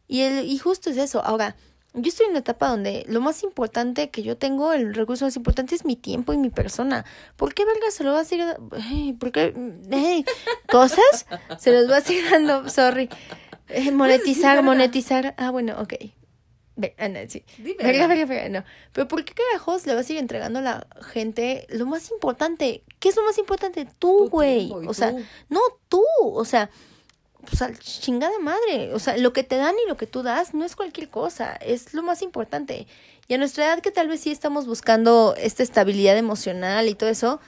[0.06, 1.24] Y él, y justo es eso.
[1.24, 1.56] Ahora,
[1.94, 5.36] yo estoy en una etapa donde lo más importante que yo tengo, el recurso más
[5.36, 7.04] importante es mi tiempo y mi persona.
[7.36, 9.54] ¿Por qué verga se lo va a seguir ay, ¿Por qué?
[9.90, 10.24] Ay,
[10.70, 11.26] ¿Cosas?
[11.58, 13.10] Se los va a seguir dando, sorry.
[13.68, 14.62] Eh, monetizar, verga.
[14.62, 15.34] monetizar.
[15.36, 15.94] Ah, bueno, ok.
[16.76, 17.44] Ve, ah, no, sí.
[17.58, 18.06] Verga, verga.
[18.06, 18.64] verga, verga, no.
[18.92, 22.84] Pero ¿por qué carajos le vas a ir entregando a la gente lo más importante?
[23.00, 23.86] ¿Qué es lo más importante?
[23.98, 24.72] Tú, güey.
[24.86, 25.14] O sea,
[25.50, 26.02] no tú.
[26.20, 26.70] O sea,
[27.48, 28.94] pues al chingada madre.
[28.94, 31.54] O sea, lo que te dan y lo que tú das no es cualquier cosa.
[31.54, 32.86] Es lo más importante.
[33.28, 37.10] Y a nuestra edad que tal vez sí estamos buscando esta estabilidad emocional y todo
[37.10, 37.40] eso,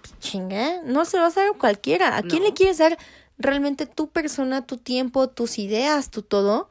[0.00, 2.16] pues chinga, no se lo vas a dar a cualquiera.
[2.16, 2.48] ¿A quién No.
[2.48, 2.96] le quieres dar
[3.38, 6.68] realmente tu persona, tu tiempo, tus ideas, tu todo?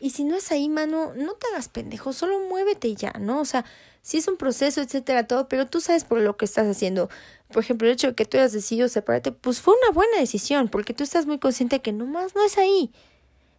[0.00, 3.40] Y si no es ahí, mano, no te hagas pendejo, solo muévete y ya, ¿no?
[3.40, 3.64] O sea,
[4.02, 7.08] sí es un proceso, etcétera, todo, pero tú sabes por lo que estás haciendo.
[7.54, 10.66] Por ejemplo, el hecho de que tú hayas decidido separarte, pues fue una buena decisión,
[10.66, 12.90] porque tú estás muy consciente que nomás no es ahí.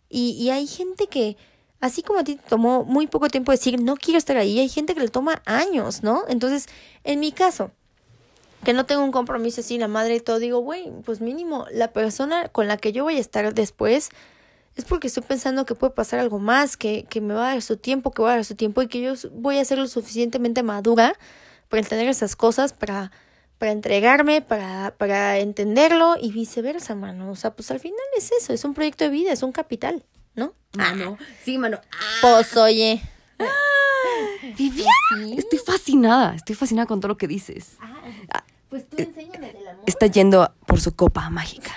[0.09, 1.37] Y, y hay gente que,
[1.79, 4.67] así como a ti te tomó muy poco tiempo decir, no quiero estar ahí, hay
[4.67, 6.25] gente que le toma años, ¿no?
[6.27, 6.67] Entonces,
[7.05, 7.71] en mi caso,
[8.65, 11.93] que no tengo un compromiso así, la madre y todo, digo, güey, pues mínimo, la
[11.93, 14.09] persona con la que yo voy a estar después
[14.75, 17.61] es porque estoy pensando que puede pasar algo más, que, que me va a dar
[17.61, 19.87] su tiempo, que voy a dar su tiempo y que yo voy a ser lo
[19.87, 21.17] suficientemente madura
[21.69, 23.13] para entender esas cosas, para,
[23.65, 27.31] para entregarme, para, para entenderlo y viceversa, mano.
[27.31, 30.03] O sea, pues al final es eso, es un proyecto de vida, es un capital,
[30.35, 30.53] ¿no?
[30.73, 31.17] Mano.
[31.43, 31.79] Sí, mano.
[32.21, 33.01] Pues oye.
[34.55, 34.87] Vivian.
[35.35, 36.35] Estoy fascinada.
[36.35, 37.77] Estoy fascinada con todo lo que dices.
[38.69, 39.83] Pues tú enséñame del amor.
[39.87, 41.71] Está yendo por su copa mágica.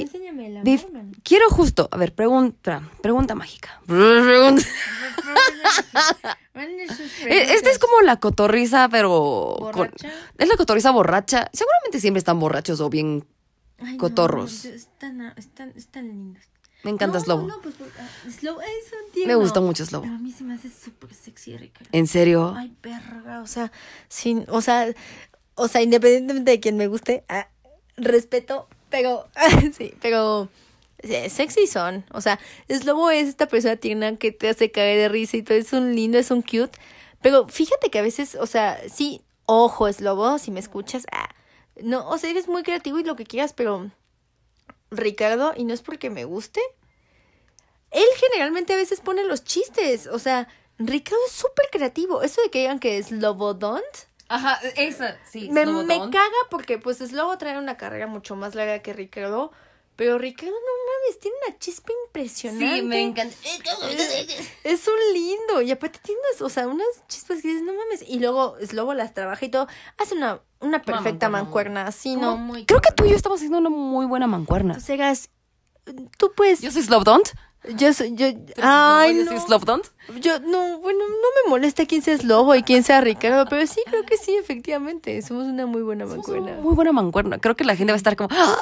[0.00, 0.48] Pues enséñame
[0.92, 1.12] mano.
[1.22, 3.80] quiero justo, a ver, pregunta, pregunta mágica.
[6.54, 9.70] Eh, Esta es como la cotorriza, pero
[10.38, 11.48] es la cotorriza borracha.
[11.52, 13.24] Seguramente siempre están borrachos o bien.
[13.78, 14.64] Ay, no, cotorros.
[14.64, 16.42] están, están, están lindos.
[16.82, 17.46] Me encanta no, Slobo.
[17.46, 20.02] No, pues por- ah, Slow es un Me gusta mucho Slobo.
[20.02, 21.88] Pero a mí se me hace súper sexy, Ricardo.
[21.92, 22.54] ¿En serio?
[22.56, 23.70] Ay, verga, o sea,
[24.08, 24.92] sin, o sea,
[25.54, 27.48] o sea, independientemente de quien me guste, ah,
[27.96, 29.26] respeto, pero,
[29.76, 30.48] sí, pero
[31.02, 32.38] sí, sexy son, o sea,
[32.68, 35.96] Slobo es esta persona tierna que te hace caer de risa y todo, es un
[35.96, 36.70] lindo, es un cute,
[37.20, 41.28] pero fíjate que a veces, o sea, sí, ojo, Slobo, si me escuchas, ah,
[41.82, 43.90] no, o sea, eres muy creativo y lo que quieras, pero
[44.92, 46.60] Ricardo, y no es porque me guste,
[47.90, 52.22] él generalmente a veces pone los chistes, o sea, Ricardo es súper creativo.
[52.22, 53.84] Eso de que digan que es Lobodont,
[54.32, 55.50] Ajá, esa, sí.
[55.50, 59.52] me, me caga porque pues Slobo trae una carrera mucho más larga que Ricardo.
[59.94, 62.76] Pero Ricardo, no mames, tiene una chispa impresionante.
[62.76, 63.36] Sí, me encanta.
[64.64, 65.60] Es un lindo.
[65.60, 68.02] Y aparte tiene unas, o sea, unas chispas que dices, no mames.
[68.08, 69.68] Y luego Slobo las trabaja y todo.
[69.98, 71.86] Hace una, una perfecta mancuerna, mancuerna.
[71.86, 72.38] Así, ¿no?
[72.38, 74.74] Muy Creo que tú y yo estamos haciendo una muy buena mancuerna.
[74.74, 75.28] Entonces,
[76.16, 77.28] tú puedes Yo soy Slowdont.
[77.76, 79.32] Yo soy, yo, ¿Eres ay, no.
[80.20, 83.80] Yo, no, bueno, no me molesta quién sea Slobo y quién sea Ricardo, pero sí,
[83.86, 85.22] creo que sí, efectivamente.
[85.22, 86.52] Somos una muy buena Somos mancuerna.
[86.54, 87.38] una Muy buena mancuerna.
[87.38, 88.56] Creo que la gente va a estar como, ¡Ah!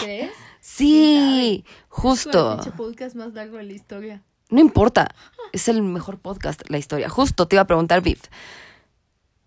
[0.00, 0.30] ¿Crees?
[0.60, 2.52] sí, justo.
[2.52, 4.22] el pinche podcast más largo de la historia.
[4.48, 5.14] No importa.
[5.52, 7.08] Es el mejor podcast de la historia.
[7.10, 8.18] Justo te iba a preguntar, Viv.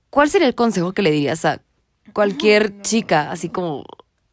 [0.09, 1.61] ¿Cuál sería el consejo que le dirías a
[2.13, 3.31] cualquier chica?
[3.31, 3.83] Así como,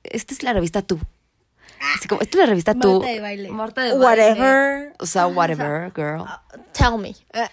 [0.02, 0.98] esta es la revista tú.
[1.96, 2.94] Así como, esta es la revista tú.
[3.00, 3.48] Marta de baile.
[3.50, 4.04] Marta de baile.
[4.04, 4.92] Whatever.
[4.98, 6.24] O sea, whatever, girl.
[6.72, 7.14] Tell me.
[7.32, 7.50] Ah,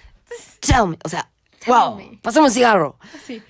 [0.61, 0.97] Tell me.
[1.03, 1.95] O sea, Tell wow.
[1.95, 2.19] me.
[2.21, 2.97] Pasame un cigarro.
[3.25, 3.41] sí.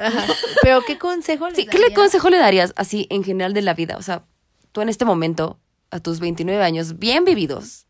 [0.00, 0.24] Ajá.
[0.62, 1.96] Pero ¿qué consejo le Sí, ¿qué le daría?
[1.96, 3.96] consejo le darías así en general de la vida?
[3.96, 4.22] O sea,
[4.70, 5.58] tú en este momento,
[5.90, 7.86] a tus 29 años, bien vividos,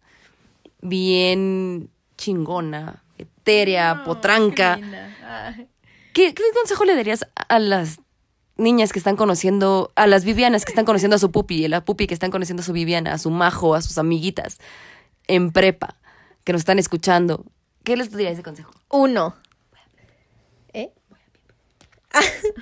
[0.80, 4.76] bien chingona, etérea, potranca.
[4.76, 5.68] Qué.
[6.14, 7.99] ¿Qué, ¿Qué consejo le darías a las
[8.59, 11.84] niñas que están conociendo, a las Vivianas que están conociendo a su pupi, a la
[11.84, 14.59] pupi que están conociendo a su Viviana, a su majo, a sus amiguitas
[15.28, 15.96] en prepa,
[16.44, 17.44] que nos están escuchando?
[17.84, 18.72] ¿Qué les dirías de consejo?
[18.90, 19.36] Uno.
[20.72, 20.92] ¿Eh?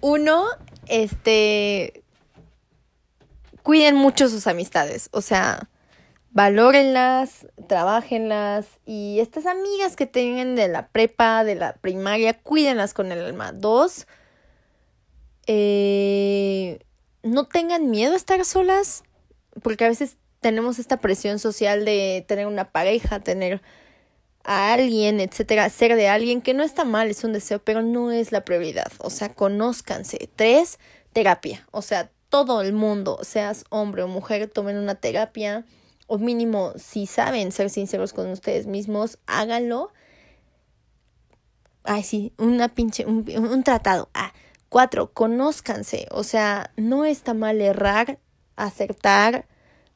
[0.00, 0.46] Uno,
[0.86, 2.04] este.
[3.62, 5.08] Cuiden mucho sus amistades.
[5.12, 5.68] O sea,
[6.30, 8.66] valórenlas, trabajenlas.
[8.86, 13.52] Y estas amigas que tengan de la prepa, de la primaria, cuídenlas con el alma.
[13.52, 14.06] Dos,
[15.46, 16.80] eh,
[17.22, 19.04] no tengan miedo a estar solas.
[19.62, 23.60] Porque a veces tenemos esta presión social de tener una pareja, tener
[24.44, 28.10] a alguien, etcétera, ser de alguien, que no está mal, es un deseo, pero no
[28.10, 28.90] es la prioridad.
[28.98, 30.30] O sea, conózcanse.
[30.34, 30.78] Tres,
[31.12, 31.66] terapia.
[31.72, 35.66] O sea, todo el mundo, seas hombre o mujer, tomen una terapia.
[36.12, 39.92] O mínimo, si saben ser sinceros con ustedes mismos, háganlo.
[41.84, 44.08] Ay, sí, una pinche, un, un tratado.
[44.12, 44.32] Ah,
[44.68, 46.08] cuatro, conózcanse.
[46.10, 48.18] O sea, no está mal errar,
[48.56, 49.46] acertar,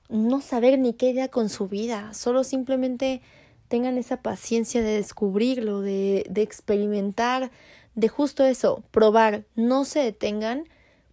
[0.08, 2.14] no saber ni qué idea con su vida.
[2.14, 3.20] Solo simplemente
[3.66, 7.50] tengan esa paciencia de descubrirlo, de, de experimentar,
[7.96, 10.68] de justo eso, probar, no se detengan,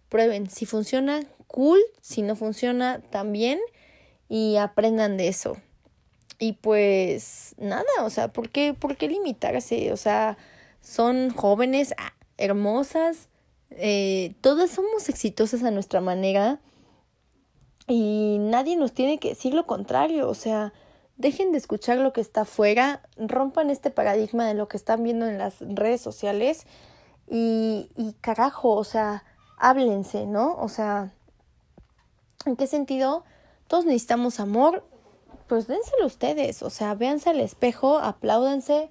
[0.08, 0.48] prueben.
[0.48, 3.58] Si funciona, cool, si no funciona, también,
[4.32, 5.58] y aprendan de eso.
[6.38, 9.92] Y pues nada, o sea, ¿por qué, limitarse?
[9.92, 10.38] O sea,
[10.80, 13.28] son jóvenes, ah, hermosas,
[13.72, 16.60] eh, todas somos exitosas a nuestra manera
[17.86, 20.72] y nadie nos tiene que decir lo contrario, o sea,
[21.18, 25.26] dejen de escuchar lo que está afuera, rompan este paradigma de lo que están viendo
[25.26, 26.66] en las redes sociales
[27.28, 29.24] y, y carajo, o sea,
[29.58, 30.56] háblense, ¿no?
[30.56, 31.12] O sea,
[32.46, 33.24] ¿en qué sentido?
[33.72, 34.84] Todos necesitamos amor,
[35.48, 38.90] pues dénselo ustedes, o sea, véanse al espejo, apláudanse,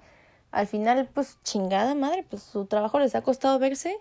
[0.50, 3.96] al final, pues chingada madre, pues su trabajo les ha costado verse,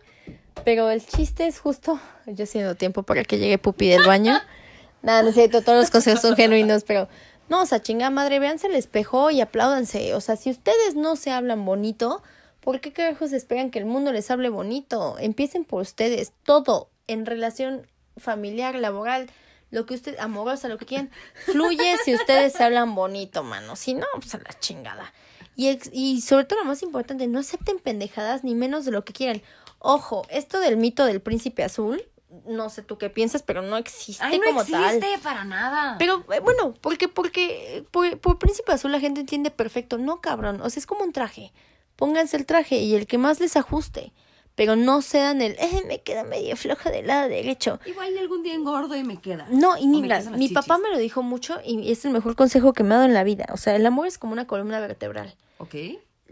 [0.66, 4.34] pero el chiste es justo, yo haciendo tiempo para que llegue Pupi del baño,
[5.04, 7.08] nada, no todos los consejos son genuinos, pero
[7.48, 11.16] no, o sea, chingada madre, véanse al espejo y apláudanse, o sea, si ustedes no
[11.16, 12.24] se hablan bonito,
[12.60, 15.16] ¿por qué carajos esperan que el mundo les hable bonito?
[15.20, 17.86] Empiecen por ustedes, todo, en relación
[18.18, 19.30] familiar, laboral,
[19.72, 21.10] lo que usted, amorosa, lo que quieran,
[21.46, 23.76] fluye si ustedes se hablan bonito, mano.
[23.76, 25.12] Si no, pues a la chingada.
[25.56, 29.04] Y, ex- y sobre todo lo más importante, no acepten pendejadas ni menos de lo
[29.04, 29.42] que quieran.
[29.80, 32.04] Ojo, esto del mito del príncipe azul,
[32.46, 35.20] no sé tú qué piensas, pero no existe Ay, no como existe tal.
[35.22, 35.96] para nada.
[36.00, 39.98] Pero eh, bueno, porque, porque por, por príncipe azul la gente entiende perfecto.
[39.98, 40.62] No, cabrón.
[40.62, 41.52] O sea, es como un traje.
[41.98, 44.14] Pónganse el traje y el que más les ajuste.
[44.56, 47.80] Pero no sean el, eh, me queda medio floja del lado derecho.
[47.86, 49.48] Igual algún día engordo y me queda.
[49.50, 52.74] No, y ni la- mi papá me lo dijo mucho y es el mejor consejo
[52.74, 53.46] que me ha dado en la vida.
[53.54, 55.36] O sea, el amor es como una columna vertebral.
[55.58, 55.76] Ok.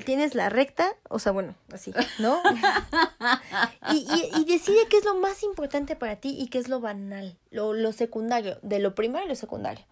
[0.06, 2.42] Tienes la recta, o sea, bueno, así, ¿no?
[3.92, 6.80] y, y, y decide qué es lo más importante para ti y qué es lo
[6.80, 9.86] banal, lo, lo secundario, de lo primario y lo secundario.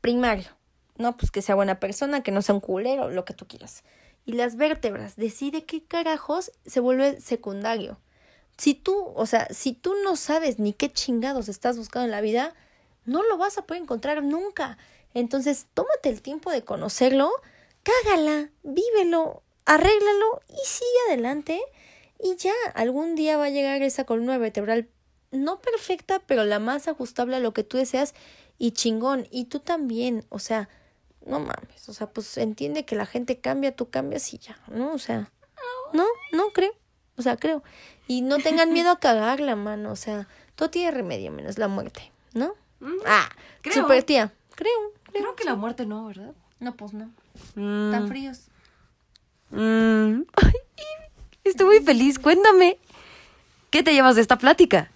[0.00, 0.48] Primario,
[0.96, 1.16] ¿no?
[1.16, 3.82] Pues que sea buena persona, que no sea un culero, lo que tú quieras.
[4.24, 7.98] Y las vértebras, decide qué carajos se vuelve secundario.
[8.56, 12.20] Si tú, o sea, si tú no sabes ni qué chingados estás buscando en la
[12.20, 12.54] vida,
[13.04, 14.78] no lo vas a poder encontrar nunca.
[15.14, 17.30] Entonces, tómate el tiempo de conocerlo,
[17.82, 21.60] cágala, vívelo, arréglalo y sigue adelante.
[22.18, 24.88] Y ya, algún día va a llegar esa columna vertebral,
[25.32, 28.14] no perfecta, pero la más ajustable a lo que tú deseas
[28.58, 29.26] y chingón.
[29.30, 30.68] Y tú también, o sea,
[31.26, 34.92] no mames, o sea, pues entiende que la gente cambia, tú cambias y ya, ¿no?
[34.92, 35.30] O sea,
[35.92, 36.72] no, no creo,
[37.16, 37.62] o sea, creo.
[38.08, 42.10] Y no tengan miedo a cagarla, mano, o sea, todo tiene remedio menos la muerte,
[42.34, 42.54] ¿no?
[43.06, 43.28] Ah,
[43.60, 43.74] creo.
[43.82, 44.72] super tía, creo,
[45.04, 45.22] creo.
[45.22, 46.34] Creo que la muerte no, ¿verdad?
[46.60, 47.10] No, pues no,
[47.54, 48.48] Mm, tan fríos.
[49.50, 50.22] mm.
[50.36, 50.52] Ay,
[51.44, 52.18] estoy muy feliz.
[52.18, 52.78] Cuéntame.
[53.70, 54.90] ¿Qué te llevas de esta plática?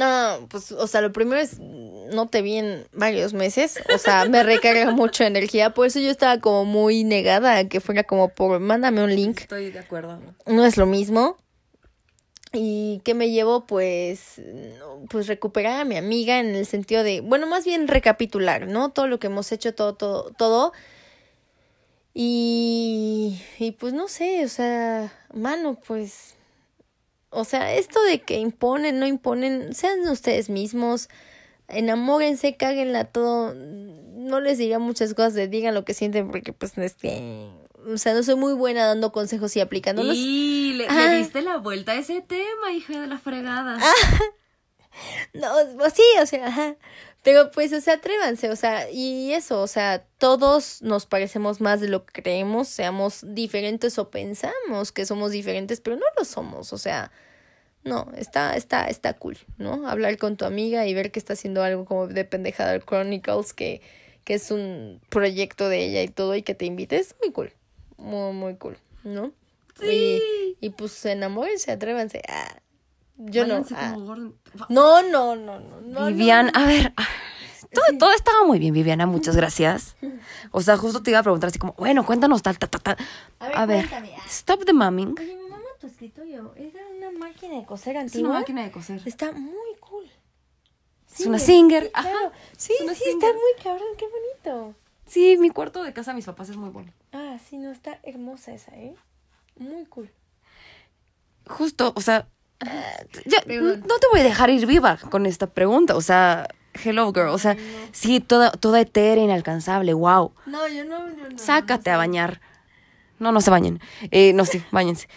[0.00, 4.24] No, pues, o sea, lo primero es, no te vi en varios meses, o sea,
[4.24, 8.30] me recarga mucho energía, por eso yo estaba como muy negada a que fuera como
[8.30, 10.18] por, mándame un link, Estoy de acuerdo.
[10.46, 11.36] no es lo mismo.
[12.54, 14.40] Y que me llevo, pues,
[15.10, 18.92] pues recuperar a mi amiga en el sentido de, bueno, más bien recapitular, ¿no?
[18.92, 20.72] Todo lo que hemos hecho, todo, todo, todo.
[22.14, 26.36] Y, y pues no sé, o sea, mano, pues,
[27.30, 31.08] o sea, esto de que imponen, no imponen, sean ustedes mismos,
[31.68, 33.54] enamórense, cáguenla todo.
[33.54, 37.48] No les diría muchas cosas de digan lo que sienten porque pues este,
[37.86, 40.14] o sea, no soy muy buena dando consejos y aplicándolos.
[40.16, 41.06] Y le, Ah.
[41.10, 43.78] le diste la vuelta a ese tema, hija de la fregada.
[45.32, 45.48] No,
[45.78, 46.74] pues sí, o sea, ajá.
[47.22, 51.80] Pero pues, o sea, atrévanse, o sea, y eso, o sea, todos nos parecemos más
[51.80, 56.72] de lo que creemos, seamos diferentes o pensamos que somos diferentes, pero no lo somos,
[56.72, 57.12] o sea,
[57.84, 59.86] no, está, está, está cool, ¿no?
[59.86, 63.82] Hablar con tu amiga y ver que está haciendo algo como de pendejada Chronicles, que,
[64.24, 67.52] que es un proyecto de ella y todo, y que te invite, es muy cool,
[67.98, 69.32] muy, muy cool, ¿no?
[69.78, 70.22] Sí.
[70.60, 72.22] Y, y pues enamórense, atrévanse.
[72.28, 72.60] Ah,
[73.20, 73.54] yo no.
[73.54, 73.92] Váyanse ah.
[73.92, 74.36] como Gordon.
[74.68, 75.80] No, no, no, no.
[75.80, 76.92] no Vivian, a ver,
[77.72, 79.96] todo, todo estaba muy bien, Viviana, muchas gracias.
[80.50, 82.96] O sea, justo te iba a preguntar así como, bueno, cuéntanos tal, tal, tal, tal.
[83.38, 84.14] A ver, A ver, cuéntame.
[84.18, 84.22] Ah.
[84.26, 85.14] stop the mumming.
[85.18, 88.30] Oye, mi mamá tu escritorio era una máquina de coser Es antigua.
[88.30, 89.00] una máquina de coser.
[89.04, 90.10] Está muy cool.
[91.12, 92.10] Es una Singer, sí, ajá.
[92.10, 92.32] claro.
[92.56, 93.28] Sí, Es una sí, Singer.
[93.30, 94.74] está muy cabrón, qué bonito.
[95.06, 96.92] Sí, mi cuarto de casa de mis papás es muy bueno.
[97.12, 98.94] Ah, sí, no, está hermosa esa, ¿eh?
[99.56, 100.10] Muy cool.
[101.48, 102.28] Justo, o sea,
[102.60, 105.96] no te voy a dejar ir viva con esta pregunta.
[105.96, 106.48] O sea,
[106.84, 107.28] hello girl.
[107.28, 107.56] O sea,
[107.92, 110.32] sí, toda, toda etérea, inalcanzable, wow.
[110.46, 111.38] No, yo no, yo no.
[111.38, 112.40] Sácate a bañar.
[113.18, 113.80] No, no se bañen.
[114.10, 115.08] Eh, no, sí, bañense.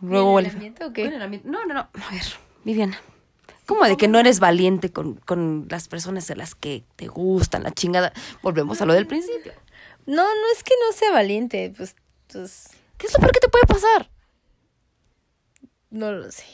[0.00, 1.10] Luego ¿Bien huele el ambiente o qué?
[1.44, 1.80] No, no, no.
[1.80, 2.22] A ver,
[2.64, 3.00] Viviana.
[3.66, 7.64] ¿Cómo de que no eres valiente con, con las personas a las que te gustan,
[7.64, 8.12] la chingada?
[8.42, 9.52] Volvemos a lo del principio.
[10.06, 11.96] No, no es que no sea valiente, pues,
[12.32, 14.08] pues, ¿Qué es lo peor que te puede pasar?
[15.90, 16.44] no lo sé.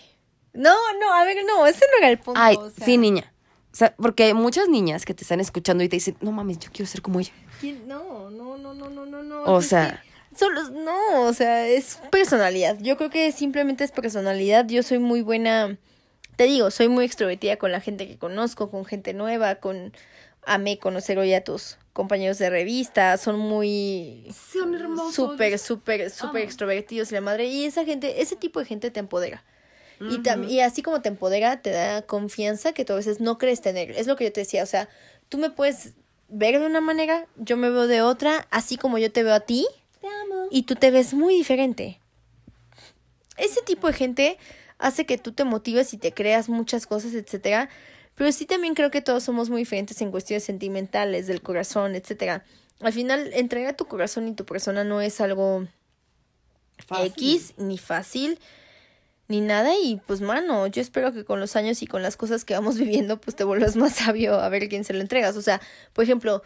[0.52, 2.40] No, no, a ver, no, ese no era el punto.
[2.40, 3.32] Ay, o sea, sí, niña.
[3.72, 6.58] O sea, porque hay muchas niñas que te están escuchando y te dicen, no mames,
[6.58, 7.32] yo quiero ser como ella.
[7.60, 7.88] ¿quién?
[7.88, 9.44] No, no, no, no, no, no, no.
[9.44, 12.78] O sea- que Solo, no, o sea, es personalidad.
[12.80, 14.66] Yo creo que simplemente es personalidad.
[14.66, 15.76] Yo soy muy buena,
[16.36, 19.92] te digo, soy muy extrovertida con la gente que conozco, con gente nueva, con...
[20.44, 24.26] Amé conocer hoy a tus compañeros de revista, son muy...
[24.52, 25.14] Son hermosos.
[25.14, 27.46] Súper, súper, súper extrovertidos y la madre.
[27.46, 29.44] Y esa gente, ese tipo de gente te empodera.
[30.48, 33.92] Y, así como te empodera, te da confianza que tú a veces no crees tener.
[33.92, 34.88] Es lo que yo te decía, o sea,
[35.28, 35.92] tú me puedes
[36.28, 39.40] ver de una manera, yo me veo de otra, así como yo te veo a
[39.40, 39.66] ti,
[40.00, 40.48] Te amo.
[40.50, 42.00] y tú te ves muy diferente.
[43.36, 44.38] Ese tipo de gente
[44.78, 47.68] hace que tú te motives y te creas muchas cosas, etcétera.
[48.14, 52.44] Pero sí también creo que todos somos muy diferentes en cuestiones sentimentales, del corazón, etcétera.
[52.80, 55.66] Al final, entregar tu corazón y tu persona no es algo
[57.04, 58.38] X, ni fácil,
[59.32, 59.72] ni nada.
[59.82, 62.78] Y pues, mano, yo espero que con los años y con las cosas que vamos
[62.78, 65.36] viviendo, pues te vuelvas más sabio a ver quién se lo entregas.
[65.36, 65.60] O sea,
[65.92, 66.42] por ejemplo,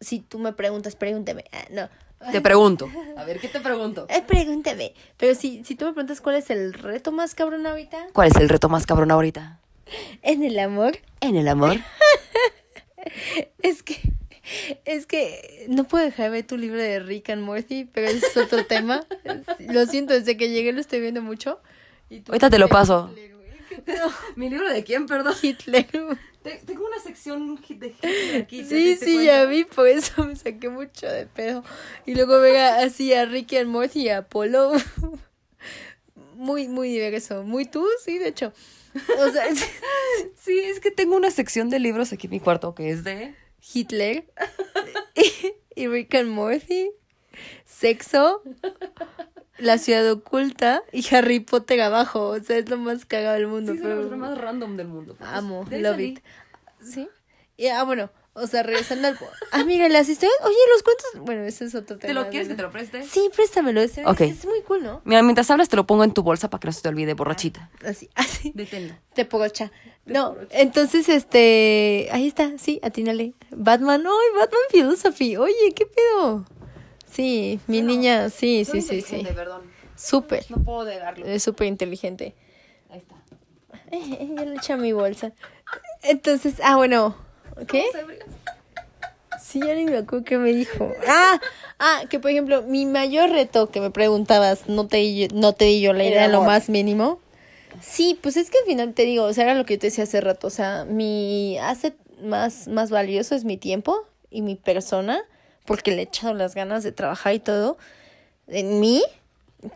[0.00, 1.44] si tú me preguntas, pregúntame.
[1.52, 1.88] Ah, no.
[2.32, 2.90] Te pregunto.
[3.18, 4.06] A ver, ¿qué te pregunto?
[4.08, 4.94] Eh, pregúntame.
[5.18, 8.36] Pero si, si tú me preguntas cuál es el reto más cabrón ahorita ¿Cuál es
[8.36, 9.60] el reto más cabrón ahorita?
[10.22, 11.76] en el amor, En el amor.
[13.62, 14.00] es que.
[14.84, 18.36] Es que no puedo dejar de ver tu libro de Rick and Morty, pero es
[18.36, 19.06] otro tema.
[19.58, 21.60] Lo siento, desde que llegué lo estoy viendo mucho.
[22.28, 23.12] Ahorita te lo paso.
[24.36, 25.34] ¿Mi libro de quién, perdón?
[25.40, 25.86] Hitler.
[26.66, 28.64] Tengo una sección de Hitler aquí.
[28.64, 31.64] Sí, sí, ya vi, por eso me saqué mucho de pedo.
[32.06, 34.72] Y luego ver a- así a Ricky and Morty y a Apolo.
[36.36, 37.44] Muy, muy diverso.
[37.44, 38.52] Muy tú, sí, de hecho.
[39.18, 39.44] O sea,
[40.36, 43.34] Sí, es que tengo una sección de libros aquí en mi cuarto que es de...
[43.72, 44.24] Hitler
[45.14, 45.52] y,
[45.82, 46.90] y Rick and Morty,
[47.64, 48.42] sexo,
[49.58, 52.28] la ciudad oculta y Harry Potter abajo.
[52.28, 53.72] O sea, es lo más cagado del mundo.
[53.72, 55.16] Sí, es pero libro más random del mundo.
[55.20, 56.20] amo, De ahí love it.
[56.82, 57.08] ¿Sí?
[57.56, 59.18] Y, ah, bueno, o sea, regresando al...
[59.52, 60.36] Ah, mira, las historias...
[60.42, 61.06] Oye, los cuentos...
[61.20, 62.08] Bueno, ese es otro tema.
[62.08, 63.04] ¿Te lo quieres que te lo preste?
[63.04, 63.80] Sí, préstamelo.
[63.80, 64.22] Es, Ok.
[64.22, 65.00] es muy cool, ¿no?
[65.04, 67.14] Mira, mientras hablas te lo pongo en tu bolsa para que no se te olvide,
[67.14, 67.70] borrachita.
[67.86, 68.50] Así, así.
[68.54, 68.94] Deténlo.
[69.14, 69.70] Te porocha.
[70.04, 73.34] No, entonces, este, ahí está, sí, atínale.
[73.50, 75.36] Batman, ¡ay, Batman Philosophy!
[75.36, 76.44] Oye, ¿qué pedo?
[77.14, 79.26] Sí, mi niña, sí, sí, sí, sí.
[79.34, 79.62] perdón.
[79.96, 81.24] Súper, No puedo negarlo.
[81.26, 82.34] es súper inteligente.
[82.90, 83.14] Ahí está.
[83.92, 85.32] Eh, ya le eché a mi bolsa.
[86.02, 87.14] Entonces, ah, bueno,
[87.68, 87.84] ¿qué?
[89.40, 90.92] Sí, ya ni me acuerdo qué me dijo.
[91.06, 91.40] Ah,
[91.78, 95.52] ah, que por ejemplo, mi mayor reto que me preguntabas, no te, di yo- no
[95.52, 97.20] te di yo la idea lo más mínimo.
[97.80, 99.86] Sí, pues es que al final te digo, o sea, era lo que yo te
[99.88, 104.54] decía hace rato, o sea, mi hace más, más valioso es mi tiempo y mi
[104.54, 105.22] persona,
[105.64, 107.76] porque le he echado las ganas de trabajar y todo
[108.48, 109.02] en mí.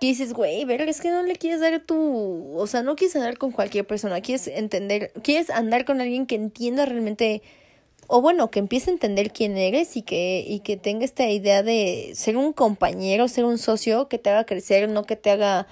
[0.00, 3.16] Que dices, güey, ver, es que no le quieres dar tu, o sea, no quieres
[3.16, 7.40] andar con cualquier persona, quieres entender, quieres andar con alguien que entienda realmente,
[8.06, 11.62] o bueno, que empiece a entender quién eres y que, y que tenga esta idea
[11.62, 15.66] de ser un compañero, ser un socio que te haga crecer, no que te haga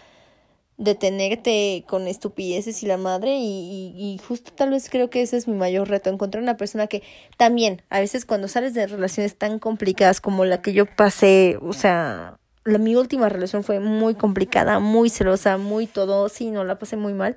[0.79, 5.49] detenerte con estupideces y la madre y, y, justo tal vez creo que ese es
[5.49, 7.03] mi mayor reto, encontrar una persona que
[7.39, 11.73] también a veces cuando sales de relaciones tan complicadas como la que yo pasé, o
[11.73, 16.79] sea, la, mi última relación fue muy complicada, muy celosa, muy todo, sí, no, la
[16.79, 17.37] pasé muy mal,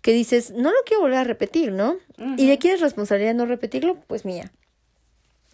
[0.00, 1.96] que dices, no lo quiero volver a repetir, ¿no?
[2.36, 3.96] ¿Y de quién es responsabilidad no repetirlo?
[4.06, 4.52] Pues mía.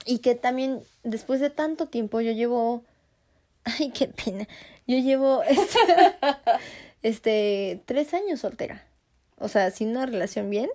[0.05, 2.83] Y que también después de tanto tiempo yo llevo,
[3.65, 4.47] ay, qué pena,
[4.87, 5.43] yo llevo...
[7.03, 8.87] Este, tres años soltera.
[9.39, 10.69] O sea, sin una relación bien,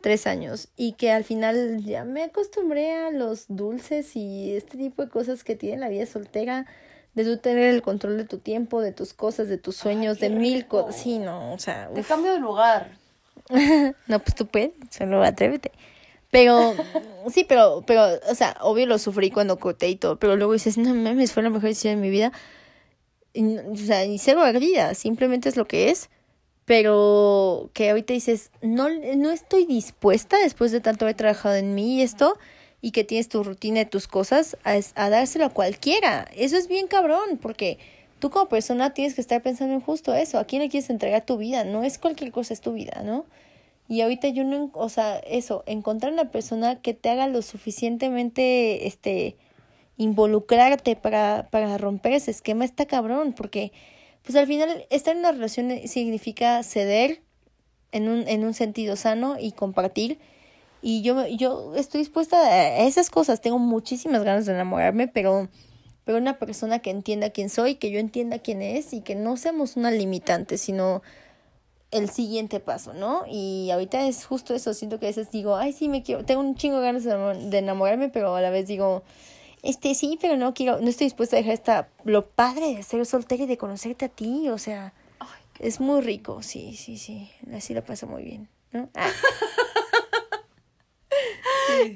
[0.00, 0.68] tres años.
[0.76, 5.44] Y que al final ya me acostumbré a los dulces y este tipo de cosas
[5.44, 6.66] que tiene la vida soltera.
[7.14, 10.30] De tú tener el control de tu tiempo, de tus cosas, de tus sueños, de
[10.30, 11.02] mil cosas.
[11.02, 11.90] Sí, no, o sea.
[11.92, 12.92] Te cambio de lugar.
[14.06, 15.72] no, pues tú puedes, solo atrévete.
[16.30, 16.74] Pero,
[17.30, 20.76] sí, pero, pero, o sea, obvio lo sufrí cuando corté y todo, pero luego dices,
[20.76, 22.32] no mames, fue la mejor decisión de mi vida
[23.42, 26.10] o sea, ni cero vida, simplemente es lo que es,
[26.64, 31.96] pero que ahorita dices, no, no estoy dispuesta después de tanto haber trabajado en mí
[31.96, 32.38] y esto,
[32.80, 36.28] y que tienes tu rutina y tus cosas, a, a dárselo a cualquiera.
[36.36, 37.78] Eso es bien cabrón, porque
[38.18, 41.24] tú como persona tienes que estar pensando en justo eso, a quién le quieres entregar
[41.24, 43.24] tu vida, no es cualquier cosa, es tu vida, ¿no?
[43.88, 48.86] Y ahorita yo no, o sea, eso, encontrar una persona que te haga lo suficientemente,
[48.86, 49.36] este,
[49.98, 53.72] involucrarte para, para romper ese esquema está cabrón, porque
[54.22, 57.20] pues al final estar en una relación significa ceder
[57.92, 60.18] en un, en un sentido sano y compartir.
[60.80, 65.48] Y yo, yo estoy dispuesta a esas cosas, tengo muchísimas ganas de enamorarme, pero,
[66.04, 69.36] pero una persona que entienda quién soy, que yo entienda quién es y que no
[69.36, 71.02] seamos una limitante, sino
[71.90, 73.24] el siguiente paso, ¿no?
[73.28, 76.42] Y ahorita es justo eso, siento que a veces digo, ay, sí, me quiero, tengo
[76.42, 79.02] un chingo de ganas de enamorarme, pero a la vez digo,
[79.62, 83.04] este sí, pero no quiero, no estoy dispuesta a dejar esta, lo padre de ser
[83.06, 84.92] soltera y de conocerte a ti, o sea,
[85.58, 88.88] es muy rico, sí, sí, sí, así lo pasa muy bien, ¿no?
[88.94, 89.10] Ah.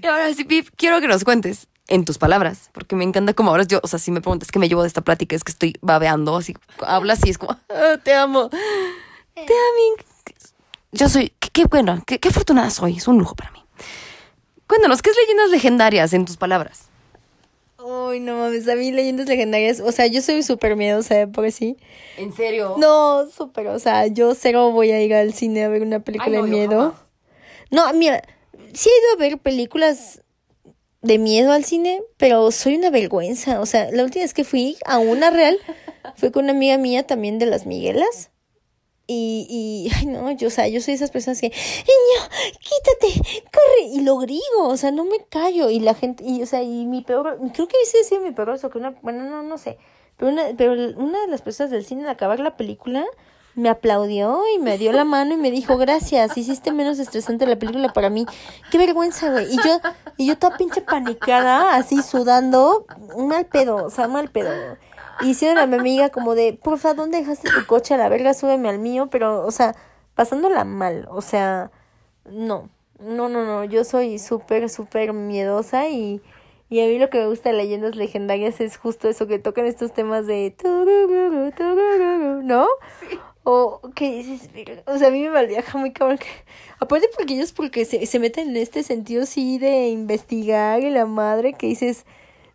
[0.02, 3.50] Y ahora sí, Pip, quiero que nos cuentes en tus palabras, porque me encanta como
[3.50, 5.52] ahora yo, o sea, si me preguntas qué me llevo de esta plática, es que
[5.52, 9.96] estoy babeando, así, hablas y es como, ah, te amo, te amo.
[10.92, 13.64] Yo soy, qué, bueno, qué, qué afortunada soy, es un lujo para mí.
[14.66, 16.91] Cuéntanos, ¿qué es leyendas legendarias en tus palabras?
[17.84, 21.76] Uy, no mames, a mí leyendas legendarias, o sea, yo soy súper miedosa, por sí.
[22.16, 22.76] ¿En serio?
[22.78, 26.42] No, súper, o sea, yo cero voy a ir al cine a ver una película
[26.42, 26.94] de miedo.
[27.70, 28.22] No, mira,
[28.72, 30.22] sí he ido a ver películas
[31.00, 34.76] de miedo al cine, pero soy una vergüenza, o sea, la última vez que fui
[34.84, 35.58] a una real
[36.16, 38.31] fue con una amiga mía también de las Miguelas.
[39.06, 42.28] Y, y, ay no, yo, o sea, yo soy esas personas que, niño,
[42.60, 46.46] quítate, corre, y lo grigo, o sea, no me callo, y la gente, y, o
[46.46, 49.42] sea, y mi peor, creo que hice decir mi peor eso, que una, bueno, no,
[49.42, 49.78] no sé,
[50.16, 53.04] pero una, pero una de las personas del cine al acabar la película
[53.54, 57.56] me aplaudió y me dio la mano y me dijo, gracias, hiciste menos estresante la
[57.56, 58.26] película para mí,
[58.70, 59.80] qué vergüenza, güey, y yo,
[60.16, 62.86] y yo toda pinche panicada, así sudando,
[63.18, 64.78] mal pedo, o sea, mal pedo,
[65.20, 67.94] hicieron a mi amiga como de, porfa, ¿dónde dejaste tu coche?
[67.94, 69.74] A la verga, súbeme al mío, pero, o sea,
[70.14, 71.70] pasándola mal, o sea,
[72.24, 72.68] no,
[72.98, 76.20] no, no, no, yo soy súper, súper miedosa y,
[76.68, 79.66] y a mí lo que me gusta de leyendas legendarias es justo eso, que tocan
[79.66, 80.54] estos temas de,
[82.44, 82.68] ¿no?
[83.44, 84.48] O que dices,
[84.86, 86.26] o sea, a mí me malviaja muy cabrón que,
[86.78, 91.06] aparte porque ellos porque se, se meten en este sentido sí de investigar y la
[91.06, 92.06] madre que dices,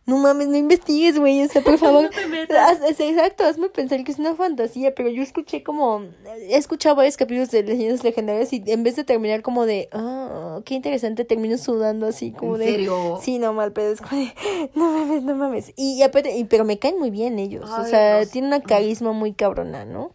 [0.08, 2.04] no mames, no investigues, güey, o sea, por favor.
[2.04, 2.80] no te metas.
[2.98, 7.52] exacto, hazme pensar que es una fantasía, pero yo escuché como, he escuchado varios capítulos
[7.52, 12.08] de leyendas legendarias y en vez de terminar como de, ah, qué interesante, termino sudando
[12.08, 12.66] así como ¿En de.
[12.72, 13.20] serio?
[13.22, 14.34] Sí, no, mal pedo, es como de,
[14.76, 15.74] no mames, no mames.
[15.76, 19.34] Y, aparte, y, pero me caen muy bien ellos, o sea, tienen una carisma muy
[19.34, 20.14] cabrona, ¿no?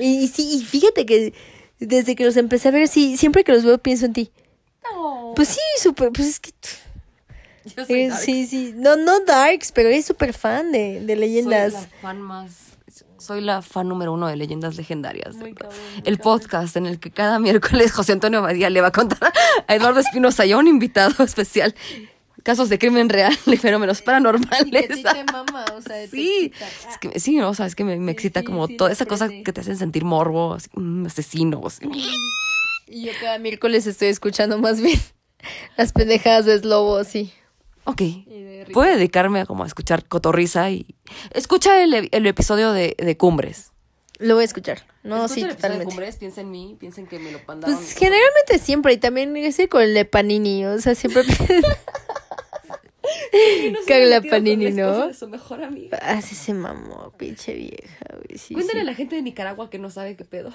[0.00, 1.34] y, y sí, y fíjate que
[1.80, 4.30] desde que los empecé a ver, sí, siempre que los veo pienso en ti.
[5.34, 6.50] Pues sí, súper, pues es que
[7.88, 8.72] eh, sí, sí.
[8.76, 11.72] No, no Darks, pero es súper fan de, de leyendas.
[11.72, 12.52] Soy la fan más.
[13.18, 15.36] Soy la fan número uno de leyendas legendarias.
[16.04, 19.32] el podcast en el que cada miércoles José Antonio Badía le va a contar
[19.66, 21.74] a Eduardo Espinosa y a un invitado especial
[22.42, 24.98] casos de crimen real y fenómenos paranormales.
[24.98, 26.52] Y te mama, o sea, sí,
[26.88, 29.28] es que, sí, no, o sea, es que me, me excita como toda esa cosa
[29.28, 31.80] que te hacen sentir morbo, así, mm, asesinos.
[32.86, 35.00] Y yo cada miércoles estoy escuchando más bien
[35.76, 37.32] Las pendejadas de Slobo, sí.
[37.86, 37.98] Ok.
[37.98, 38.66] de.
[38.72, 40.94] Puedo dedicarme a como a escuchar cotorriza y...
[41.32, 43.72] Escucha el, el episodio de, de Cumbres.
[44.18, 44.82] Lo voy a escuchar.
[45.02, 45.84] No, Escucha sí, el de totalmente.
[45.86, 47.76] Cumbres, piensa en mí, piensen que me lo mandaron.
[47.76, 51.22] Pues generalmente siempre, y también ese con el de Panini, o sea, siempre
[53.86, 55.12] Carla Panini, ¿no?
[55.14, 55.98] su mejor amiga.
[55.98, 58.38] Así se mamó, pinche vieja, güey.
[58.38, 58.82] Sí, Cuéntale sí.
[58.82, 60.52] a la gente de Nicaragua que no sabe qué pedo.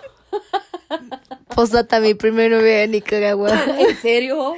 [1.55, 3.51] Postdata, mi primer novio de Nicaragua.
[3.79, 4.55] ¿En serio?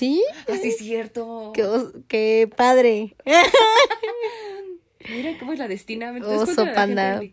[0.00, 1.52] Sí, Así es cierto.
[1.54, 1.68] qué,
[2.08, 3.14] qué padre.
[5.10, 6.10] Mira cómo es la destina.
[6.12, 7.20] ¿Me Oso panda.
[7.20, 7.30] de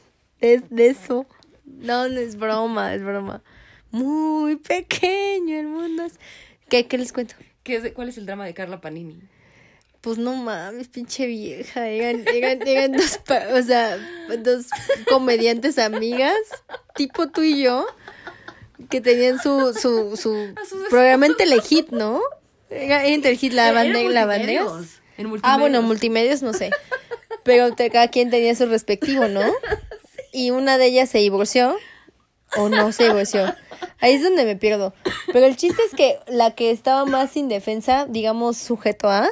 [0.70, 1.26] de eso.
[1.64, 3.42] No, no es broma, es broma.
[3.90, 6.04] Muy pequeño el mundo.
[6.04, 6.20] es-
[6.68, 7.34] ¿Qué, qué les cuento?
[7.64, 9.20] ¿Qué es ¿Cuál es el drama de Carla Panini?
[10.00, 11.88] Pues no mames, pinche vieja.
[11.88, 13.18] Eran, eran, eran dos,
[13.52, 13.96] o sea,
[14.38, 14.66] dos
[15.08, 16.36] comediantes amigas,
[16.94, 17.84] tipo tú y yo,
[18.88, 20.54] que tenían su, su, su
[20.90, 22.20] programa en Telehit, ¿no?
[22.70, 24.66] Era en Telehit, la la bandera.
[25.16, 25.40] En multimedios.
[25.42, 26.70] Ah, bueno, multimedios no sé.
[27.42, 29.42] Pero cada quien tenía su respectivo, ¿no?
[30.30, 31.76] Y una de ellas se divorció.
[32.56, 33.54] O no se divorció.
[33.98, 34.94] Ahí es donde me pierdo.
[35.32, 39.28] Pero el chiste es que la que estaba más indefensa, digamos, sujeto A,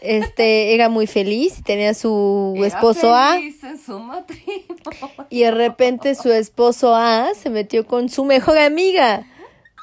[0.00, 3.34] este, era muy feliz y tenía su Era esposo A.
[3.34, 5.26] feliz en su matrimonio.
[5.30, 9.26] Y de repente su esposo A se metió con su mejor amiga,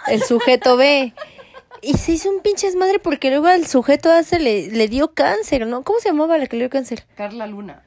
[0.07, 1.14] el sujeto B.
[1.82, 5.14] Y se hizo un pinche desmadre porque luego al sujeto A se le, le dio
[5.14, 5.84] cáncer, ¿no?
[5.84, 7.06] ¿Cómo se llamaba la que le dio cáncer?
[7.15, 7.84] Carla Luna.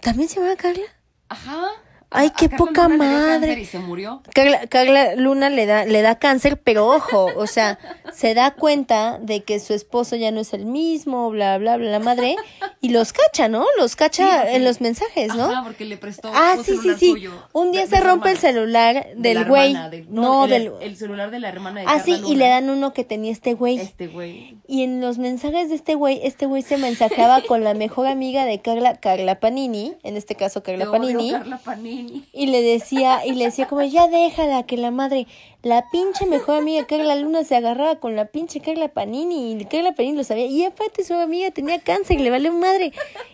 [0.00, 0.86] ¿También se llamaba Carla?
[1.28, 1.68] Ajá.
[2.10, 3.40] Ay, qué poca Luna madre.
[3.48, 4.22] cáncer Y se murió.
[4.32, 7.78] Carla, Carla Luna le da, le da cáncer, pero ojo, o sea,
[8.12, 11.90] se da cuenta de que su esposo ya no es el mismo, bla, bla, bla,
[11.90, 12.36] la madre,
[12.80, 13.66] y los cacha, ¿no?
[13.76, 15.44] Los cacha en los mensajes, ¿no?
[15.46, 17.10] Ajá, porque le prestó Ah, sí, sí, sí.
[17.10, 17.32] suyo.
[17.52, 19.74] Un día De- se de rompe el celular De la del güey.
[19.90, 20.72] del- No, el, del...
[20.80, 23.32] El celular de la hermana de Ah, Carla sí, y le dan uno que tenía
[23.32, 23.78] este güey.
[23.80, 24.58] Este güey.
[24.68, 28.44] Y en los mensajes de este güey, este güey se mensajeaba con la mejor amiga
[28.44, 31.30] de Carla, Carla Panini, en este caso Carla Te odio, Panini.
[31.32, 31.95] Carla Panini.
[32.32, 35.26] Y le decía, y le decía como, ya déjala, que la madre,
[35.62, 39.94] la pinche mejor amiga Carla Luna se agarraba con la pinche Carla Panini, y Carla
[39.94, 42.92] Panini lo sabía, y aparte su amiga tenía cáncer, le valió madre,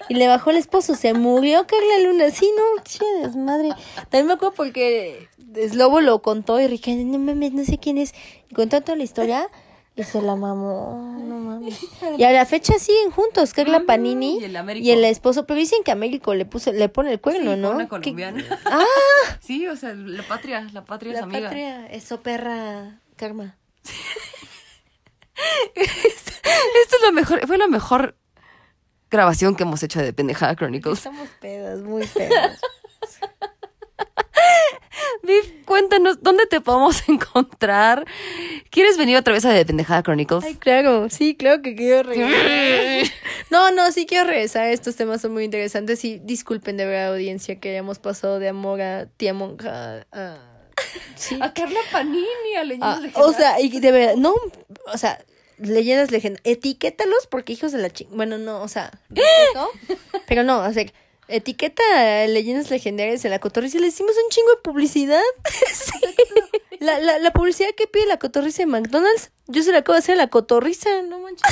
[0.09, 3.71] y le bajó el esposo, se murió Carla Luna, sí, no, chidas, madre.
[4.11, 5.29] También me acuerdo porque
[5.69, 8.15] Slobo lo contó, y Ricardo, no mames, no sé quién es,
[8.51, 9.49] y contó toda la historia,
[9.95, 11.79] y se la mamó, no mames.
[12.19, 15.59] Y a la fecha siguen juntos, Carla Ujú, Panini y el y el esposo, pero
[15.59, 17.71] dicen que Américo le puso, le pone el cuerno, Sí, ¿no?
[17.73, 18.43] Una ¿Qué- colombiana.
[18.65, 18.85] Ah,
[19.41, 21.49] Sí, o sea, la patria, la patria es la amiga.
[21.49, 23.57] patria, eso perra, karma.
[25.75, 28.17] Esto es lo mejor, fue la mejor
[29.11, 30.99] grabación que hemos hecho de Pendejada Chronicles.
[30.99, 32.61] Estamos pedas, muy pedas.
[35.23, 38.05] Viv, cuéntanos, ¿dónde te podemos encontrar?
[38.71, 40.45] ¿Quieres venir otra vez a de Pendejada Chronicles?
[40.45, 43.13] Ay, claro, sí, claro que quiero regresar.
[43.51, 44.69] No, no, sí quiero regresar.
[44.69, 48.81] Estos temas son muy interesantes y disculpen de verdad, audiencia, que hayamos pasado de amor
[48.81, 50.39] a tía monja a...
[51.17, 51.37] Sí.
[51.39, 54.35] A Carla Panini, a Leyendas Ah, de o sea, y de verdad, no,
[54.93, 55.23] o sea,
[55.59, 58.09] leyendas legendarias, etiquétalos porque hijos de la ching...
[58.11, 59.71] Bueno, no, o sea, respeto,
[60.27, 60.87] pero no, o sea,
[61.29, 61.83] etiqueta
[62.23, 65.23] a leyendas legendarias de la cotorriza le hicimos un chingo de publicidad.
[65.73, 65.99] Sí.
[66.81, 70.01] La, la, la publicidad que pide la cotorriza de McDonald's, yo se la acabo de
[70.01, 71.43] hacer a la cotorriza, no manches.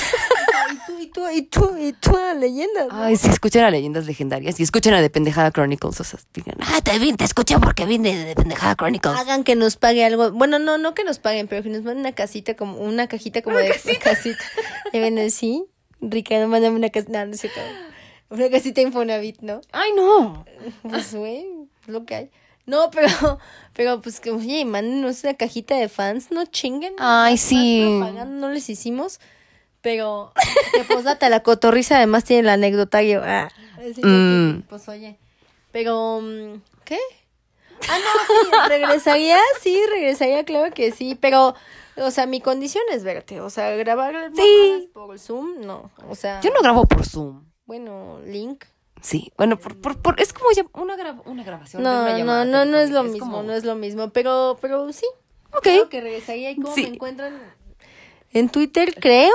[0.73, 2.89] Y tú, y tú, y tú, y tú a leyendas.
[2.89, 3.01] ¿no?
[3.05, 6.01] Ay, sí, escuchen a Leyendas Legendarias y escuchen a de Pendejada Chronicles.
[6.01, 9.17] O sea, digan, ah, te, vi- te escuché porque vine de Pendejada Chronicles.
[9.17, 10.33] Hagan que nos pague algo.
[10.33, 13.41] Bueno, no, no que nos paguen, pero que nos manden una casita como, una cajita
[13.43, 14.11] como de casita.
[14.93, 15.65] Ya ven, sí.
[16.01, 17.13] Ricardo, mándame una casita.
[17.21, 17.61] No, no es cierto.
[18.31, 19.61] Una casita Infonavit, ¿no?
[19.73, 20.44] Ay, no.
[20.82, 21.47] Pues, güey,
[21.82, 22.31] es lo que hay.
[22.66, 23.09] No, pero,
[23.74, 26.94] pero pues que, oye, mándenos una cajita de fans, no chinguen.
[26.98, 27.82] Ay, sí.
[27.82, 29.20] no les hicimos.
[29.82, 30.32] Pero,
[30.74, 33.23] que posdata, la cotorriza además tiene el anecdotario.
[33.24, 33.48] Ah,
[34.02, 34.62] Mm.
[34.69, 35.19] Pues oye.
[35.73, 36.98] Pero, mm, ¿qué?
[37.89, 41.55] Ah, no, sí, regresaría, sí, regresaría, claro que sí, pero,
[41.97, 46.43] o sea, mi condición es verte, o sea, grabar mamadas por Zoom, no, o sea,
[46.43, 47.43] Yo no grabo por Zoom.
[47.71, 48.65] Bueno, link.
[49.01, 51.85] Sí, bueno, por, por, por- es como ya una, gra- una grabación.
[51.85, 54.59] de No, una no, no, no es lo mismo, como- no es lo mismo, pero,
[54.61, 55.07] pero sí,
[55.53, 55.63] Ok.
[55.63, 56.83] creo que regresaría y cómo Sí.
[56.83, 57.39] me encuentran
[58.33, 59.31] en Twitter, creo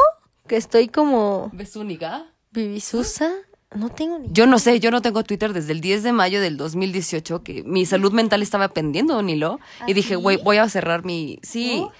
[0.47, 2.25] que estoy como ¿Ves única?
[2.51, 3.31] Vivisusa,
[3.73, 6.41] no tengo ni Yo no sé, yo no tengo Twitter desde el 10 de mayo
[6.41, 9.61] del 2018, que mi salud mental estaba pendiendo, Nilo.
[9.79, 10.21] ¿Ah, y dije, sí?
[10.21, 11.39] güey, voy a cerrar mi...
[11.41, 11.79] Sí.
[11.79, 11.93] ¿No?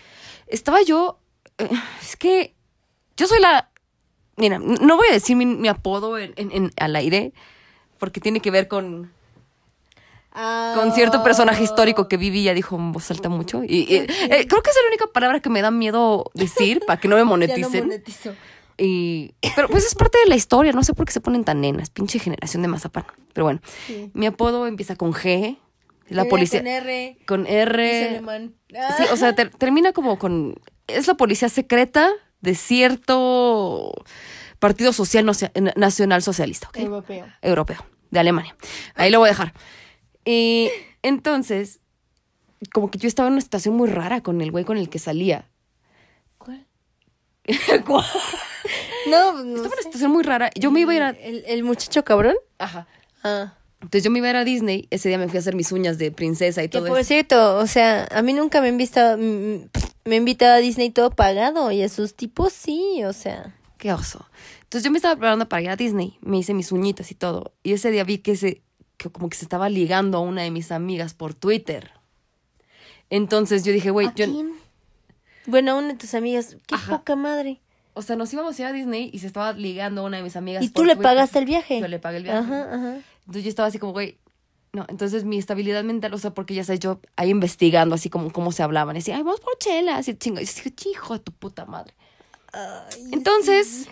[0.48, 1.18] Estaba yo...
[1.60, 1.70] eh,
[2.02, 2.54] es que
[3.16, 3.70] yo soy la...
[4.38, 7.32] Mira, no voy a decir mi, mi apodo en, en- en- al aire,
[7.98, 9.12] porque tiene que ver con...
[10.34, 13.64] con cierto personaje histórico que viví, ya dijo en voz alta mucho.
[13.64, 14.08] Y, y, eh,
[14.48, 17.22] creo que es la única palabra que me da miedo decir para que no me
[17.22, 17.86] Ya no moneticen.
[17.88, 18.34] monetizo.
[18.78, 21.62] Y, pero pues es parte de la historia, no sé por qué se ponen tan
[21.62, 23.06] nenas, pinche generación de mazapán.
[23.32, 24.12] Pero bueno, Sí.
[24.14, 25.58] mi apodo empieza con G,
[26.10, 27.18] la policía Con R.
[27.26, 28.22] con R.
[28.98, 30.56] Sí, o sea, ter- termina como con
[30.88, 32.12] es la policía secreta
[32.46, 33.92] de cierto
[34.60, 35.26] partido social
[35.76, 36.78] nacional socialista, ¿ok?
[36.78, 37.26] Europeo.
[37.42, 38.56] europeo, de Alemania.
[38.96, 39.54] Ahí lo voy a dejar.
[40.24, 40.70] Y
[41.04, 41.80] entonces,
[42.74, 45.00] como que yo estaba en una situación muy rara con el güey con el que
[45.00, 45.50] salía.
[46.38, 46.66] ¿Cuál?
[47.86, 48.06] ¿Cuál?
[49.08, 50.50] No, no Estaba en una situación muy rara.
[50.56, 51.10] Yo me iba a ir a...
[51.10, 52.36] ¿El, el muchacho cabrón?
[52.58, 52.88] Ajá.
[53.24, 53.54] Ah.
[53.82, 54.88] Entonces yo me iba a ir a Disney.
[54.90, 57.08] Ese día me fui a hacer mis uñas de princesa y todo por eso.
[57.08, 59.70] cierto, o sea, a mí nunca me han visto, mm,
[60.06, 63.56] me invitado a Disney todo pagado y a sus tipos sí, o sea.
[63.80, 64.26] Qué oso.
[64.64, 66.18] Entonces yo me estaba preparando para ir a Disney.
[66.22, 67.54] Me hice mis uñitas y todo.
[67.64, 68.62] Y ese día vi que se...
[68.98, 71.92] Que como que se estaba ligando a una de mis amigas por Twitter.
[73.10, 74.26] Entonces yo dije, güey, ¿A yo...
[74.26, 74.54] quién?
[75.48, 77.00] Bueno, a una de tus amigas, qué Ajá.
[77.00, 77.60] poca madre.
[77.94, 80.24] O sea, nos íbamos a ir a Disney y se estaba ligando a una de
[80.24, 80.64] mis amigas.
[80.64, 81.12] ¿Y por tú le Twitter.
[81.12, 81.80] pagaste el viaje?
[81.82, 82.40] Yo le pagué el viaje.
[82.40, 82.98] Ajá, ajá.
[83.22, 84.18] Entonces yo estaba así como, güey,
[84.76, 88.32] no, entonces mi estabilidad mental, o sea, porque ya sabes, yo ahí investigando así como
[88.32, 90.40] cómo se hablaban, y decía, ay, vamos por chela, así chingo.
[90.40, 91.94] Y dije, hijo de tu puta madre.
[92.54, 93.88] Ay, Entonces,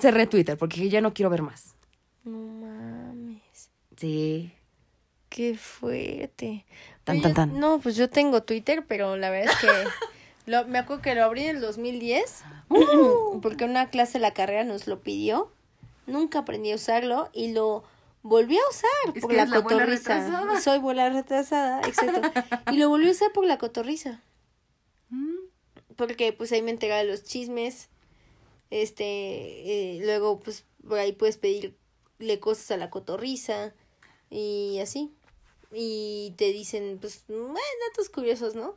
[0.00, 1.74] cerré Twitter porque ya no quiero ver más.
[2.24, 3.70] no mames.
[3.96, 4.52] Sí.
[5.28, 6.64] Qué fuerte.
[7.04, 7.58] Tan, Oye, tan, tan.
[7.60, 9.66] No, pues yo tengo Twitter, pero la verdad es que
[10.50, 13.38] lo- me acuerdo que lo abrí en el 2010 Uh.
[13.42, 15.50] porque una clase de la carrera nos lo pidió.
[16.06, 17.82] Nunca aprendí a usarlo y lo
[18.24, 20.60] volví a usar Es por la cotorriza.
[20.60, 22.20] Soy bola retrasada, exacto.
[22.72, 24.20] y lo volví a usar por la cotorriza.
[25.10, 25.36] Mm.
[25.94, 27.90] Porque pues ahí me enteraba de los chismes.
[28.70, 33.74] Este, eh, luego pues por ahí puedes pedirle cosas a la cotorriza
[34.30, 35.14] y así.
[35.76, 37.54] Y te dicen, pues, bueno,
[37.90, 38.76] datos curiosos, ¿no?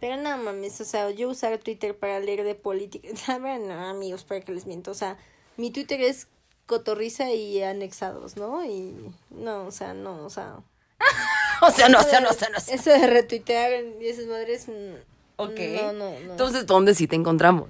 [0.00, 3.08] Pero no mames, o sea, yo usar Twitter para leer de política.
[3.32, 4.90] A ver, no, amigos, para que les miento.
[4.90, 5.16] O sea,
[5.56, 6.26] mi Twitter es
[6.72, 8.64] cotorriza y anexados, ¿no?
[8.64, 8.94] Y
[9.30, 10.56] no, o sea, no, o sea.
[11.64, 12.58] O sea, no, o sea, no, o sea, no.
[12.58, 13.70] Eso de retuitear
[14.00, 14.66] y esas madres.
[14.66, 14.94] mm,
[15.36, 15.58] Ok.
[15.76, 16.32] No, no, no.
[16.32, 17.68] Entonces, ¿dónde sí te encontramos?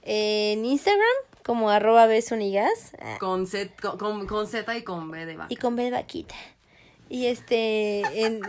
[0.00, 2.92] En Instagram, como arroba besunigas.
[3.20, 5.52] Con, Z, con, con, Z y con B de vaca.
[5.52, 6.34] Y con B de vaquita.
[7.10, 8.40] Y este, en,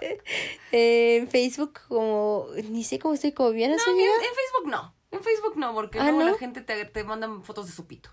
[0.72, 4.94] en Facebook, como, ni sé cómo estoy como bien, No, en, en Facebook no.
[5.10, 6.30] En Facebook no, porque Ah, luego ¿no?
[6.32, 8.10] la gente te, te mandan fotos de su pito.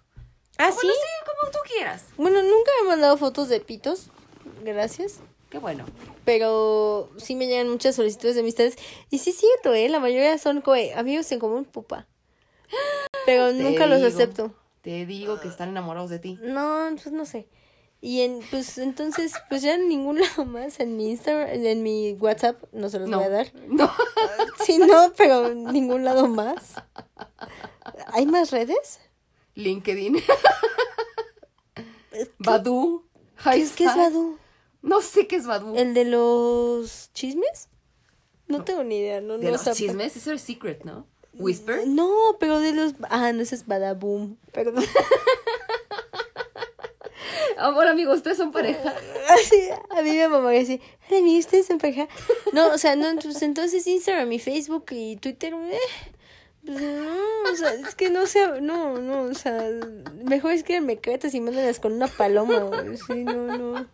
[0.57, 0.87] Ah, Bueno, sí.
[0.87, 2.03] sí, como tú quieras.
[2.17, 4.07] Bueno, nunca me han mandado fotos de pitos,
[4.63, 5.19] gracias.
[5.49, 5.85] Qué bueno.
[6.25, 8.75] Pero sí me llegan muchas solicitudes de amistades.
[9.09, 9.87] Y sí es cierto, ¿eh?
[9.89, 10.63] La mayoría son
[10.95, 12.07] amigos en común, pupa.
[13.25, 14.53] Pero Te nunca los acepto.
[14.81, 16.39] Te digo que están enamorados de ti.
[16.41, 17.47] No, pues no sé.
[18.01, 22.13] Y en, pues entonces, pues ya en ningún lado más, en mi Instagram, en mi
[22.13, 23.17] WhatsApp, no se los No.
[23.17, 23.51] voy a dar.
[23.67, 23.91] No.
[24.63, 26.75] Sí, no, pero en ningún lado más.
[28.13, 28.99] ¿Hay más redes?
[29.55, 30.17] LinkedIn.
[32.39, 33.03] Badu.
[33.43, 34.37] ¿Qué es, qué es Badoo?
[34.81, 35.75] No sé qué es Badu.
[35.75, 37.69] ¿El de los chismes?
[38.47, 40.15] No, tengo ni idea, no, de no los chismes.
[40.15, 41.07] Eso es secret, ¿no?
[41.33, 41.87] Whisper.
[41.87, 42.93] No, pero de los...
[43.09, 44.85] Ah, no, ese es Badaboom, perdón.
[47.57, 48.93] Amor, amigo, ustedes son pareja.
[49.29, 50.79] Así, a mí mi mamá decía,
[51.09, 52.07] ay, ustedes son pareja.
[52.53, 55.79] No, o sea, no, pues entonces Instagram y Facebook y Twitter, eh,
[56.67, 59.69] no, o sea, es que no sea, no, no, o sea,
[60.23, 62.97] mejor escríbanme cartas y mándalas con una paloma, güey.
[62.97, 63.85] Sí, no, no,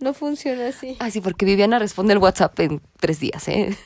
[0.00, 0.96] no funciona así.
[1.00, 3.76] Ah, sí, porque Viviana responde el WhatsApp en tres días, ¿eh?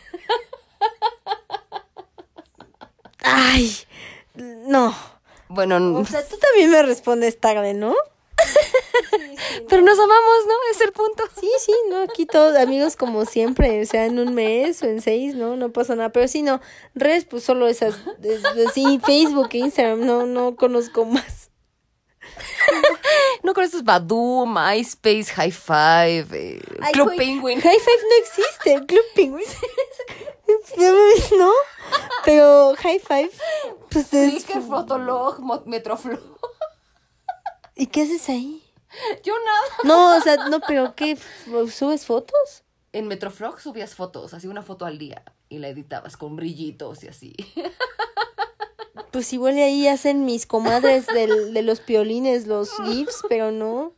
[3.23, 3.73] Ay,
[4.35, 4.95] no.
[5.49, 7.95] Bueno, O sea, tú también me respondes tarde, ¿no?
[9.69, 10.53] pero nos amamos, ¿no?
[10.71, 11.25] Es el punto.
[11.41, 15.01] Sí, sí, no, aquí todos amigos como siempre, o sea, en un mes o en
[15.01, 16.61] seis, no, no pasa nada, pero sí, no,
[16.95, 21.51] redes, pues solo esas, es- es- sí, Facebook e Instagram, no, no conozco más.
[23.43, 27.61] No conoces Badu, MySpace, High Five, eh, Ay, Club güey, Penguin.
[27.61, 29.47] High Five no existe, el Club Penguin.
[31.39, 31.53] ¿No?
[32.25, 33.31] Pero High Five,
[33.91, 34.45] pues es...
[34.45, 36.21] Flickr, Fotolog, Metroflog.
[37.77, 38.63] ¿Y qué haces ahí?
[39.25, 39.69] Yo nada.
[39.85, 41.19] No, o sea, no, pero ¿qué?
[41.71, 42.65] ¿Subes fotos?
[42.93, 45.23] En Metroflog subías fotos, así una foto al día.
[45.49, 47.35] Y la editabas con brillitos y así.
[49.11, 53.95] Pues igual ahí hacen mis comadres del, de los piolines, los gifs, pero no.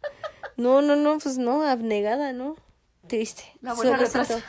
[0.56, 2.56] No, no, no, pues no, abnegada, ¿no?
[3.10, 3.42] Triste.
[3.60, 4.40] La abuela retrasada.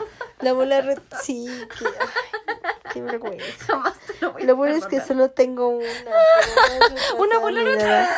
[0.42, 1.46] La abuela re- Sí,
[1.80, 2.54] que, ay,
[2.94, 3.46] qué vergüenza.
[3.68, 5.84] Jamás te lo voy a Lo bueno es que solo tengo una.
[5.88, 8.10] retrasada Una abuela nada.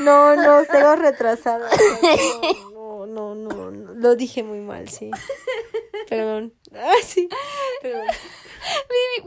[0.00, 1.68] No, no, cero retrasada.
[2.74, 3.92] No, no, no, no.
[3.94, 5.10] Lo dije muy mal, sí.
[6.08, 6.52] Perdón.
[6.78, 7.26] Ah, sí.
[7.80, 8.06] Perdón.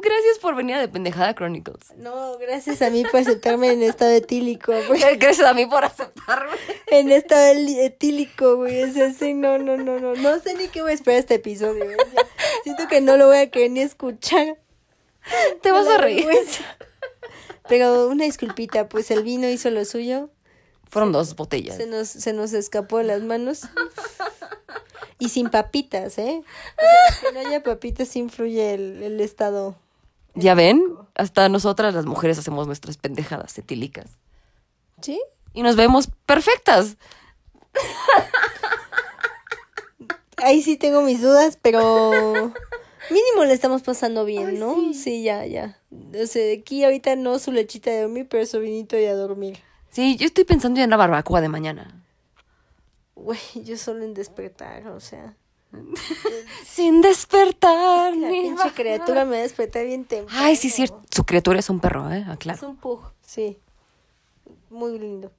[0.01, 1.95] Gracias por venir a de Pendejada Chronicles.
[1.95, 5.01] No, gracias a mí por aceptarme en estado etílico, güey.
[5.17, 6.51] Gracias a mí por aceptarme.
[6.87, 8.83] En estado etílico, güey.
[8.83, 10.13] O sea, sí, no, no, no, no.
[10.15, 11.97] No sé ni qué voy a esperar este episodio, güey.
[11.97, 12.27] Ya
[12.63, 14.59] Siento que no lo voy a querer ni escuchar.
[15.61, 16.27] Te vas a reír.
[17.67, 20.29] Pero una disculpita, pues el vino hizo lo suyo.
[20.89, 21.77] Fueron dos botellas.
[21.77, 23.61] Se nos, se nos escapó de las manos.
[25.19, 26.41] Y sin papitas, ¿eh?
[26.41, 29.75] O sea, que no haya papitas influye el, el estado.
[30.35, 30.81] ¿Ya ven?
[31.15, 34.17] Hasta nosotras las mujeres hacemos nuestras pendejadas etílicas.
[35.01, 35.21] ¿Sí?
[35.53, 36.95] Y nos vemos perfectas.
[40.37, 42.53] Ahí sí tengo mis dudas, pero
[43.09, 44.75] mínimo le estamos pasando bien, Ay, ¿no?
[44.75, 44.93] sí.
[44.93, 45.23] Sí.
[45.23, 45.77] ya, ya.
[46.21, 49.59] O sea, aquí ahorita no su lechita de dormir, pero su vinito y a dormir.
[49.89, 51.98] Sí, yo estoy pensando ya en la barbacoa de mañana.
[53.19, 55.35] Güey, yo solo en despertar, o sea.
[56.65, 58.15] Sin despertar.
[58.15, 60.41] La pinche criatura me despertar bien temprano.
[60.43, 60.99] Ay, sí, es cierto.
[61.11, 62.21] Su criatura es un perro, ¿eh?
[62.21, 62.69] Es Aclaro.
[62.69, 63.59] un pug, sí.
[64.69, 65.31] Muy lindo.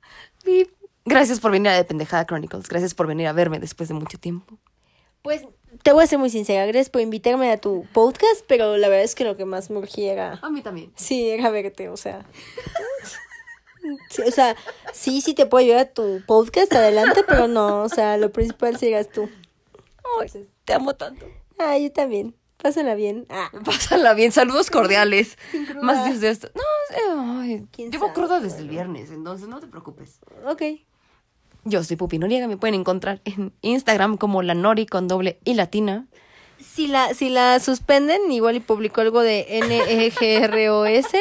[1.05, 2.69] Gracias por venir a de Pendejada Chronicles.
[2.69, 4.57] Gracias por venir a verme después de mucho tiempo.
[5.23, 5.44] Pues
[5.82, 9.05] te voy a ser muy sincera, gracias por invitarme a tu podcast, pero la verdad
[9.05, 10.93] es que lo que más me urgía era, A mí también.
[10.97, 12.24] sí, era verte, o sea.
[14.11, 14.57] Sí, o sea,
[14.93, 18.77] sí, sí te puedo ayudar a tu podcast, adelante, pero no, o sea, lo principal
[18.77, 19.28] sí eras tú.
[20.20, 20.31] Ay,
[20.65, 21.27] te amo tanto.
[21.59, 22.35] Ah, yo también.
[22.62, 23.27] Pásala bien.
[23.31, 24.32] Ah, Pásala bien.
[24.32, 25.39] Saludos cordiales.
[25.51, 25.81] cruda.
[25.82, 26.51] Más días de esto.
[26.55, 26.62] No,
[27.43, 30.19] eh, ay, ¿Quién llevo cruda desde el viernes, entonces no te preocupes.
[30.47, 30.62] ok.
[31.65, 35.55] Yo soy Pupi Noriega, me pueden encontrar en Instagram como la Nori con doble y
[35.55, 36.07] latina.
[36.59, 41.19] Si la, si la suspenden, igual y publicó algo de N-E-G-R-O-S,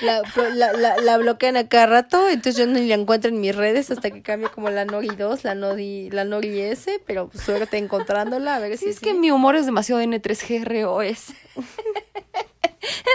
[0.00, 0.22] la,
[0.54, 3.90] la, la, la bloquean a cada rato, entonces yo ni la encuentro en mis redes
[3.90, 7.78] hasta que cambie como la Nori 2, la Nori, la Nori S, pero pues, suerte
[7.78, 11.34] encontrándola, a ver si es que mi humor es demasiado N3GROS.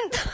[0.03, 0.31] Entonces,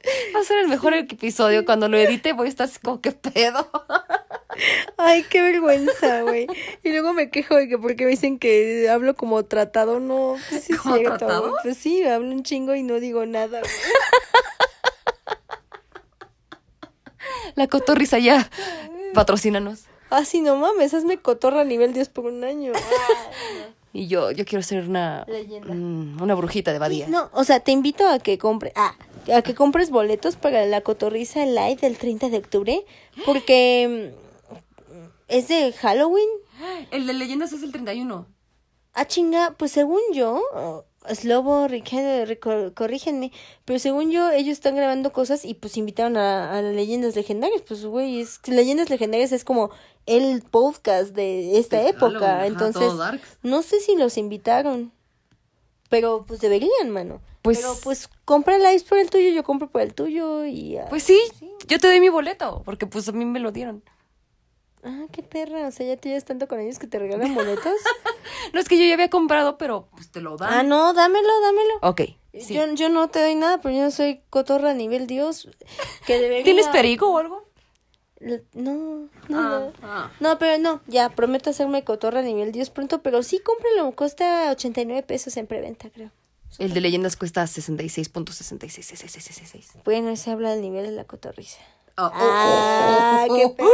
[0.34, 1.64] Va a ser el mejor episodio.
[1.64, 3.70] Cuando lo edite voy a estar así como que pedo.
[4.96, 6.46] Ay, qué vergüenza, güey.
[6.82, 10.64] Y luego me quejo de que porque me dicen que hablo como tratado, no, pues
[10.64, 11.18] sí es ¿Como cierto.
[11.18, 11.54] tratado?
[11.62, 13.72] Pues sí, hablo un chingo y no digo nada, güey.
[17.56, 18.48] La cotorrisa ya.
[19.14, 19.84] Patrocínanos.
[20.10, 22.72] Ah, sí, no mames, hazme cotorra a nivel Dios por un año.
[23.92, 25.74] Y yo, yo quiero ser una, Leyenda.
[25.74, 27.08] mm, una brujita de Badía.
[27.08, 28.94] No, o sea, te invito a que compre, ah,
[29.34, 32.84] a que compres boletos para la cotorriza live del 30 de octubre,
[33.26, 34.29] porque mm,
[35.30, 36.28] es de Halloween.
[36.90, 38.26] El de leyendas es el 31.
[38.92, 40.84] Ah, chinga, pues según yo, oh,
[41.14, 41.66] Slobo,
[42.74, 43.32] corrígenme,
[43.64, 47.62] pero según yo, ellos están grabando cosas y pues invitaron a, a leyendas legendarias.
[47.62, 49.70] Pues, güey, es, leyendas legendarias es como
[50.06, 52.18] el podcast de esta De época.
[52.18, 52.92] Halloween, Entonces,
[53.42, 54.92] no sé si los invitaron,
[55.88, 57.20] pero pues deberían, mano.
[57.42, 60.76] Pues- pero pues compra lives por el tuyo, yo compro por el tuyo y.
[60.90, 61.18] Pues sí,
[61.66, 63.82] yo te doy mi boleto, porque pues a mí me lo dieron.
[64.82, 67.74] Ah, qué perra, o sea, ya tienes tanto con ellos que te regalan boletos.
[68.54, 70.52] No es que yo ya había comprado, pero pues te lo dan.
[70.52, 71.72] ah, no, dámelo, dámelo.
[71.82, 72.00] Ok.
[72.40, 72.54] sí.
[72.54, 75.48] Yo, yo no te doy nada, pero yo no soy cotorra a nivel Dios.
[76.06, 76.40] Que.
[76.44, 77.48] ¿Tienes perico o algo?
[78.20, 79.08] No, no,
[79.38, 79.38] Ah,
[79.70, 79.72] no.
[79.82, 80.10] ah.
[80.20, 84.50] No, pero no, ya, prometo hacerme cotorra a nivel Dios pronto, pero sí, cómpralo, cuesta
[84.50, 86.10] 89 pesos en preventa, creo.
[86.58, 89.82] El de leyendas cuesta 66.666666.
[89.84, 91.58] Bueno, se habla del nivel de la cotorriza.
[92.02, 93.54] Oh, Ah, oh, oh, qué oh.
[93.54, 93.68] perra.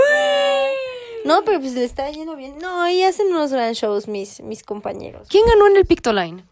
[1.25, 2.57] No, pero pues le está yendo bien.
[2.59, 5.27] No, y hacen unos gran shows mis, mis compañeros.
[5.29, 6.45] ¿Quién ganó en el Pictoline?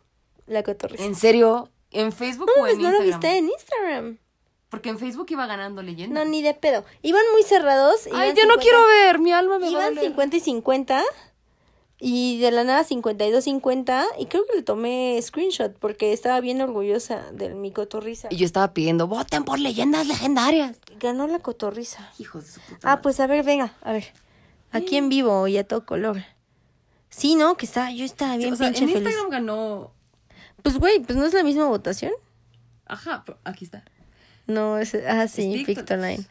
[0.46, 1.04] La cotorriza.
[1.04, 1.70] ¿En serio?
[1.90, 3.20] ¿En Facebook No, o pues en no lo Instagram?
[3.20, 4.18] viste en Instagram.
[4.68, 6.24] Porque en Facebook iba ganando leyendas.
[6.24, 6.84] No, ni de pedo.
[7.02, 8.06] Iban muy cerrados.
[8.06, 10.10] Ay, iban yo no 50 quiero ver, mi alma me va a Iban doler.
[10.10, 11.04] 50 y 50
[12.06, 16.60] y de la nada 52 50 y creo que le tomé screenshot porque estaba bien
[16.60, 18.28] orgullosa de mi cotorriza.
[18.30, 20.76] Y yo estaba pidiendo, voten por leyendas legendarias.
[21.00, 22.12] Ganó la cotorriza.
[22.18, 24.12] Hijos de su puta Ah, pues a ver, venga, a ver.
[24.70, 26.22] Aquí en vivo y a todo color.
[27.08, 27.56] Sí, ¿no?
[27.56, 29.06] Que está, yo estaba bien o sea, pinche en feliz.
[29.06, 29.94] Instagram ganó...
[30.62, 32.12] Pues güey, pues no es la misma votación.
[32.84, 33.82] Ajá, pero aquí está.
[34.46, 36.16] No, es ah sí, Es Pictoline.
[36.16, 36.26] Pictoline.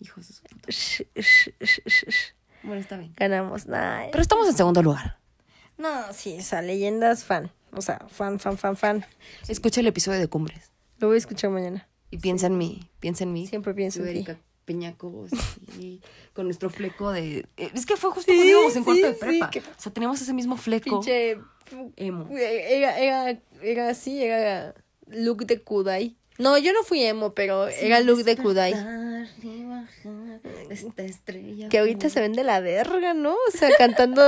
[0.00, 1.50] Hijos de su puta sh, sh,
[1.96, 2.37] sh.
[2.62, 3.12] Bueno, está bien.
[3.16, 3.66] Ganamos.
[3.66, 5.18] Nah, Pero estamos en segundo lugar.
[5.76, 7.50] No, sí, o sea, leyendas fan.
[7.72, 9.06] O sea, fan, fan, fan, fan.
[9.48, 10.72] Escucha el episodio de Cumbres.
[10.98, 11.86] Lo voy a escuchar mañana.
[12.10, 13.46] Y piensa en mí, piensa en mí.
[13.46, 14.10] Siempre pienso en ti.
[14.10, 15.26] Erika Peñaco,
[15.76, 16.00] sí,
[16.34, 17.46] con nuestro fleco de...
[17.56, 19.50] eh, Es que fue justo Sí, cuando íbamos en sí, cuarto de sí, prepa.
[19.50, 21.38] que- O sea, teníamos ese mismo fleco Pinche.
[21.96, 22.28] emo.
[22.36, 24.74] Era, era, era así, era
[25.06, 26.16] look de Kudai.
[26.38, 28.72] No, yo no fui emo, pero era look de Kudai.
[30.70, 31.68] Esta estrella.
[31.68, 33.32] que ahorita se ven de la verga, ¿no?
[33.32, 34.22] O sea, cantando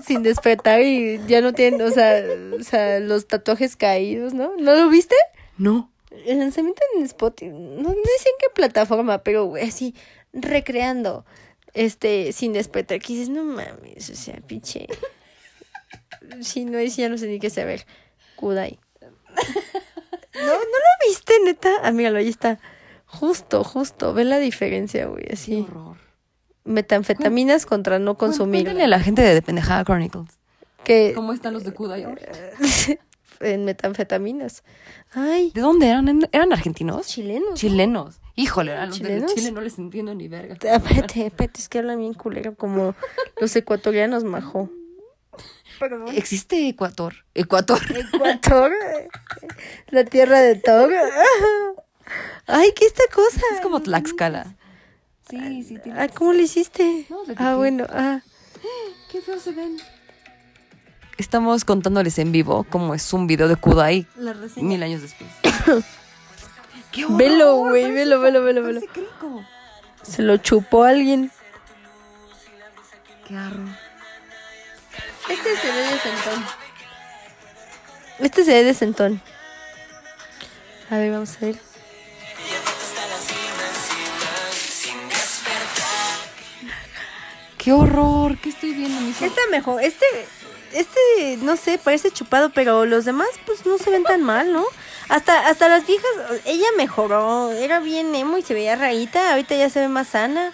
[0.06, 2.24] sin despertar y ya no tienen, o sea,
[2.58, 4.56] o sea, los tatuajes caídos, ¿no?
[4.56, 5.14] ¿No lo viste?
[5.56, 5.92] No.
[6.26, 9.94] El lanzamiento en Spotify, no, no sé en qué plataforma, pero güey, así,
[10.32, 11.24] recreando,
[11.72, 14.88] este, sin despertar, que dices, no mames, o sea, pinche.
[16.40, 17.84] Si no es, ya no sé ni qué saber.
[18.36, 18.78] Kudai.
[20.34, 21.70] ¿No, ¿No lo viste, neta?
[21.82, 22.58] Ah, míralo, ahí está.
[23.06, 24.12] Justo, justo.
[24.14, 25.60] Ve la diferencia, güey, Qué así.
[25.68, 25.96] horror.
[26.64, 28.62] Metanfetaminas contra no consumir.
[28.64, 30.30] Cuéntale a la gente de Pendejada Chronicles.
[30.82, 32.04] Que ¿Cómo están los de Kudai
[33.40, 34.64] en metanfetaminas.
[35.12, 36.08] Ay, ¿De dónde eran?
[36.08, 37.06] ¿En- ¿Eran argentinos?
[37.06, 37.50] chilenos.
[37.50, 37.54] ¿no?
[37.56, 38.20] Chilenos.
[38.36, 39.28] Híjole, a los ¿Chilenos?
[39.30, 40.54] de Chile no les entiendo ni verga.
[40.54, 42.94] Espérate, espérate, es que hablan bien culero como
[43.40, 44.70] los ecuatorianos majo.
[46.14, 47.14] ¿Existe Ecuador?
[47.34, 47.80] Ecuador.
[47.90, 48.72] Ecuador,
[49.88, 50.92] la tierra de Thor.
[52.46, 53.40] Ay, ¿qué esta cosa?
[53.54, 54.54] Es como Tlaxcala.
[55.28, 56.00] Sí, sí, tiene.
[56.00, 57.06] Ah, ¿cómo le hiciste?
[57.08, 58.20] No, ah, bueno, ah.
[59.10, 59.78] Qué feo se ven.
[61.16, 64.66] Estamos contándoles en vivo cómo es un video de Kudai La reseña.
[64.66, 65.30] mil años después.
[66.92, 68.80] ¡Qué Velo, güey, velo, velo, velo, velo.
[70.02, 71.30] Se lo chupó alguien.
[73.26, 73.64] Qué arro.
[75.28, 76.46] Este se ve de sentón.
[78.18, 79.22] Este se ve de sentón.
[80.90, 81.56] A ver, vamos a ver.
[87.56, 88.38] ¡Qué horror!
[88.38, 89.82] ¿Qué estoy viendo, mi Está mejor.
[89.82, 90.04] Este,
[90.74, 94.66] este, no sé, parece chupado, pero los demás, pues no se ven tan mal, ¿no?
[95.08, 96.10] Hasta, hasta las viejas,
[96.44, 97.50] ella mejoró.
[97.52, 99.30] Era bien emo y se veía rarita.
[99.30, 100.52] Ahorita ya se ve más sana.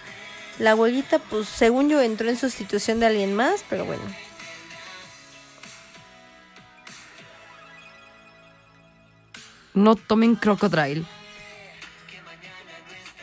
[0.60, 4.02] La abuelita, pues según yo, entró en sustitución de alguien más, pero bueno.
[9.74, 11.04] No tomen crocodile.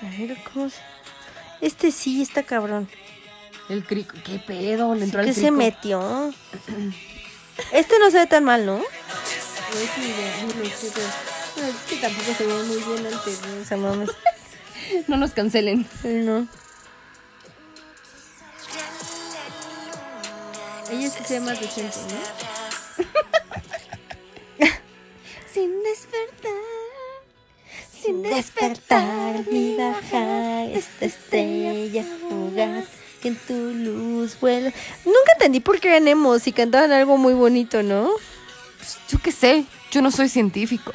[0.01, 0.77] A ver, ¿cómo se-
[1.61, 2.87] Este sí está cabrón.
[3.69, 4.15] El crico.
[4.23, 4.93] ¿Qué pedo?
[4.95, 5.55] Le entró ¿Qué el se crico.
[5.57, 6.33] metió?
[7.73, 8.77] Este no se ve tan mal, ¿no?
[8.77, 8.83] es
[11.89, 13.61] que tampoco se ve muy bien antes, ¿no?
[13.61, 14.09] O sea, mames.
[15.07, 15.85] No nos cancelen.
[16.03, 16.47] No.
[20.91, 23.03] Ella sí se ve más decente, ¿no?
[25.57, 26.51] sin despertar,
[27.91, 32.85] sin despertar, ni bajar esta estrella fugaz
[33.23, 34.71] que en tu luz vuela.
[35.03, 38.11] Nunca entendí por qué eran emos y cantaban algo muy bonito, ¿no?
[38.77, 39.65] Pues, Yo qué sé.
[39.89, 40.91] Yo no soy científico.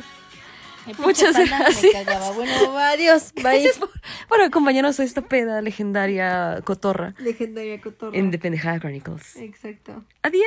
[0.99, 2.35] Muchas gracias.
[2.37, 3.33] Bueno, adiós.
[3.35, 3.43] Bye.
[3.43, 3.91] Gracias por,
[4.29, 8.17] por acompañarnos a esta peda legendaria cotorra Legendaria cotorra.
[8.17, 9.35] en The Pendejada Chronicles.
[9.37, 10.05] Exacto.
[10.23, 10.47] Adiós.